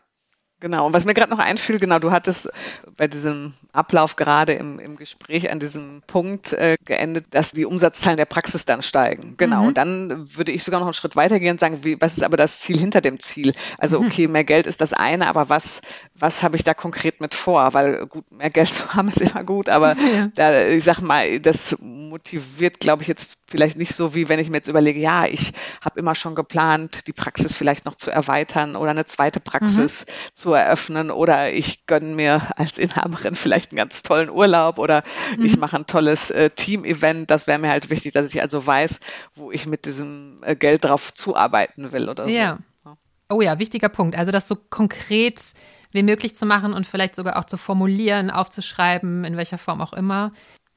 Genau, 0.60 0.86
und 0.86 0.92
was 0.92 1.04
mir 1.04 1.14
gerade 1.14 1.30
noch 1.30 1.38
einfiel, 1.38 1.78
genau, 1.78 2.00
du 2.00 2.10
hattest 2.10 2.50
bei 2.96 3.06
diesem 3.06 3.54
Ablauf 3.72 4.16
gerade 4.16 4.54
im, 4.54 4.80
im 4.80 4.96
Gespräch 4.96 5.52
an 5.52 5.60
diesem 5.60 6.02
Punkt 6.06 6.52
äh, 6.52 6.76
geendet, 6.84 7.26
dass 7.30 7.52
die 7.52 7.64
Umsatzzahlen 7.64 8.16
der 8.16 8.24
Praxis 8.24 8.64
dann 8.64 8.82
steigen. 8.82 9.34
Genau, 9.36 9.62
mhm. 9.62 9.68
und 9.68 9.78
dann 9.78 10.36
würde 10.36 10.50
ich 10.50 10.64
sogar 10.64 10.80
noch 10.80 10.88
einen 10.88 10.94
Schritt 10.94 11.14
weitergehen 11.14 11.52
und 11.52 11.60
sagen, 11.60 11.84
wie, 11.84 12.00
was 12.00 12.16
ist 12.16 12.24
aber 12.24 12.36
das 12.36 12.58
Ziel 12.58 12.76
hinter 12.76 13.00
dem 13.00 13.20
Ziel? 13.20 13.52
Also 13.78 14.00
mhm. 14.00 14.06
okay, 14.06 14.26
mehr 14.26 14.42
Geld 14.42 14.66
ist 14.66 14.80
das 14.80 14.92
eine, 14.92 15.28
aber 15.28 15.48
was, 15.48 15.80
was 16.16 16.42
habe 16.42 16.56
ich 16.56 16.64
da 16.64 16.74
konkret 16.74 17.20
mit 17.20 17.34
vor? 17.34 17.72
Weil 17.72 18.06
gut, 18.06 18.30
mehr 18.32 18.50
Geld 18.50 18.68
zu 18.74 18.92
haben 18.94 19.10
ist 19.10 19.20
immer 19.20 19.44
gut, 19.44 19.68
aber 19.68 19.96
ja. 20.14 20.28
da, 20.34 20.66
ich 20.66 20.82
sag 20.82 21.00
mal, 21.00 21.38
das 21.38 21.76
motiviert, 21.80 22.80
glaube 22.80 23.02
ich, 23.02 23.08
jetzt 23.08 23.28
vielleicht 23.46 23.76
nicht 23.78 23.94
so, 23.94 24.14
wie 24.14 24.28
wenn 24.28 24.40
ich 24.40 24.50
mir 24.50 24.56
jetzt 24.56 24.68
überlege, 24.68 24.98
ja, 24.98 25.24
ich 25.24 25.52
habe 25.80 26.00
immer 26.00 26.16
schon 26.16 26.34
geplant, 26.34 27.06
die 27.06 27.12
Praxis 27.12 27.54
vielleicht 27.54 27.84
noch 27.84 27.94
zu 27.94 28.10
erweitern 28.10 28.74
oder 28.74 28.90
eine 28.90 29.06
zweite 29.06 29.38
Praxis 29.40 30.04
mhm. 30.04 30.10
zu 30.34 30.47
eröffnen 30.54 31.10
oder 31.10 31.52
ich 31.52 31.86
gönne 31.86 32.14
mir 32.14 32.48
als 32.56 32.78
Inhaberin 32.78 33.34
vielleicht 33.34 33.72
einen 33.72 33.78
ganz 33.78 34.02
tollen 34.02 34.30
Urlaub 34.30 34.78
oder 34.78 35.02
mhm. 35.36 35.44
ich 35.44 35.58
mache 35.58 35.76
ein 35.76 35.86
tolles 35.86 36.30
äh, 36.30 36.50
Team-Event. 36.50 37.30
Das 37.30 37.46
wäre 37.46 37.58
mir 37.58 37.70
halt 37.70 37.90
wichtig, 37.90 38.12
dass 38.12 38.32
ich 38.32 38.42
also 38.42 38.66
weiß, 38.66 39.00
wo 39.34 39.50
ich 39.50 39.66
mit 39.66 39.84
diesem 39.84 40.40
äh, 40.42 40.56
Geld 40.56 40.84
drauf 40.84 41.12
zuarbeiten 41.14 41.92
will 41.92 42.08
oder 42.08 42.26
ja. 42.26 42.58
so. 42.84 42.96
Oh 43.30 43.42
ja, 43.42 43.58
wichtiger 43.58 43.90
Punkt. 43.90 44.16
Also 44.16 44.32
das 44.32 44.48
so 44.48 44.56
konkret 44.56 45.52
wie 45.92 46.02
möglich 46.02 46.34
zu 46.34 46.46
machen 46.46 46.72
und 46.72 46.86
vielleicht 46.86 47.14
sogar 47.14 47.38
auch 47.38 47.44
zu 47.44 47.56
formulieren, 47.56 48.30
aufzuschreiben, 48.30 49.24
in 49.24 49.36
welcher 49.36 49.58
Form 49.58 49.80
auch 49.80 49.92
immer. 49.92 50.32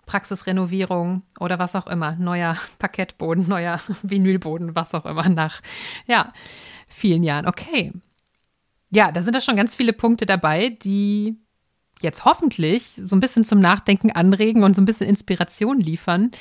Praxisrenovierung 0.05 1.21
oder 1.39 1.59
was 1.59 1.75
auch 1.75 1.87
immer, 1.87 2.15
neuer 2.15 2.57
Parkettboden, 2.79 3.47
neuer 3.47 3.79
Vinylboden, 4.03 4.75
was 4.75 4.93
auch 4.93 5.05
immer 5.05 5.29
nach 5.29 5.61
ja, 6.07 6.33
vielen 6.87 7.23
Jahren. 7.23 7.47
Okay. 7.47 7.93
Ja, 8.91 9.11
da 9.11 9.23
sind 9.23 9.35
da 9.35 9.41
schon 9.41 9.55
ganz 9.55 9.73
viele 9.73 9.93
Punkte 9.93 10.25
dabei, 10.25 10.69
die 10.69 11.37
jetzt 12.01 12.25
hoffentlich 12.25 12.99
so 13.03 13.15
ein 13.15 13.19
bisschen 13.19 13.43
zum 13.43 13.59
Nachdenken 13.59 14.11
anregen 14.11 14.63
und 14.63 14.75
so 14.75 14.81
ein 14.81 14.85
bisschen 14.85 15.07
Inspiration 15.07 15.79
liefern. 15.79 16.31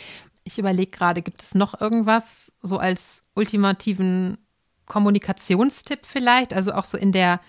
Ich 0.45 0.59
überlege 0.59 0.91
gerade, 0.91 1.23
gibt 1.23 1.43
es 1.43 1.55
noch 1.55 1.81
irgendwas 1.81 2.53
so 2.63 2.79
als 2.79 3.23
ultimativen 3.35 4.39
Kommunikationstipp 4.87 6.07
vielleicht? 6.07 6.53
Also 6.53 6.73
auch 6.73 6.85
so 6.85 6.99
in 6.99 7.13
der 7.13 7.41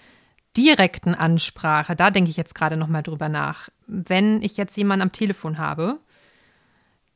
direkten 0.56 1.16
Ansprache, 1.16 1.96
da 1.96 2.12
denke 2.12 2.30
ich 2.30 2.38
jetzt 2.38 2.54
gerade 2.54 2.78
noch 2.78 2.88
mal 2.88 3.02
drüber 3.02 3.30
nach. 3.30 3.70
Wenn 3.88 4.42
ich 4.42 4.58
jetzt 4.58 4.76
jemanden 4.78 5.04
am 5.04 5.12
Telefon 5.12 5.58
habe 5.58 6.00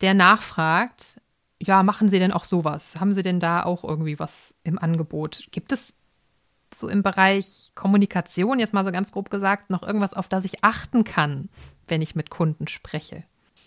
der 0.02 0.14
nachfragt, 0.14 1.22
ja, 1.62 1.84
machen 1.84 2.10
Sie 2.10 2.20
denn 2.20 2.32
auch 2.32 2.44
sowas? 2.44 3.00
Haben 3.00 3.14
Sie 3.14 3.22
denn 3.22 3.40
da 3.40 3.64
auch 3.64 3.84
irgendwie 3.84 4.20
was 4.20 4.54
im 4.64 4.78
Angebot? 4.78 5.48
Gibt 5.52 5.72
es 5.72 5.94
so 6.80 6.88
im 6.88 7.04
Bereich 7.04 7.72
Kommunikation, 7.76 8.60
jetzt 8.60 8.74
mal 8.74 8.86
so 8.86 8.92
ganz 8.92 9.12
grob 9.12 9.30
gesagt, 9.30 9.70
noch 9.70 9.84
irgendwas, 9.84 10.14
auf 10.14 10.28
das 10.28 10.46
ich 10.46 10.64
achten 10.64 11.04
kann, 11.04 11.50
wenn 11.88 12.02
ich 12.02 12.16
mit 12.16 12.30
Kunden 12.30 12.68
spreche? 12.68 13.24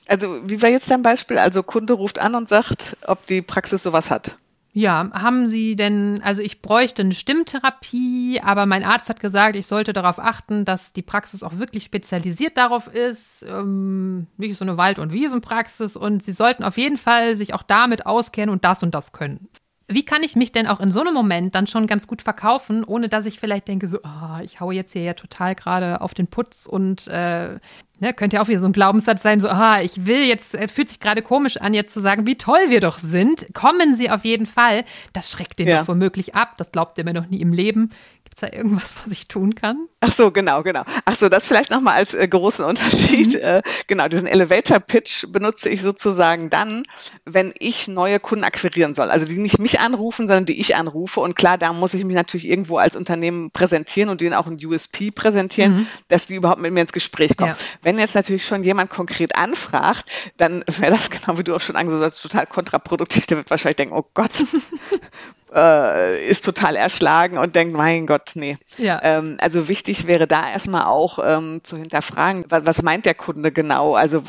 Also, 0.07 0.49
wie 0.49 0.63
war 0.63 0.71
jetzt 0.71 0.91
dein 0.91 1.03
Beispiel? 1.03 1.39
Also, 1.39 1.63
Kunde 1.63 1.93
ruft 1.93 2.19
an 2.19 2.35
und 2.35 2.49
sagt, 2.49 2.97
ob 3.07 3.27
die 3.27 3.43
Praxis 3.43 3.83
sowas 3.83 4.11
hat. 4.11 4.37
Ja, 4.75 5.11
haben 5.13 5.49
Sie 5.49 5.77
denn, 5.77 6.21
also 6.23 6.41
ich 6.43 6.63
bräuchte 6.63 7.03
eine 7.03 7.15
Stimmtherapie, 7.15 8.41
aber 8.45 8.65
mein 8.65 8.85
Arzt 8.85 9.09
hat 9.09 9.19
gesagt, 9.19 9.57
ich 9.57 9.67
sollte 9.67 9.93
darauf 9.93 10.19
achten, 10.19 10.65
dass 10.65 10.93
die 10.93 11.03
Praxis 11.03 11.43
auch 11.43 11.59
wirklich 11.59 11.85
spezialisiert 11.85 12.57
darauf 12.57 12.87
ist, 12.87 13.45
ähm, 13.49 14.29
nicht 14.37 14.57
so 14.57 14.65
eine 14.65 14.77
Wald- 14.77 14.99
und 14.99 15.13
Wiesenpraxis 15.13 15.97
und 15.97 16.23
Sie 16.23 16.33
sollten 16.33 16.63
auf 16.63 16.77
jeden 16.77 16.99
Fall 16.99 17.35
sich 17.35 17.55
auch 17.55 17.63
damit 17.63 18.07
auskennen 18.07 18.53
und 18.53 18.65
das 18.65 18.83
und 18.83 18.95
das 18.95 19.13
können. 19.13 19.49
Wie 19.91 20.05
kann 20.05 20.23
ich 20.23 20.37
mich 20.37 20.53
denn 20.53 20.67
auch 20.67 20.81
in 20.81 20.93
so 20.93 21.01
einem 21.01 21.15
Moment 21.15 21.55
dann 21.55 21.67
schon 21.67 21.87
ganz 21.87 22.07
gut 22.07 22.21
verkaufen, 22.21 22.85
ohne 22.85 23.09
dass 23.09 23.25
ich 23.25 23.41
vielleicht 23.41 23.69
denke, 23.69 23.89
so, 23.89 23.99
oh, 24.03 24.41
ich 24.43 24.61
haue 24.61 24.75
jetzt 24.75 24.93
hier 24.93 25.03
ja 25.03 25.15
total 25.15 25.55
gerade 25.55 26.03
auf 26.03 26.13
den 26.13 26.27
Putz 26.27 26.67
und 26.67 27.07
äh, 27.09 27.59
ne, 28.01 28.13
könnte 28.15 28.37
ja 28.37 28.43
auch 28.43 28.49
wieder 28.49 28.61
so 28.61 28.67
ein 28.67 28.73
Glaubenssatz 28.73 29.23
sein, 29.23 29.41
so, 29.41 29.49
ah, 29.49 29.81
ich 29.81 30.07
will 30.07 30.25
jetzt, 30.25 30.55
äh, 30.55 30.69
fühlt 30.69 30.89
sich 30.89 31.01
gerade 31.01 31.23
komisch 31.23 31.57
an, 31.57 31.73
jetzt 31.73 31.95
zu 31.95 32.01
sagen, 32.01 32.27
wie 32.27 32.37
toll 32.37 32.69
wir 32.69 32.81
doch 32.81 32.99
sind. 32.99 33.47
Kommen 33.55 33.95
Sie 33.95 34.11
auf 34.11 34.25
jeden 34.25 34.47
Fall. 34.47 34.85
Das 35.13 35.31
schreckt 35.31 35.59
den 35.59 35.69
ja. 35.69 35.81
doch 35.81 35.89
womöglich 35.89 36.35
ab. 36.35 36.57
Das 36.59 36.71
glaubt 36.71 36.99
er 36.99 37.05
mir 37.05 37.15
noch 37.15 37.29
nie 37.29 37.41
im 37.41 37.53
Leben. 37.53 37.91
Gibt 38.39 38.45
es 38.45 38.51
da 38.51 38.57
irgendwas, 38.57 38.95
was 39.05 39.13
ich 39.13 39.27
tun 39.27 39.57
kann? 39.57 39.89
Ach 39.99 40.13
so, 40.13 40.31
genau, 40.31 40.63
genau. 40.63 40.85
Ach 41.05 41.17
so, 41.17 41.29
das 41.29 41.45
vielleicht 41.45 41.71
nochmal 41.71 41.95
als 41.95 42.15
äh, 42.15 42.29
großen 42.29 42.65
Unterschied. 42.65 43.35
Mhm. 43.35 43.41
Äh, 43.41 43.63
genau, 43.89 44.07
diesen 44.07 44.29
Elevator 44.29 44.79
Pitch 44.79 45.27
benutze 45.33 45.69
ich 45.69 45.83
sozusagen 45.83 46.49
dann, 46.49 46.85
wenn 47.25 47.53
ich 47.59 47.89
neue 47.89 48.21
Kunden 48.21 48.45
akquirieren 48.45 48.95
soll. 48.95 49.11
Also 49.11 49.27
die 49.27 49.35
nicht 49.39 49.59
mich 49.59 49.81
anrufen, 49.81 50.29
sondern 50.29 50.45
die 50.45 50.61
ich 50.61 50.77
anrufe. 50.77 51.19
Und 51.19 51.35
klar, 51.35 51.59
da 51.59 51.73
muss 51.73 51.95
ich 51.95 52.05
mich 52.05 52.15
natürlich 52.15 52.49
irgendwo 52.49 52.79
als 52.79 52.95
Unternehmen 52.95 53.51
präsentieren 53.51 54.09
und 54.09 54.21
denen 54.21 54.35
auch 54.35 54.47
ein 54.47 54.65
USP 54.65 55.11
präsentieren, 55.11 55.79
mhm. 55.79 55.87
dass 56.07 56.27
die 56.27 56.37
überhaupt 56.37 56.61
mit 56.61 56.73
mir 56.73 56.83
ins 56.83 56.93
Gespräch 56.93 57.37
kommen. 57.37 57.57
Ja. 57.59 57.67
Wenn 57.83 57.99
jetzt 57.99 58.15
natürlich 58.15 58.47
schon 58.47 58.63
jemand 58.63 58.91
konkret 58.91 59.35
anfragt, 59.35 60.07
dann 60.37 60.63
wäre 60.67 60.93
das 60.93 61.11
genau 61.11 61.39
wie 61.39 61.45
du 61.45 61.57
auch 61.57 61.61
schon 61.61 61.75
angesagt 61.75 62.13
hast, 62.13 62.23
total 62.23 62.47
kontraproduktiv. 62.47 63.27
Der 63.27 63.39
wird 63.39 63.51
wahrscheinlich 63.51 63.77
denken, 63.77 63.97
oh 63.97 64.09
Gott, 64.15 64.31
äh, 65.55 66.29
ist 66.29 66.45
total 66.45 66.77
erschlagen 66.77 67.39
und 67.39 67.57
denkt, 67.57 67.77
mein 67.77 68.07
Gott, 68.07 68.33
nee. 68.35 68.59
Ja. 68.77 69.01
Ähm, 69.03 69.37
also 69.41 69.69
wichtig 69.69 70.07
wäre 70.07 70.27
da 70.27 70.51
erstmal 70.51 70.85
auch 70.85 71.19
ähm, 71.23 71.61
zu 71.63 71.77
hinterfragen, 71.77 72.45
was, 72.49 72.67
was 72.67 72.83
meint 72.83 73.07
der 73.07 73.15
Kunde 73.15 73.53
genau? 73.53 73.95
Also 73.95 74.23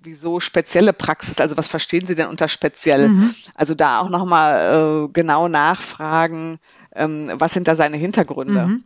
wieso 0.00 0.40
spezielle 0.40 0.92
Praxis? 0.92 1.40
Also 1.40 1.56
was 1.56 1.68
verstehen 1.68 2.06
Sie 2.06 2.14
denn 2.14 2.28
unter 2.28 2.48
speziell? 2.48 3.08
Mhm. 3.08 3.34
Also 3.54 3.74
da 3.74 4.00
auch 4.00 4.08
nochmal 4.08 5.06
äh, 5.06 5.08
genau 5.12 5.48
nachfragen, 5.48 6.58
ähm, 6.94 7.30
was 7.34 7.52
sind 7.52 7.68
da 7.68 7.74
seine 7.74 7.96
Hintergründe? 7.96 8.66
Mhm. 8.66 8.84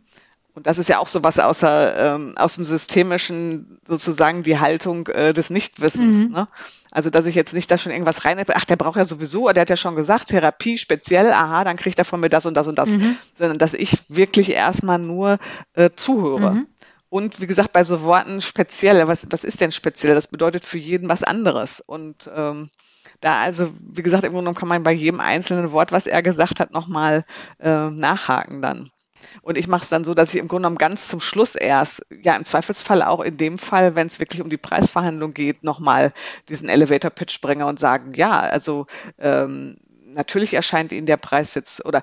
Und 0.55 0.67
das 0.67 0.77
ist 0.77 0.89
ja 0.89 0.99
auch 0.99 1.07
so 1.07 1.23
was 1.23 1.39
außer, 1.39 2.15
ähm, 2.15 2.33
aus 2.37 2.55
dem 2.55 2.65
Systemischen 2.65 3.79
sozusagen 3.87 4.43
die 4.43 4.59
Haltung 4.59 5.07
äh, 5.07 5.33
des 5.33 5.49
Nichtwissens. 5.49 6.27
Mhm. 6.27 6.33
Ne? 6.33 6.47
Also, 6.91 7.09
dass 7.09 7.25
ich 7.27 7.35
jetzt 7.35 7.53
nicht 7.53 7.69
da 7.69 7.77
schon 7.77 7.91
irgendwas 7.91 8.25
rein, 8.25 8.43
ach, 8.53 8.65
der 8.65 8.75
braucht 8.75 8.97
ja 8.97 9.05
sowieso, 9.05 9.47
der 9.49 9.61
hat 9.61 9.69
ja 9.69 9.77
schon 9.77 9.95
gesagt, 9.95 10.29
Therapie 10.29 10.77
speziell, 10.77 11.31
aha, 11.31 11.63
dann 11.63 11.77
kriegt 11.77 11.99
er 11.99 12.05
von 12.05 12.19
mir 12.19 12.29
das 12.29 12.45
und 12.45 12.55
das 12.55 12.67
und 12.67 12.77
das. 12.77 12.89
Mhm. 12.89 13.17
Sondern, 13.37 13.57
dass 13.59 13.73
ich 13.73 13.99
wirklich 14.07 14.51
erstmal 14.51 14.97
nur 14.97 15.37
äh, 15.73 15.91
zuhöre. 15.95 16.51
Mhm. 16.51 16.67
Und 17.09 17.41
wie 17.41 17.47
gesagt, 17.47 17.73
bei 17.73 17.83
so 17.83 18.01
Worten 18.03 18.41
speziell, 18.41 19.07
was, 19.07 19.27
was 19.29 19.43
ist 19.43 19.61
denn 19.61 19.71
speziell? 19.71 20.15
Das 20.15 20.27
bedeutet 20.27 20.65
für 20.65 20.77
jeden 20.77 21.09
was 21.09 21.23
anderes. 21.23 21.79
Und 21.79 22.29
ähm, 22.33 22.69
da 23.19 23.41
also, 23.41 23.71
wie 23.79 24.03
gesagt, 24.03 24.23
im 24.23 24.31
Grunde 24.31 24.43
genommen 24.43 24.57
kann 24.57 24.69
man 24.69 24.83
bei 24.83 24.91
jedem 24.91 25.19
einzelnen 25.19 25.71
Wort, 25.71 25.91
was 25.91 26.07
er 26.07 26.21
gesagt 26.21 26.59
hat, 26.59 26.71
nochmal 26.71 27.25
äh, 27.59 27.89
nachhaken 27.89 28.61
dann. 28.61 28.91
Und 29.41 29.57
ich 29.57 29.67
mache 29.67 29.83
es 29.83 29.89
dann 29.89 30.03
so, 30.03 30.13
dass 30.13 30.33
ich 30.33 30.39
im 30.39 30.47
Grunde 30.47 30.63
genommen 30.63 30.77
ganz 30.77 31.07
zum 31.07 31.19
Schluss 31.19 31.55
erst, 31.55 32.05
ja 32.09 32.35
im 32.35 32.43
Zweifelsfall 32.43 33.01
auch 33.01 33.21
in 33.21 33.37
dem 33.37 33.57
Fall, 33.57 33.95
wenn 33.95 34.07
es 34.07 34.19
wirklich 34.19 34.41
um 34.41 34.49
die 34.49 34.57
Preisverhandlung 34.57 35.33
geht, 35.33 35.63
nochmal 35.63 36.13
diesen 36.47 36.69
Elevator 36.69 37.11
Pitch 37.11 37.41
bringe 37.41 37.65
und 37.65 37.79
sagen, 37.79 38.13
ja, 38.15 38.39
also 38.39 38.87
ähm, 39.17 39.77
natürlich 40.05 40.53
erscheint 40.53 40.91
Ihnen 40.91 41.05
der 41.05 41.17
Preis 41.17 41.55
jetzt, 41.55 41.85
oder 41.85 42.01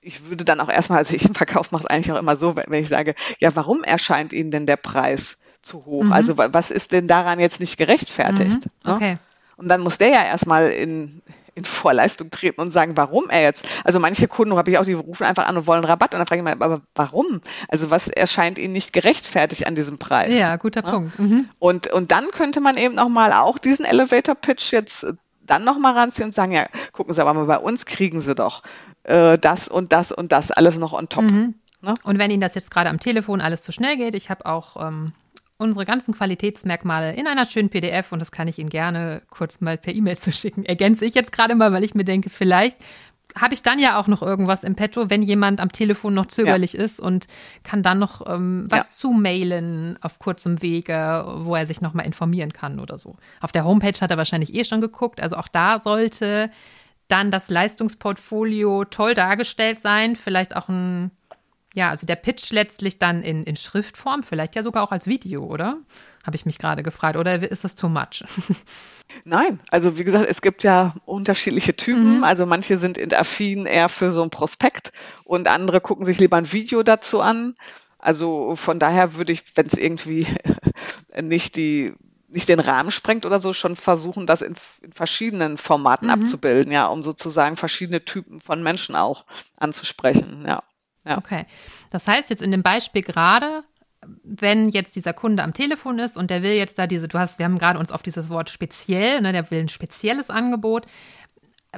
ich 0.00 0.28
würde 0.28 0.44
dann 0.44 0.60
auch 0.60 0.68
erstmal, 0.68 0.98
also 0.98 1.14
ich 1.14 1.24
im 1.24 1.34
Verkauf 1.34 1.72
mache 1.72 1.84
es 1.84 1.90
eigentlich 1.90 2.12
auch 2.12 2.18
immer 2.18 2.36
so, 2.36 2.56
wenn 2.56 2.80
ich 2.80 2.88
sage, 2.88 3.14
ja, 3.38 3.54
warum 3.54 3.82
erscheint 3.82 4.32
Ihnen 4.32 4.50
denn 4.50 4.66
der 4.66 4.76
Preis 4.76 5.38
zu 5.62 5.84
hoch? 5.84 6.04
Mhm. 6.04 6.12
Also 6.12 6.36
was 6.36 6.70
ist 6.70 6.92
denn 6.92 7.08
daran 7.08 7.40
jetzt 7.40 7.60
nicht 7.60 7.76
gerechtfertigt? 7.76 8.66
Mhm. 8.84 8.90
Okay. 8.92 9.12
Ne? 9.12 9.18
Und 9.56 9.68
dann 9.68 9.80
muss 9.80 9.98
der 9.98 10.08
ja 10.08 10.24
erstmal 10.24 10.70
in, 10.70 11.22
in 11.56 11.64
Vorleistung 11.64 12.30
treten 12.30 12.60
und 12.60 12.70
sagen, 12.70 12.96
warum 12.96 13.30
er 13.30 13.42
jetzt, 13.42 13.64
also 13.82 13.98
manche 13.98 14.28
Kunden 14.28 14.56
habe 14.56 14.70
ich 14.70 14.78
auch, 14.78 14.84
die 14.84 14.92
rufen 14.92 15.24
einfach 15.24 15.46
an 15.46 15.56
und 15.56 15.66
wollen 15.66 15.84
Rabatt 15.84 16.14
und 16.14 16.18
dann 16.18 16.26
frage 16.26 16.40
ich 16.40 16.44
mal, 16.44 16.52
aber 16.52 16.82
warum? 16.94 17.40
Also 17.68 17.90
was 17.90 18.08
erscheint 18.08 18.58
ihnen 18.58 18.74
nicht 18.74 18.92
gerechtfertigt 18.92 19.66
an 19.66 19.74
diesem 19.74 19.98
Preis? 19.98 20.36
Ja, 20.36 20.56
guter 20.56 20.84
ja? 20.84 20.90
Punkt. 20.90 21.18
Mhm. 21.18 21.48
Und, 21.58 21.88
und 21.88 22.12
dann 22.12 22.30
könnte 22.30 22.60
man 22.60 22.76
eben 22.76 22.94
nochmal 22.94 23.32
auch 23.32 23.58
diesen 23.58 23.86
Elevator 23.86 24.34
Pitch 24.34 24.70
jetzt 24.72 25.06
dann 25.40 25.64
nochmal 25.64 25.94
ranziehen 25.94 26.26
und 26.26 26.32
sagen, 26.32 26.52
ja, 26.52 26.66
gucken 26.92 27.14
Sie 27.14 27.20
aber 27.20 27.32
mal, 27.32 27.46
bei 27.46 27.58
uns 27.58 27.86
kriegen 27.86 28.20
Sie 28.20 28.34
doch 28.34 28.62
äh, 29.04 29.38
das 29.38 29.68
und 29.68 29.92
das 29.92 30.12
und 30.12 30.32
das 30.32 30.50
alles 30.50 30.76
noch 30.76 30.92
on 30.92 31.08
top. 31.08 31.24
Mhm. 31.24 31.54
Ne? 31.80 31.94
Und 32.02 32.18
wenn 32.18 32.30
Ihnen 32.30 32.40
das 32.40 32.54
jetzt 32.54 32.70
gerade 32.70 32.90
am 32.90 33.00
Telefon 33.00 33.40
alles 33.40 33.62
zu 33.62 33.72
schnell 33.72 33.96
geht, 33.96 34.14
ich 34.14 34.28
habe 34.28 34.44
auch 34.44 34.76
ähm, 34.86 35.12
unsere 35.58 35.84
ganzen 35.84 36.14
Qualitätsmerkmale 36.14 37.14
in 37.14 37.26
einer 37.26 37.46
schönen 37.46 37.70
PDF 37.70 38.12
und 38.12 38.20
das 38.20 38.30
kann 38.30 38.48
ich 38.48 38.58
Ihnen 38.58 38.68
gerne 38.68 39.22
kurz 39.30 39.60
mal 39.60 39.78
per 39.78 39.94
E-Mail 39.94 40.18
zu 40.18 40.32
schicken. 40.32 40.64
Ergänze 40.64 41.04
ich 41.04 41.14
jetzt 41.14 41.32
gerade 41.32 41.54
mal, 41.54 41.72
weil 41.72 41.84
ich 41.84 41.94
mir 41.94 42.04
denke, 42.04 42.30
vielleicht 42.30 42.78
habe 43.34 43.54
ich 43.54 43.62
dann 43.62 43.78
ja 43.78 43.98
auch 43.98 44.06
noch 44.06 44.22
irgendwas 44.22 44.64
im 44.64 44.76
Petto, 44.76 45.10
wenn 45.10 45.22
jemand 45.22 45.60
am 45.60 45.70
Telefon 45.70 46.14
noch 46.14 46.26
zögerlich 46.26 46.72
ja. 46.72 46.84
ist 46.84 46.98
und 46.98 47.26
kann 47.64 47.82
dann 47.82 47.98
noch 47.98 48.26
ähm, 48.26 48.66
was 48.68 48.78
ja. 48.78 48.84
zumailen 48.98 49.98
auf 50.00 50.18
kurzem 50.18 50.62
Wege, 50.62 51.24
wo 51.40 51.54
er 51.54 51.66
sich 51.66 51.80
nochmal 51.80 52.06
informieren 52.06 52.52
kann 52.52 52.80
oder 52.80 52.98
so. 52.98 53.16
Auf 53.40 53.52
der 53.52 53.64
Homepage 53.64 54.00
hat 54.00 54.10
er 54.10 54.16
wahrscheinlich 54.16 54.54
eh 54.54 54.64
schon 54.64 54.80
geguckt. 54.80 55.20
Also 55.20 55.36
auch 55.36 55.48
da 55.48 55.78
sollte 55.78 56.50
dann 57.08 57.30
das 57.30 57.50
Leistungsportfolio 57.50 58.84
toll 58.86 59.14
dargestellt 59.14 59.80
sein. 59.80 60.16
Vielleicht 60.16 60.56
auch 60.56 60.68
ein, 60.68 61.10
ja, 61.76 61.90
also 61.90 62.06
der 62.06 62.16
Pitch 62.16 62.52
letztlich 62.52 62.98
dann 62.98 63.22
in, 63.22 63.44
in 63.44 63.54
Schriftform, 63.54 64.22
vielleicht 64.22 64.56
ja 64.56 64.62
sogar 64.62 64.82
auch 64.82 64.92
als 64.92 65.06
Video, 65.06 65.44
oder? 65.44 65.76
Habe 66.24 66.34
ich 66.34 66.46
mich 66.46 66.56
gerade 66.56 66.82
gefragt. 66.82 67.18
Oder 67.18 67.50
ist 67.50 67.64
das 67.64 67.74
too 67.74 67.90
much? 67.90 68.24
Nein, 69.24 69.60
also 69.70 69.98
wie 69.98 70.04
gesagt, 70.04 70.26
es 70.26 70.40
gibt 70.40 70.62
ja 70.62 70.94
unterschiedliche 71.04 71.76
Typen. 71.76 72.18
Mhm. 72.18 72.24
Also 72.24 72.46
manche 72.46 72.78
sind 72.78 72.96
in 72.96 73.12
affin 73.12 73.66
eher 73.66 73.90
für 73.90 74.10
so 74.10 74.22
ein 74.22 74.30
Prospekt 74.30 74.90
und 75.24 75.48
andere 75.48 75.82
gucken 75.82 76.06
sich 76.06 76.18
lieber 76.18 76.38
ein 76.38 76.50
Video 76.50 76.82
dazu 76.82 77.20
an. 77.20 77.54
Also 77.98 78.56
von 78.56 78.78
daher 78.78 79.14
würde 79.14 79.32
ich, 79.32 79.44
wenn 79.54 79.66
es 79.66 79.74
irgendwie 79.74 80.26
nicht 81.20 81.56
die 81.56 81.92
nicht 82.28 82.48
den 82.48 82.60
Rahmen 82.60 82.90
sprengt 82.90 83.26
oder 83.26 83.38
so, 83.38 83.52
schon 83.52 83.76
versuchen, 83.76 84.26
das 84.26 84.40
in, 84.40 84.56
in 84.80 84.92
verschiedenen 84.92 85.58
Formaten 85.58 86.06
mhm. 86.06 86.14
abzubilden, 86.14 86.72
ja, 86.72 86.86
um 86.86 87.02
sozusagen 87.02 87.56
verschiedene 87.58 88.04
Typen 88.04 88.40
von 88.40 88.62
Menschen 88.62 88.96
auch 88.96 89.26
anzusprechen, 89.58 90.44
ja. 90.46 90.62
Ja. 91.06 91.18
Okay. 91.18 91.46
Das 91.90 92.06
heißt 92.06 92.30
jetzt 92.30 92.42
in 92.42 92.50
dem 92.50 92.62
Beispiel 92.62 93.02
gerade 93.02 93.64
wenn 94.22 94.68
jetzt 94.68 94.96
dieser 94.96 95.12
Kunde 95.12 95.42
am 95.42 95.52
Telefon 95.52 95.98
ist 95.98 96.16
und 96.16 96.30
der 96.30 96.42
will 96.42 96.52
jetzt 96.52 96.78
da 96.78 96.86
diese, 96.86 97.08
du 97.08 97.18
hast, 97.18 97.38
wir 97.38 97.44
haben 97.44 97.58
gerade 97.58 97.78
uns 97.78 97.90
auf 97.90 98.02
dieses 98.02 98.28
Wort 98.30 98.50
speziell, 98.50 99.20
ne, 99.20 99.32
der 99.32 99.50
will 99.50 99.60
ein 99.60 99.68
spezielles 99.68 100.30
Angebot, 100.30 100.86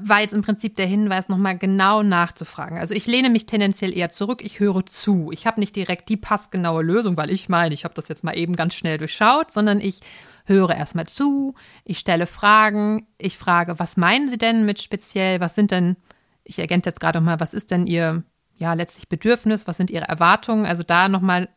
war 0.00 0.20
jetzt 0.20 0.34
im 0.34 0.42
Prinzip 0.42 0.76
der 0.76 0.86
Hinweis, 0.86 1.28
nochmal 1.28 1.58
genau 1.58 2.02
nachzufragen. 2.02 2.78
Also 2.78 2.94
ich 2.94 3.06
lehne 3.06 3.30
mich 3.30 3.46
tendenziell 3.46 3.96
eher 3.96 4.10
zurück, 4.10 4.42
ich 4.44 4.60
höre 4.60 4.86
zu. 4.86 5.30
Ich 5.32 5.46
habe 5.46 5.60
nicht 5.60 5.74
direkt 5.74 6.08
die 6.08 6.16
passgenaue 6.16 6.82
Lösung, 6.82 7.16
weil 7.16 7.30
ich 7.30 7.48
meine, 7.48 7.74
ich 7.74 7.84
habe 7.84 7.94
das 7.94 8.08
jetzt 8.08 8.22
mal 8.22 8.36
eben 8.36 8.54
ganz 8.54 8.74
schnell 8.74 8.98
durchschaut, 8.98 9.50
sondern 9.50 9.80
ich 9.80 10.00
höre 10.44 10.74
erstmal 10.74 11.06
zu, 11.06 11.54
ich 11.84 11.98
stelle 11.98 12.26
Fragen, 12.26 13.06
ich 13.18 13.36
frage, 13.36 13.78
was 13.78 13.96
meinen 13.96 14.30
Sie 14.30 14.38
denn 14.38 14.64
mit 14.64 14.80
speziell, 14.80 15.40
was 15.40 15.54
sind 15.54 15.70
denn, 15.70 15.96
ich 16.44 16.58
ergänze 16.58 16.90
jetzt 16.90 17.00
gerade 17.00 17.18
nochmal, 17.18 17.40
was 17.40 17.52
ist 17.52 17.70
denn 17.70 17.86
Ihr, 17.86 18.22
ja, 18.58 18.74
letztlich 18.74 19.08
Bedürfnis, 19.08 19.66
was 19.66 19.76
sind 19.76 19.90
Ihre 19.90 20.06
Erwartungen? 20.06 20.66
Also 20.66 20.82
da 20.82 21.08
nochmal 21.08 21.48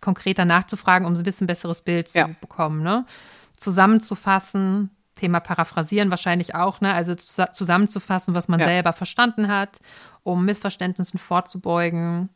konkreter 0.00 0.44
nachzufragen, 0.44 1.06
um 1.06 1.14
so 1.14 1.22
ein 1.22 1.24
bisschen 1.24 1.46
besseres 1.46 1.82
Bild 1.82 2.12
ja. 2.14 2.26
zu 2.26 2.34
bekommen. 2.40 2.82
Ne? 2.82 3.04
Zusammenzufassen, 3.56 4.90
Thema 5.14 5.40
Paraphrasieren 5.40 6.10
wahrscheinlich 6.10 6.54
auch, 6.54 6.80
ne? 6.80 6.94
also 6.94 7.14
zusammenzufassen, 7.14 8.34
was 8.34 8.48
man 8.48 8.60
ja. 8.60 8.66
selber 8.66 8.92
verstanden 8.92 9.48
hat, 9.48 9.78
um 10.22 10.44
Missverständnissen 10.44 11.18
vorzubeugen. 11.18 12.30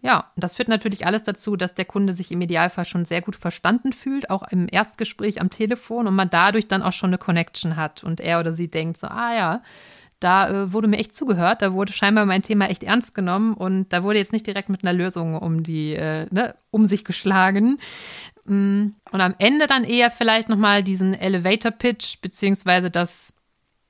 Ja, 0.00 0.30
das 0.36 0.54
führt 0.54 0.68
natürlich 0.68 1.06
alles 1.06 1.22
dazu, 1.22 1.56
dass 1.56 1.74
der 1.74 1.86
Kunde 1.86 2.12
sich 2.12 2.30
im 2.30 2.40
Idealfall 2.40 2.84
schon 2.84 3.06
sehr 3.06 3.22
gut 3.22 3.36
verstanden 3.36 3.94
fühlt, 3.94 4.28
auch 4.28 4.42
im 4.48 4.68
Erstgespräch 4.70 5.40
am 5.40 5.48
Telefon 5.48 6.06
und 6.06 6.14
man 6.14 6.28
dadurch 6.28 6.68
dann 6.68 6.82
auch 6.82 6.92
schon 6.92 7.10
eine 7.10 7.18
Connection 7.18 7.76
hat 7.76 8.04
und 8.04 8.20
er 8.20 8.38
oder 8.38 8.52
sie 8.52 8.68
denkt 8.68 8.98
so, 8.98 9.06
ah 9.06 9.34
ja, 9.34 9.62
da 10.20 10.48
äh, 10.48 10.72
wurde 10.72 10.88
mir 10.88 10.98
echt 10.98 11.14
zugehört, 11.14 11.62
da 11.62 11.72
wurde 11.72 11.92
scheinbar 11.92 12.26
mein 12.26 12.42
Thema 12.42 12.66
echt 12.66 12.82
ernst 12.82 13.14
genommen 13.14 13.54
und 13.54 13.92
da 13.92 14.02
wurde 14.02 14.18
jetzt 14.18 14.32
nicht 14.32 14.46
direkt 14.46 14.68
mit 14.68 14.82
einer 14.82 14.92
Lösung 14.92 15.36
um 15.36 15.62
die, 15.62 15.94
äh, 15.94 16.26
ne, 16.30 16.54
um 16.70 16.86
sich 16.86 17.04
geschlagen. 17.04 17.78
Mm, 18.44 18.88
und 19.10 19.20
am 19.20 19.34
Ende 19.38 19.66
dann 19.66 19.84
eher 19.84 20.10
vielleicht 20.10 20.48
nochmal 20.48 20.82
diesen 20.82 21.14
Elevator 21.14 21.72
Pitch, 21.72 22.20
beziehungsweise 22.20 22.90
das, 22.90 23.34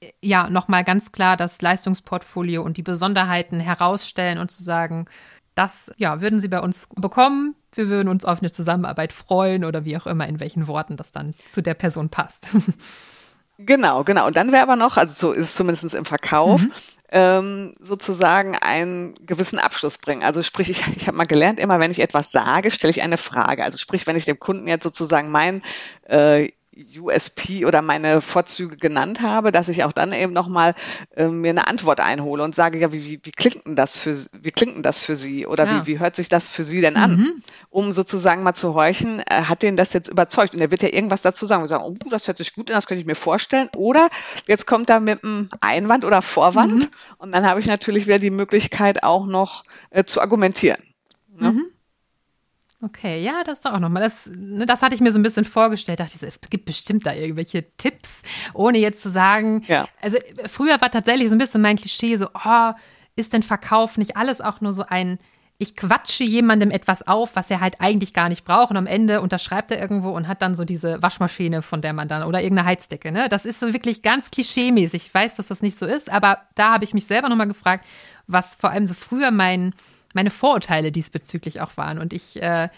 äh, 0.01 0.13
ja, 0.23 0.49
nochmal 0.51 0.85
ganz 0.85 1.13
klar 1.13 1.37
das 1.37 1.61
Leistungsportfolio 1.63 2.63
und 2.63 2.77
die 2.77 2.83
Besonderheiten 2.83 3.61
herausstellen 3.61 4.39
und 4.39 4.51
zu 4.51 4.63
sagen, 4.63 5.07
das, 5.55 5.93
ja, 5.99 6.21
würden 6.21 6.41
Sie 6.41 6.49
bei 6.49 6.61
uns 6.61 6.89
bekommen. 6.97 7.55
Wir 7.73 7.89
würden 7.89 8.09
uns 8.09 8.25
auf 8.25 8.41
eine 8.41 8.51
Zusammenarbeit 8.51 9.13
freuen 9.13 9.65
oder 9.65 9.85
wie 9.85 9.97
auch 9.97 10.07
immer, 10.07 10.29
in 10.29 10.41
welchen 10.41 10.67
Worten 10.67 10.97
das 10.97 11.13
dann 11.13 11.33
zu 11.51 11.63
der 11.63 11.75
Person 11.75 12.09
passt. 12.09 12.49
Genau, 13.59 14.05
genau. 14.05 14.27
Und 14.27 14.37
dann 14.37 14.53
wäre 14.53 14.63
aber 14.63 14.77
noch, 14.77 14.97
also 14.97 15.15
so 15.15 15.33
ist 15.33 15.45
es 15.45 15.55
zumindest 15.55 15.95
im 15.95 16.05
Verkauf, 16.05 16.61
mhm. 16.61 16.73
ähm, 17.11 17.75
sozusagen 17.81 18.57
einen 18.57 19.15
gewissen 19.27 19.59
Abschluss 19.59 19.99
bringen. 19.99 20.25
Also 20.25 20.43
sprich, 20.43 20.71
ich, 20.71 20.83
ich 20.97 21.07
habe 21.07 21.17
mal 21.17 21.27
gelernt, 21.27 21.61
immer 21.61 21.79
wenn 21.79 21.91
ich 21.91 22.01
etwas 22.01 22.33
sage, 22.33 22.71
stelle 22.71 22.91
ich 22.91 23.03
eine 23.03 23.19
Frage. 23.19 23.65
Also 23.65 23.79
sprich, 23.79 24.07
wenn 24.07 24.17
ich 24.17 24.25
dem 24.25 24.41
Kunden 24.41 24.67
jetzt 24.67 24.83
sozusagen 24.83 25.31
mein 25.31 25.63
äh, 26.09 26.51
USP 26.99 27.67
oder 27.67 27.83
meine 27.83 28.21
Vorzüge 28.21 28.77
genannt 28.77 29.21
habe, 29.21 29.53
dass 29.53 29.69
ich 29.69 29.85
auch 29.85 29.93
dann 29.93 30.13
eben 30.13 30.33
nochmal 30.33 30.75
äh, 31.17 31.29
mir 31.29 31.51
eine 31.51 31.67
Antwort 31.67 32.01
einhole 32.01 32.43
und 32.43 32.55
sage, 32.55 32.79
ja, 32.79 32.93
wie, 32.93 33.05
wie, 33.05 33.21
wie 33.23 33.31
klingt 33.31 33.67
denn 33.67 33.77
das 33.77 33.97
für 33.97 34.17
wie 34.33 34.51
klingt 34.51 34.77
denn 34.77 34.83
das 34.83 35.01
für 35.01 35.17
Sie 35.17 35.47
oder 35.47 35.67
ja. 35.67 35.83
wie, 35.83 35.87
wie 35.87 35.99
hört 35.99 36.17
sich 36.17 36.29
das 36.29 36.49
für 36.49 36.65
Sie 36.65 36.81
denn 36.81 36.97
an? 36.97 37.17
Mhm. 37.17 37.43
Um 37.71 37.93
sozusagen 37.93 38.43
mal 38.43 38.55
zu 38.55 38.75
horchen, 38.75 39.21
äh, 39.21 39.43
hat 39.43 39.63
den 39.63 39.77
das 39.77 39.93
jetzt 39.93 40.09
überzeugt? 40.09 40.55
Und 40.55 40.61
er 40.61 40.71
wird 40.71 40.83
ja 40.83 40.93
irgendwas 40.93 41.23
dazu 41.23 41.47
sagen 41.47 41.63
und 41.63 41.69
sagen, 41.69 41.85
oh, 41.85 41.97
das 42.09 42.27
hört 42.27 42.39
sich 42.39 42.55
gut 42.55 42.71
an, 42.71 42.77
das 42.77 42.87
könnte 42.87 43.01
ich 43.01 43.07
mir 43.07 43.15
vorstellen. 43.15 43.69
Oder 43.77 44.09
jetzt 44.47 44.67
kommt 44.67 44.91
er 44.91 45.01
mit 45.01 45.23
einem 45.25 45.49
Einwand 45.61 46.05
oder 46.05 46.23
Vorwand 46.23 46.83
mhm. 46.83 46.89
und 47.19 47.33
dann 47.33 47.47
habe 47.47 47.61
ich 47.61 47.67
natürlich 47.67 48.07
wieder 48.07 48.19
die 48.19 48.31
Möglichkeit 48.31 49.03
auch 49.03 49.27
noch 49.27 49.65
äh, 49.91 50.05
zu 50.05 50.21
argumentieren. 50.21 50.83
Ne? 51.39 51.53
Mhm. 51.53 51.74
Okay, 52.85 53.23
ja, 53.23 53.43
das 53.45 53.63
doch 53.63 53.73
auch 53.73 53.79
nochmal. 53.79 54.03
Das, 54.03 54.29
ne, 54.31 54.67
das 54.67 54.83
hatte 54.83 54.95
ich 54.95 55.01
mir 55.01 55.11
so 55.11 55.19
ein 55.19 55.23
bisschen 55.23 55.45
vorgestellt. 55.45 56.01
Dachte 56.01 56.13
ich 56.15 56.21
so, 56.21 56.27
es 56.27 56.39
gibt 56.51 56.67
bestimmt 56.67 57.07
da 57.07 57.15
irgendwelche 57.15 57.65
Tipps, 57.79 58.23
ohne 58.53 58.77
jetzt 58.79 59.03
zu 59.03 59.09
sagen. 59.09 59.63
Ja. 59.67 59.89
Also 60.03 60.19
früher 60.47 60.79
war 60.83 60.91
tatsächlich 60.91 61.31
so 61.31 61.35
ein 61.35 61.39
bisschen 61.39 61.63
mein 61.63 61.77
Klischee 61.77 62.17
so, 62.17 62.29
oh, 62.45 62.73
ist 63.17 63.33
denn 63.33 63.43
Verkauf 63.43 63.97
nicht 63.97 64.19
alles 64.19 64.43
auch 64.43 64.61
nur 64.61 64.75
so 64.75 64.85
ein, 64.87 65.19
ich 65.57 65.77
quatsche 65.77 66.25
jemandem 66.25 66.71
etwas 66.71 67.07
auf, 67.07 67.37
was 67.37 67.51
er 67.51 67.61
halt 67.61 67.81
eigentlich 67.81 68.13
gar 68.13 68.29
nicht 68.29 68.45
braucht 68.45 68.71
und 68.71 68.77
am 68.77 68.87
Ende 68.87 69.23
unterschreibt 69.23 69.71
er 69.71 69.81
irgendwo 69.81 70.11
und 70.11 70.29
hat 70.29 70.43
dann 70.43 70.55
so 70.55 70.65
diese 70.65 71.01
Waschmaschine, 71.03 71.63
von 71.63 71.81
der 71.81 71.95
man 71.95 72.09
dann 72.09 72.25
oder 72.25 72.43
irgendeine 72.43 72.69
Heizdecke. 72.69 73.13
Ne? 73.13 73.29
Das 73.31 73.47
ist 73.47 73.61
so 73.61 73.73
wirklich 73.73 74.03
ganz 74.03 74.31
klischeemäßig. 74.31 75.07
Ich 75.07 75.15
weiß, 75.15 75.37
dass 75.37 75.47
das 75.47 75.63
nicht 75.63 75.79
so 75.79 75.87
ist, 75.87 76.11
aber 76.11 76.43
da 76.55 76.75
habe 76.75 76.85
ich 76.85 76.93
mich 76.93 77.07
selber 77.07 77.31
nochmal 77.31 77.49
gefragt, 77.49 77.87
was 78.27 78.57
vor 78.57 78.71
allem 78.71 78.87
so 78.87 78.95
früher 78.95 79.31
mein 79.31 79.75
meine 80.15 80.31
Vorurteile 80.31 80.93
diesbezüglich 80.93 81.61
auch 81.61 81.77
waren. 81.77 81.99
Und 81.99 82.13
ich, 82.13 82.41
äh, 82.43 82.69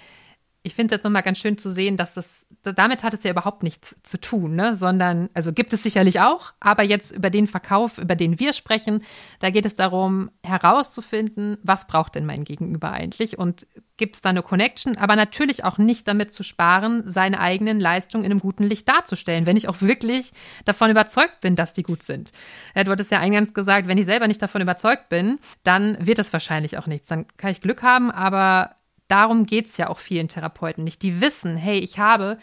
ich 0.66 0.74
finde 0.74 0.92
es 0.92 0.98
jetzt 0.98 1.04
nochmal 1.04 1.22
ganz 1.22 1.38
schön 1.38 1.56
zu 1.58 1.70
sehen, 1.70 1.96
dass 1.96 2.14
das, 2.14 2.44
damit 2.62 3.04
hat 3.04 3.14
es 3.14 3.22
ja 3.22 3.30
überhaupt 3.30 3.62
nichts 3.62 3.94
zu 4.02 4.18
tun, 4.18 4.56
ne? 4.56 4.74
sondern, 4.74 5.30
also 5.32 5.52
gibt 5.52 5.72
es 5.72 5.84
sicherlich 5.84 6.20
auch, 6.20 6.54
aber 6.58 6.82
jetzt 6.82 7.12
über 7.12 7.30
den 7.30 7.46
Verkauf, 7.46 7.98
über 7.98 8.16
den 8.16 8.40
wir 8.40 8.52
sprechen, 8.52 9.04
da 9.38 9.50
geht 9.50 9.64
es 9.64 9.76
darum, 9.76 10.30
herauszufinden, 10.42 11.58
was 11.62 11.86
braucht 11.86 12.16
denn 12.16 12.26
mein 12.26 12.42
Gegenüber 12.42 12.90
eigentlich 12.90 13.38
und 13.38 13.68
gibt 13.96 14.16
es 14.16 14.22
da 14.22 14.30
eine 14.30 14.42
Connection, 14.42 14.96
aber 14.96 15.14
natürlich 15.14 15.62
auch 15.62 15.78
nicht 15.78 16.08
damit 16.08 16.34
zu 16.34 16.42
sparen, 16.42 17.04
seine 17.06 17.38
eigenen 17.38 17.78
Leistungen 17.78 18.24
in 18.24 18.32
einem 18.32 18.40
guten 18.40 18.64
Licht 18.64 18.88
darzustellen, 18.88 19.46
wenn 19.46 19.56
ich 19.56 19.68
auch 19.68 19.80
wirklich 19.80 20.32
davon 20.64 20.90
überzeugt 20.90 21.40
bin, 21.40 21.54
dass 21.54 21.74
die 21.74 21.84
gut 21.84 22.02
sind. 22.02 22.32
Ja, 22.74 22.82
du 22.82 22.90
hattest 22.90 23.12
ja 23.12 23.20
eingangs 23.20 23.54
gesagt, 23.54 23.86
wenn 23.86 23.98
ich 23.98 24.04
selber 24.04 24.26
nicht 24.26 24.42
davon 24.42 24.62
überzeugt 24.62 25.08
bin, 25.10 25.38
dann 25.62 25.96
wird 26.04 26.18
es 26.18 26.32
wahrscheinlich 26.32 26.76
auch 26.76 26.88
nichts. 26.88 27.08
Dann 27.08 27.26
kann 27.36 27.52
ich 27.52 27.60
Glück 27.60 27.84
haben, 27.84 28.10
aber 28.10 28.74
darum 29.08 29.44
geht 29.44 29.66
es 29.66 29.76
ja 29.76 29.88
auch 29.88 29.98
vielen 29.98 30.28
Therapeuten 30.28 30.84
nicht. 30.84 31.02
Die 31.02 31.20
wissen, 31.20 31.56
hey, 31.56 31.78
ich 31.78 31.98
habe 31.98 32.38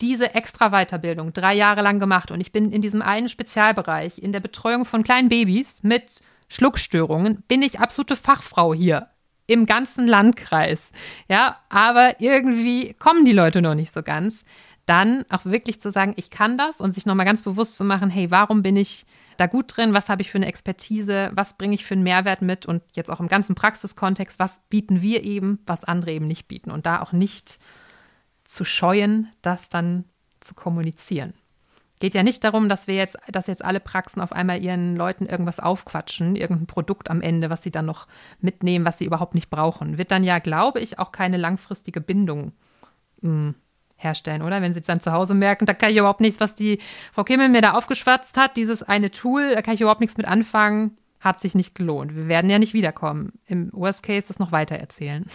diese 0.00 0.34
extra 0.34 0.70
Weiterbildung 0.70 1.32
drei 1.32 1.54
Jahre 1.54 1.82
lang 1.82 2.00
gemacht 2.00 2.30
und 2.30 2.40
ich 2.40 2.52
bin 2.52 2.72
in 2.72 2.82
diesem 2.82 3.02
einen 3.02 3.28
Spezialbereich, 3.28 4.18
in 4.18 4.32
der 4.32 4.40
Betreuung 4.40 4.84
von 4.84 5.04
kleinen 5.04 5.28
Babys 5.28 5.82
mit 5.82 6.20
Schluckstörungen, 6.48 7.42
bin 7.48 7.62
ich 7.62 7.80
absolute 7.80 8.16
Fachfrau 8.16 8.74
hier 8.74 9.08
im 9.46 9.66
ganzen 9.66 10.06
Landkreis. 10.06 10.90
Ja, 11.28 11.58
aber 11.68 12.20
irgendwie 12.20 12.94
kommen 12.94 13.24
die 13.24 13.32
Leute 13.32 13.62
noch 13.62 13.74
nicht 13.74 13.92
so 13.92 14.02
ganz. 14.02 14.44
Dann 14.86 15.24
auch 15.30 15.44
wirklich 15.46 15.80
zu 15.80 15.90
sagen, 15.90 16.12
ich 16.16 16.30
kann 16.30 16.58
das 16.58 16.80
und 16.80 16.92
sich 16.92 17.06
nochmal 17.06 17.26
ganz 17.26 17.42
bewusst 17.42 17.76
zu 17.76 17.84
machen, 17.84 18.10
hey, 18.10 18.30
warum 18.30 18.62
bin 18.62 18.76
ich 18.76 19.06
da 19.36 19.46
gut 19.46 19.76
drin? 19.76 19.94
Was 19.94 20.08
habe 20.08 20.22
ich 20.22 20.30
für 20.30 20.38
eine 20.38 20.46
Expertise? 20.46 21.30
Was 21.34 21.56
bringe 21.56 21.74
ich 21.74 21.84
für 21.84 21.94
einen 21.94 22.02
Mehrwert 22.02 22.42
mit? 22.42 22.66
Und 22.66 22.82
jetzt 22.94 23.10
auch 23.10 23.20
im 23.20 23.26
ganzen 23.26 23.54
Praxiskontext, 23.54 24.38
was 24.38 24.60
bieten 24.68 25.00
wir 25.00 25.24
eben, 25.24 25.58
was 25.66 25.84
andere 25.84 26.12
eben 26.12 26.26
nicht 26.26 26.48
bieten? 26.48 26.70
Und 26.70 26.86
da 26.86 27.00
auch 27.00 27.12
nicht 27.12 27.58
zu 28.44 28.64
scheuen, 28.64 29.28
das 29.42 29.70
dann 29.70 30.04
zu 30.40 30.54
kommunizieren. 30.54 31.34
Geht 32.00 32.14
ja 32.14 32.22
nicht 32.22 32.44
darum, 32.44 32.68
dass 32.68 32.86
wir 32.86 32.96
jetzt, 32.96 33.16
dass 33.28 33.46
jetzt 33.46 33.64
alle 33.64 33.80
Praxen 33.80 34.20
auf 34.20 34.32
einmal 34.32 34.62
ihren 34.62 34.96
Leuten 34.96 35.26
irgendwas 35.26 35.60
aufquatschen, 35.60 36.36
irgendein 36.36 36.66
Produkt 36.66 37.08
am 37.08 37.22
Ende, 37.22 37.48
was 37.50 37.62
sie 37.62 37.70
dann 37.70 37.86
noch 37.86 38.06
mitnehmen, 38.40 38.84
was 38.84 38.98
sie 38.98 39.06
überhaupt 39.06 39.34
nicht 39.34 39.48
brauchen. 39.48 39.96
Wird 39.96 40.10
dann 40.10 40.24
ja, 40.24 40.38
glaube 40.40 40.80
ich, 40.80 40.98
auch 40.98 41.12
keine 41.12 41.38
langfristige 41.38 42.00
Bindung 42.00 42.52
mh, 43.22 43.30
hm, 43.30 43.54
herstellen, 44.04 44.42
oder? 44.42 44.62
Wenn 44.62 44.74
sie 44.74 44.80
dann 44.80 45.00
zu 45.00 45.12
Hause 45.12 45.34
merken, 45.34 45.66
da 45.66 45.74
kann 45.74 45.90
ich 45.90 45.96
überhaupt 45.96 46.20
nichts, 46.20 46.40
was 46.40 46.54
die 46.54 46.78
Frau 47.12 47.24
Kimmel 47.24 47.48
mir 47.48 47.62
da 47.62 47.72
aufgeschwatzt 47.72 48.36
hat, 48.36 48.56
dieses 48.56 48.82
eine 48.82 49.10
Tool, 49.10 49.54
da 49.54 49.62
kann 49.62 49.74
ich 49.74 49.80
überhaupt 49.80 50.00
nichts 50.00 50.16
mit 50.16 50.26
anfangen, 50.26 50.96
hat 51.20 51.40
sich 51.40 51.54
nicht 51.54 51.74
gelohnt. 51.74 52.14
Wir 52.14 52.28
werden 52.28 52.50
ja 52.50 52.58
nicht 52.58 52.74
wiederkommen. 52.74 53.32
Im 53.46 53.70
Worst 53.72 54.02
Case 54.02 54.28
das 54.28 54.38
noch 54.38 54.52
weiter 54.52 54.76
erzählen. 54.76 55.26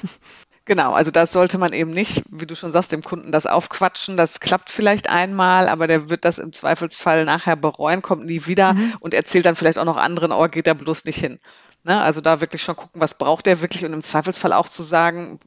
Genau, 0.65 0.93
also 0.93 1.09
das 1.09 1.33
sollte 1.33 1.57
man 1.57 1.73
eben 1.73 1.89
nicht, 1.89 2.21
wie 2.29 2.45
du 2.45 2.55
schon 2.55 2.71
sagst, 2.71 2.91
dem 2.91 3.01
Kunden 3.01 3.31
das 3.31 3.47
aufquatschen. 3.47 4.17
Das 4.17 4.39
klappt 4.39 4.69
vielleicht 4.69 5.09
einmal, 5.09 5.67
aber 5.67 5.87
der 5.87 6.11
wird 6.11 6.25
das 6.25 6.37
im 6.37 6.53
Zweifelsfall 6.53 7.25
nachher 7.25 7.55
bereuen, 7.55 8.03
kommt 8.03 8.25
nie 8.25 8.45
wieder 8.45 8.73
mhm. 8.73 8.93
und 8.99 9.15
erzählt 9.15 9.47
dann 9.47 9.55
vielleicht 9.55 9.79
auch 9.79 9.85
noch 9.85 9.97
anderen, 9.97 10.31
oh, 10.31 10.47
geht 10.47 10.67
da 10.67 10.75
bloß 10.75 11.05
nicht 11.05 11.17
hin. 11.17 11.39
Ne? 11.83 11.99
Also 11.99 12.21
da 12.21 12.39
wirklich 12.39 12.61
schon 12.61 12.75
gucken, 12.75 13.01
was 13.01 13.15
braucht 13.15 13.47
der 13.47 13.61
wirklich 13.61 13.83
und 13.83 13.93
im 13.93 14.03
Zweifelsfall 14.03 14.53
auch 14.53 14.69
zu 14.69 14.83
sagen, 14.83 15.39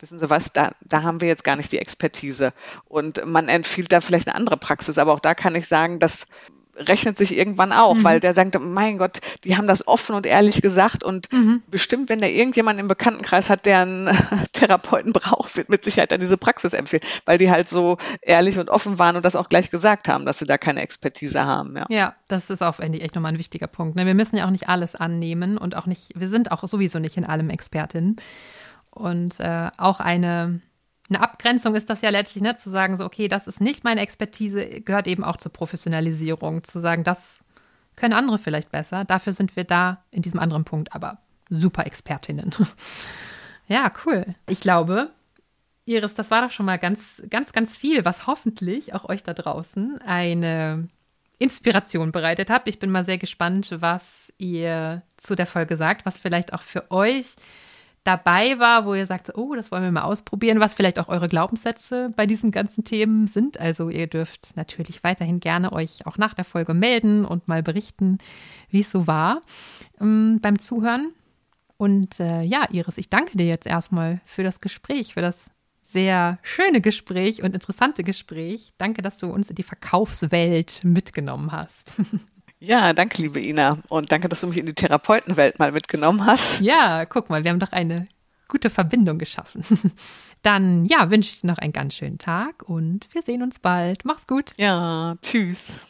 wissen 0.00 0.18
Sie 0.18 0.30
was, 0.30 0.52
da, 0.52 0.72
da 0.80 1.02
haben 1.02 1.20
wir 1.20 1.28
jetzt 1.28 1.44
gar 1.44 1.56
nicht 1.56 1.72
die 1.72 1.78
Expertise. 1.78 2.52
Und 2.86 3.24
man 3.26 3.48
empfiehlt 3.48 3.92
da 3.92 4.00
vielleicht 4.00 4.28
eine 4.28 4.36
andere 4.36 4.56
Praxis, 4.56 4.98
aber 4.98 5.12
auch 5.12 5.20
da 5.20 5.34
kann 5.34 5.54
ich 5.54 5.68
sagen, 5.68 5.98
dass 5.98 6.26
rechnet 6.76 7.18
sich 7.18 7.36
irgendwann 7.36 7.72
auch, 7.72 7.94
mhm. 7.94 8.04
weil 8.04 8.20
der 8.20 8.34
sagt, 8.34 8.58
mein 8.60 8.98
Gott, 8.98 9.20
die 9.44 9.56
haben 9.56 9.66
das 9.66 9.86
offen 9.86 10.14
und 10.14 10.26
ehrlich 10.26 10.62
gesagt 10.62 11.02
und 11.02 11.32
mhm. 11.32 11.62
bestimmt, 11.68 12.08
wenn 12.08 12.20
der 12.20 12.32
irgendjemand 12.32 12.78
im 12.78 12.88
Bekanntenkreis 12.88 13.48
hat, 13.48 13.66
der 13.66 13.80
einen 13.80 14.08
Therapeuten 14.52 15.12
braucht, 15.12 15.56
wird 15.56 15.68
mit 15.68 15.84
Sicherheit 15.84 16.12
dann 16.12 16.20
diese 16.20 16.36
Praxis 16.36 16.72
empfehlen, 16.72 17.02
weil 17.24 17.38
die 17.38 17.50
halt 17.50 17.68
so 17.68 17.98
ehrlich 18.22 18.58
und 18.58 18.70
offen 18.70 18.98
waren 18.98 19.16
und 19.16 19.24
das 19.24 19.36
auch 19.36 19.48
gleich 19.48 19.70
gesagt 19.70 20.08
haben, 20.08 20.26
dass 20.26 20.38
sie 20.38 20.46
da 20.46 20.58
keine 20.58 20.82
Expertise 20.82 21.44
haben. 21.44 21.76
Ja, 21.76 21.86
ja 21.88 22.14
das 22.28 22.50
ist 22.50 22.62
auch 22.62 22.78
echt 22.80 23.14
nochmal 23.14 23.32
ein 23.32 23.38
wichtiger 23.38 23.66
Punkt. 23.66 23.96
Ne? 23.96 24.06
Wir 24.06 24.14
müssen 24.14 24.36
ja 24.36 24.46
auch 24.46 24.50
nicht 24.50 24.68
alles 24.68 24.94
annehmen 24.94 25.58
und 25.58 25.76
auch 25.76 25.86
nicht, 25.86 26.12
wir 26.14 26.28
sind 26.28 26.52
auch 26.52 26.62
sowieso 26.64 26.98
nicht 26.98 27.16
in 27.16 27.24
allem 27.24 27.50
Expertinnen. 27.50 28.16
Und 28.96 29.38
äh, 29.40 29.70
auch 29.76 30.00
eine 30.00 30.60
eine 31.08 31.20
Abgrenzung 31.20 31.74
ist 31.74 31.88
das 31.88 32.02
ja 32.02 32.10
letztlich, 32.10 32.42
ne, 32.42 32.56
zu 32.56 32.70
sagen, 32.70 32.96
so, 32.96 33.04
okay, 33.04 33.28
das 33.28 33.46
ist 33.46 33.60
nicht 33.60 33.84
meine 33.84 34.00
Expertise, 34.00 34.80
gehört 34.80 35.06
eben 35.06 35.22
auch 35.22 35.36
zur 35.36 35.52
Professionalisierung, 35.52 36.64
zu 36.64 36.80
sagen, 36.80 37.04
das 37.04 37.44
können 37.94 38.12
andere 38.12 38.38
vielleicht 38.38 38.72
besser. 38.72 39.04
Dafür 39.04 39.32
sind 39.32 39.56
wir 39.56 39.64
da 39.64 40.04
in 40.10 40.22
diesem 40.22 40.40
anderen 40.40 40.64
Punkt 40.64 40.94
aber 40.94 41.18
super 41.48 41.86
Expertinnen. 41.86 42.52
ja, 43.68 43.90
cool. 44.04 44.34
Ich 44.48 44.60
glaube, 44.60 45.10
Iris, 45.84 46.14
das 46.14 46.30
war 46.30 46.42
doch 46.42 46.50
schon 46.50 46.66
mal 46.66 46.78
ganz, 46.78 47.22
ganz, 47.30 47.52
ganz 47.52 47.76
viel, 47.76 48.04
was 48.04 48.26
hoffentlich 48.26 48.94
auch 48.94 49.08
euch 49.08 49.22
da 49.22 49.32
draußen 49.32 50.00
eine 50.02 50.88
Inspiration 51.38 52.10
bereitet 52.10 52.50
hat. 52.50 52.66
Ich 52.66 52.80
bin 52.80 52.90
mal 52.90 53.04
sehr 53.04 53.18
gespannt, 53.18 53.76
was 53.78 54.32
ihr 54.38 55.02
zu 55.16 55.36
der 55.36 55.46
Folge 55.46 55.76
sagt, 55.76 56.04
was 56.04 56.18
vielleicht 56.18 56.52
auch 56.52 56.62
für 56.62 56.90
euch 56.90 57.26
dabei 58.06 58.58
war, 58.58 58.86
wo 58.86 58.94
ihr 58.94 59.06
sagt, 59.06 59.36
oh, 59.36 59.54
das 59.54 59.70
wollen 59.70 59.82
wir 59.82 59.90
mal 59.90 60.02
ausprobieren, 60.02 60.60
was 60.60 60.74
vielleicht 60.74 60.98
auch 60.98 61.08
eure 61.08 61.28
Glaubenssätze 61.28 62.12
bei 62.14 62.26
diesen 62.26 62.50
ganzen 62.50 62.84
Themen 62.84 63.26
sind. 63.26 63.58
Also 63.58 63.88
ihr 63.90 64.06
dürft 64.06 64.56
natürlich 64.56 65.02
weiterhin 65.02 65.40
gerne 65.40 65.72
euch 65.72 66.06
auch 66.06 66.16
nach 66.16 66.34
der 66.34 66.44
Folge 66.44 66.74
melden 66.74 67.24
und 67.24 67.48
mal 67.48 67.62
berichten, 67.62 68.18
wie 68.70 68.80
es 68.80 68.90
so 68.90 69.06
war 69.06 69.42
ähm, 70.00 70.38
beim 70.40 70.58
Zuhören. 70.58 71.12
Und 71.76 72.20
äh, 72.20 72.42
ja, 72.42 72.68
Iris, 72.70 72.98
ich 72.98 73.10
danke 73.10 73.36
dir 73.36 73.46
jetzt 73.46 73.66
erstmal 73.66 74.20
für 74.24 74.42
das 74.42 74.60
Gespräch, 74.60 75.14
für 75.14 75.20
das 75.20 75.50
sehr 75.82 76.38
schöne 76.42 76.80
Gespräch 76.80 77.42
und 77.42 77.54
interessante 77.54 78.04
Gespräch. 78.04 78.72
Danke, 78.78 79.02
dass 79.02 79.18
du 79.18 79.28
uns 79.28 79.50
in 79.50 79.56
die 79.56 79.62
Verkaufswelt 79.62 80.84
mitgenommen 80.84 81.52
hast. 81.52 82.00
Ja, 82.58 82.92
danke, 82.92 83.20
liebe 83.22 83.40
Ina. 83.40 83.78
Und 83.88 84.10
danke, 84.10 84.28
dass 84.28 84.40
du 84.40 84.46
mich 84.46 84.58
in 84.58 84.66
die 84.66 84.74
Therapeutenwelt 84.74 85.58
mal 85.58 85.72
mitgenommen 85.72 86.24
hast. 86.24 86.60
Ja, 86.60 87.04
guck 87.04 87.28
mal, 87.28 87.44
wir 87.44 87.50
haben 87.50 87.58
doch 87.58 87.72
eine 87.72 88.06
gute 88.48 88.70
Verbindung 88.70 89.18
geschaffen. 89.18 89.64
Dann, 90.42 90.86
ja, 90.86 91.10
wünsche 91.10 91.30
ich 91.30 91.40
dir 91.40 91.48
noch 91.48 91.58
einen 91.58 91.72
ganz 91.72 91.94
schönen 91.94 92.18
Tag 92.18 92.62
und 92.68 93.08
wir 93.12 93.22
sehen 93.22 93.42
uns 93.42 93.58
bald. 93.58 94.04
Mach's 94.04 94.26
gut. 94.26 94.52
Ja, 94.56 95.16
tschüss. 95.22 95.82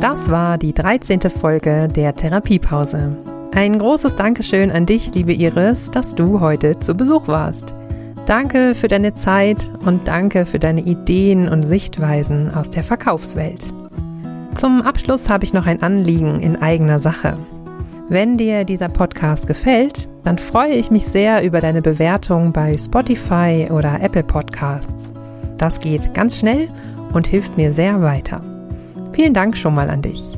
Das 0.00 0.30
war 0.30 0.58
die 0.58 0.74
13. 0.74 1.20
Folge 1.30 1.88
der 1.88 2.14
Therapiepause. 2.14 3.16
Ein 3.52 3.78
großes 3.78 4.16
Dankeschön 4.16 4.70
an 4.70 4.84
dich, 4.84 5.14
liebe 5.14 5.32
Iris, 5.32 5.90
dass 5.90 6.14
du 6.14 6.40
heute 6.40 6.78
zu 6.78 6.94
Besuch 6.94 7.26
warst. 7.26 7.74
Danke 8.26 8.74
für 8.74 8.88
deine 8.88 9.14
Zeit 9.14 9.70
und 9.84 10.08
danke 10.08 10.46
für 10.46 10.58
deine 10.58 10.80
Ideen 10.80 11.48
und 11.48 11.62
Sichtweisen 11.62 12.52
aus 12.52 12.70
der 12.70 12.82
Verkaufswelt. 12.82 13.72
Zum 14.56 14.82
Abschluss 14.82 15.30
habe 15.30 15.44
ich 15.44 15.52
noch 15.52 15.66
ein 15.66 15.80
Anliegen 15.80 16.40
in 16.40 16.60
eigener 16.60 16.98
Sache. 16.98 17.34
Wenn 18.08 18.36
dir 18.36 18.64
dieser 18.64 18.88
Podcast 18.88 19.46
gefällt, 19.46 20.08
dann 20.24 20.38
freue 20.38 20.72
ich 20.72 20.90
mich 20.90 21.06
sehr 21.06 21.44
über 21.44 21.60
deine 21.60 21.82
Bewertung 21.82 22.52
bei 22.52 22.76
Spotify 22.76 23.68
oder 23.70 24.00
Apple 24.00 24.24
Podcasts. 24.24 25.12
Das 25.56 25.78
geht 25.78 26.12
ganz 26.12 26.40
schnell 26.40 26.68
und 27.12 27.28
hilft 27.28 27.56
mir 27.56 27.72
sehr 27.72 28.02
weiter. 28.02 28.40
Vielen 29.12 29.34
Dank 29.34 29.56
schon 29.56 29.74
mal 29.76 29.88
an 29.88 30.02
dich. 30.02 30.36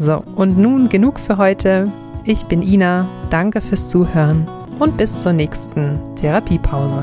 So, 0.00 0.20
und 0.34 0.58
nun 0.58 0.88
genug 0.88 1.20
für 1.20 1.38
heute. 1.38 1.92
Ich 2.24 2.44
bin 2.46 2.60
Ina, 2.60 3.08
danke 3.30 3.60
fürs 3.60 3.88
Zuhören 3.88 4.48
und 4.78 4.96
bis 4.96 5.22
zur 5.22 5.32
nächsten 5.32 5.98
Therapiepause. 6.16 7.02